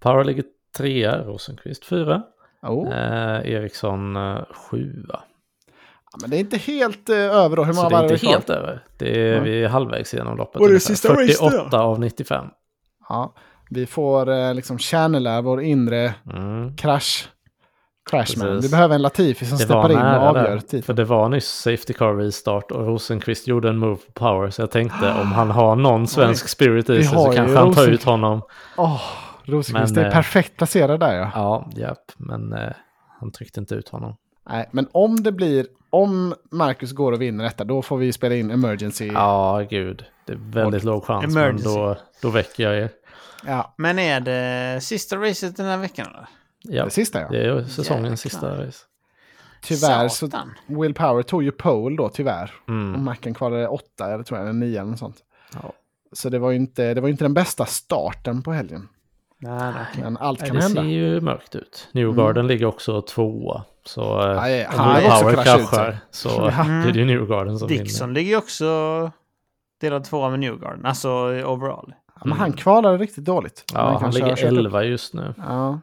[0.00, 0.44] Power ligger
[0.76, 2.22] trea, Rosenqvist fyra,
[2.62, 2.92] Oh.
[2.92, 4.38] eh, Eriksson eh,
[4.70, 5.20] sjua.
[6.12, 7.64] Ja, men det är inte helt eh, över då.
[7.64, 8.32] Hur många det är varv är inte kvar?
[8.32, 8.84] helt över.
[8.98, 9.40] Det är, Ja.
[9.42, 10.60] Vi är halvvägs genom loppet.
[10.62, 11.50] Och det sista race då?
[11.50, 12.46] 48 av 95.
[13.08, 13.34] Ja,
[13.70, 16.76] vi får eh, liksom channela vår inre Mm.
[16.76, 17.26] crash.
[18.10, 18.60] Crashman.
[18.60, 20.82] Vi behöver en Latifi som Det var steppar in och avgör tiden.
[20.82, 24.50] För det var nyss Safety Car restart och Rosenqvist gjorde en move på Power.
[24.50, 27.88] Så jag tänkte om han har någon svensk spirit i sig så kanske han tar
[27.88, 28.42] ut honom.
[28.76, 29.00] Åh,
[29.50, 31.30] Rosenqvist Men, är eh, perfekt placerad där ja.
[31.34, 32.12] Ja, japp.
[32.16, 32.72] Men eh,
[33.20, 34.16] han tryckte inte ut honom.
[34.48, 38.34] Nej, men om det blir, om Marcus går och vinner detta, då får vi spela
[38.34, 39.06] in emergency.
[39.06, 40.04] Ja, gud.
[40.26, 41.24] Det är väldigt låg chans.
[41.36, 41.68] Emergency.
[41.68, 42.90] Men då, då väcker jag er.
[43.46, 46.28] Ja, Men är det sista racet den här veckan eller?
[46.62, 47.28] Ja, det sista ja.
[47.28, 48.78] det är ju säsongens sista race.
[49.62, 50.50] Tyvärr så, Satan.
[50.66, 52.52] Will Power tog ju pole då tyvärr.
[52.62, 53.04] Och Mm.
[53.04, 55.16] Macken kvalade åtta, eller tror jag, eller nio eller något sånt.
[55.54, 55.72] Ja.
[56.12, 58.88] Så det var ju inte, det var inte den bästa starten på helgen.
[59.42, 59.72] Nej.
[60.02, 60.82] Men allt Nej, kan det hända.
[60.82, 61.88] ser ju mörkt ut.
[61.92, 63.64] Newgarden ligger också tvåa.
[63.84, 66.28] Så eh, om han Power kraschar så
[66.82, 69.10] blir det ju Newgarden som Dixon ligger ju också
[69.80, 70.86] delad tvåa med Newgarden.
[70.86, 71.08] Alltså
[71.44, 71.94] overall.
[72.14, 73.64] Ja, men han kvalade riktigt dåligt.
[73.72, 73.84] vinner.
[73.84, 74.44] Ja, han ligger.
[74.44, 75.34] 11 just nu.
[75.38, 75.80] Ja.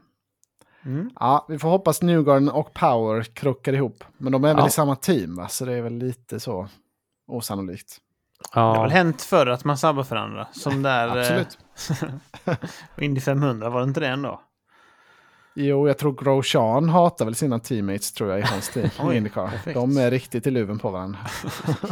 [0.85, 1.09] Mm.
[1.19, 4.03] ja, vi får hoppas Newgarden och Power krockar ihop.
[4.17, 4.67] Men de är väl Ja.
[4.67, 5.47] i samma team, va?
[5.47, 6.67] så det är väl lite så
[7.27, 7.97] osannolikt.
[8.53, 10.47] Det har väl Ja, hänt förr att man sabbar för andra.
[10.51, 11.07] Som där...
[11.07, 11.57] eh, Absolut.
[12.97, 14.41] Indy 500, var det inte det ändå?
[15.59, 18.89] Jo, jag tror Grosjean hatar väl sina teammates tror jag i hans team.
[18.99, 19.47] Oj, i Indycar.
[19.47, 19.73] perfekt.
[19.75, 21.19] De är riktigt i luven på varandra.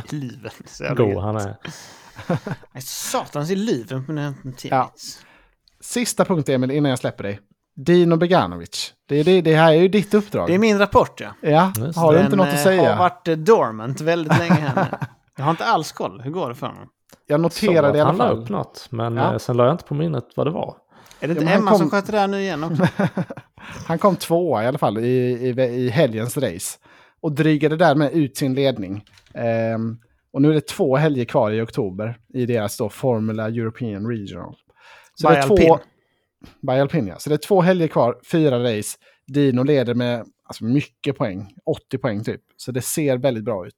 [0.09, 0.51] Liven.
[0.65, 1.23] Så jävla god gött.
[1.23, 1.55] han är.
[2.71, 5.19] Nej, Satans i liven på den här teammates.
[5.79, 7.39] Sista punkt Emil, innan jag släpper dig.
[7.75, 8.93] Dino Beganovic.
[9.09, 10.47] Det, det, det här är ju ditt uppdrag.
[10.47, 11.29] Det är min rapport ja.
[11.41, 12.93] Ja, Just har du Den inte något att eh, säga?
[12.95, 14.97] har varit dormant väldigt länge här.
[15.37, 16.21] Jag har inte alls koll.
[16.21, 16.89] Hur går det för honom?
[17.27, 18.37] Jag noterade i alla han la fall.
[18.43, 18.87] upp något.
[18.89, 19.31] Men Ja.
[19.31, 20.75] eh, sen la jag inte på minnet vad det var.
[21.19, 22.87] Är det Ja, inte han Emma kom- som sköter det här nu igen också?
[23.87, 26.77] Han kom tvåa i alla fall i, i, i helgens race.
[27.21, 29.03] Och drygade därmed ut sin ledning.
[29.33, 29.97] Ehm,
[30.33, 34.55] och nu är det två helger kvar i oktober i deras då Formula European Regional.
[35.15, 35.53] Så By det är två...
[35.53, 35.77] Alpine.
[36.61, 37.15] By Alpine, ja.
[37.19, 38.97] Så det är två helger kvar, fyra race.
[39.27, 42.41] Dino leder med alltså, mycket poäng, 80 poäng typ.
[42.57, 43.75] Så det ser väldigt bra ut.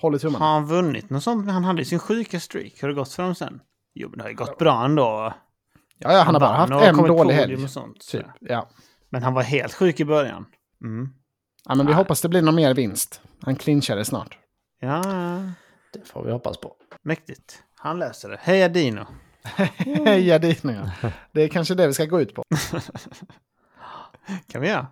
[0.00, 0.44] Håller tummarna.
[0.44, 1.50] Har han vunnit något sånt?
[1.50, 2.72] Han hade sin sjuka streak.
[2.76, 3.60] Hur har det gått för dem sen?
[3.94, 5.34] Jo, men det har ju gått bra ändå.
[5.98, 7.64] Ja, ja, han har bara haft en dålig helg.
[7.64, 8.26] Och sånt, Typ.
[8.26, 8.32] så.
[8.40, 8.68] Ja.
[9.08, 10.46] Men han var helt sjuk i början.
[10.84, 11.08] Mm.
[11.64, 11.94] ja, men vi Nej.
[11.94, 13.20] hoppas det blir någon mer vinst.
[13.42, 14.38] Han clinchade snart.
[14.80, 15.42] Ja, ja.
[15.92, 16.72] Det får vi hoppas på.
[17.02, 17.62] mäktigt.
[17.76, 18.38] Han löser det.
[18.40, 19.06] Heja Dino.
[20.04, 21.10] Heja Dino, ja.
[21.32, 22.44] Det är kanske det vi ska gå ut på.
[24.48, 24.86] kan vi göra.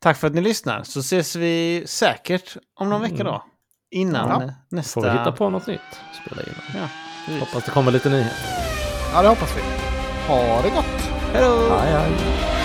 [0.00, 0.82] Tack för att ni lyssnar.
[0.82, 3.44] Så ses vi säkert om någon vecka då.
[3.90, 4.50] Innan Ja.
[4.68, 5.00] nästa...
[5.00, 5.80] Får vi hitta på något nytt?
[6.26, 6.54] Spela in.
[6.74, 6.88] Ja.
[7.40, 8.36] Hoppas det kommer lite nyheter.
[9.12, 9.60] Ja, det hoppas vi.
[10.28, 11.10] Ha det gott!
[11.32, 12.55] Hej då!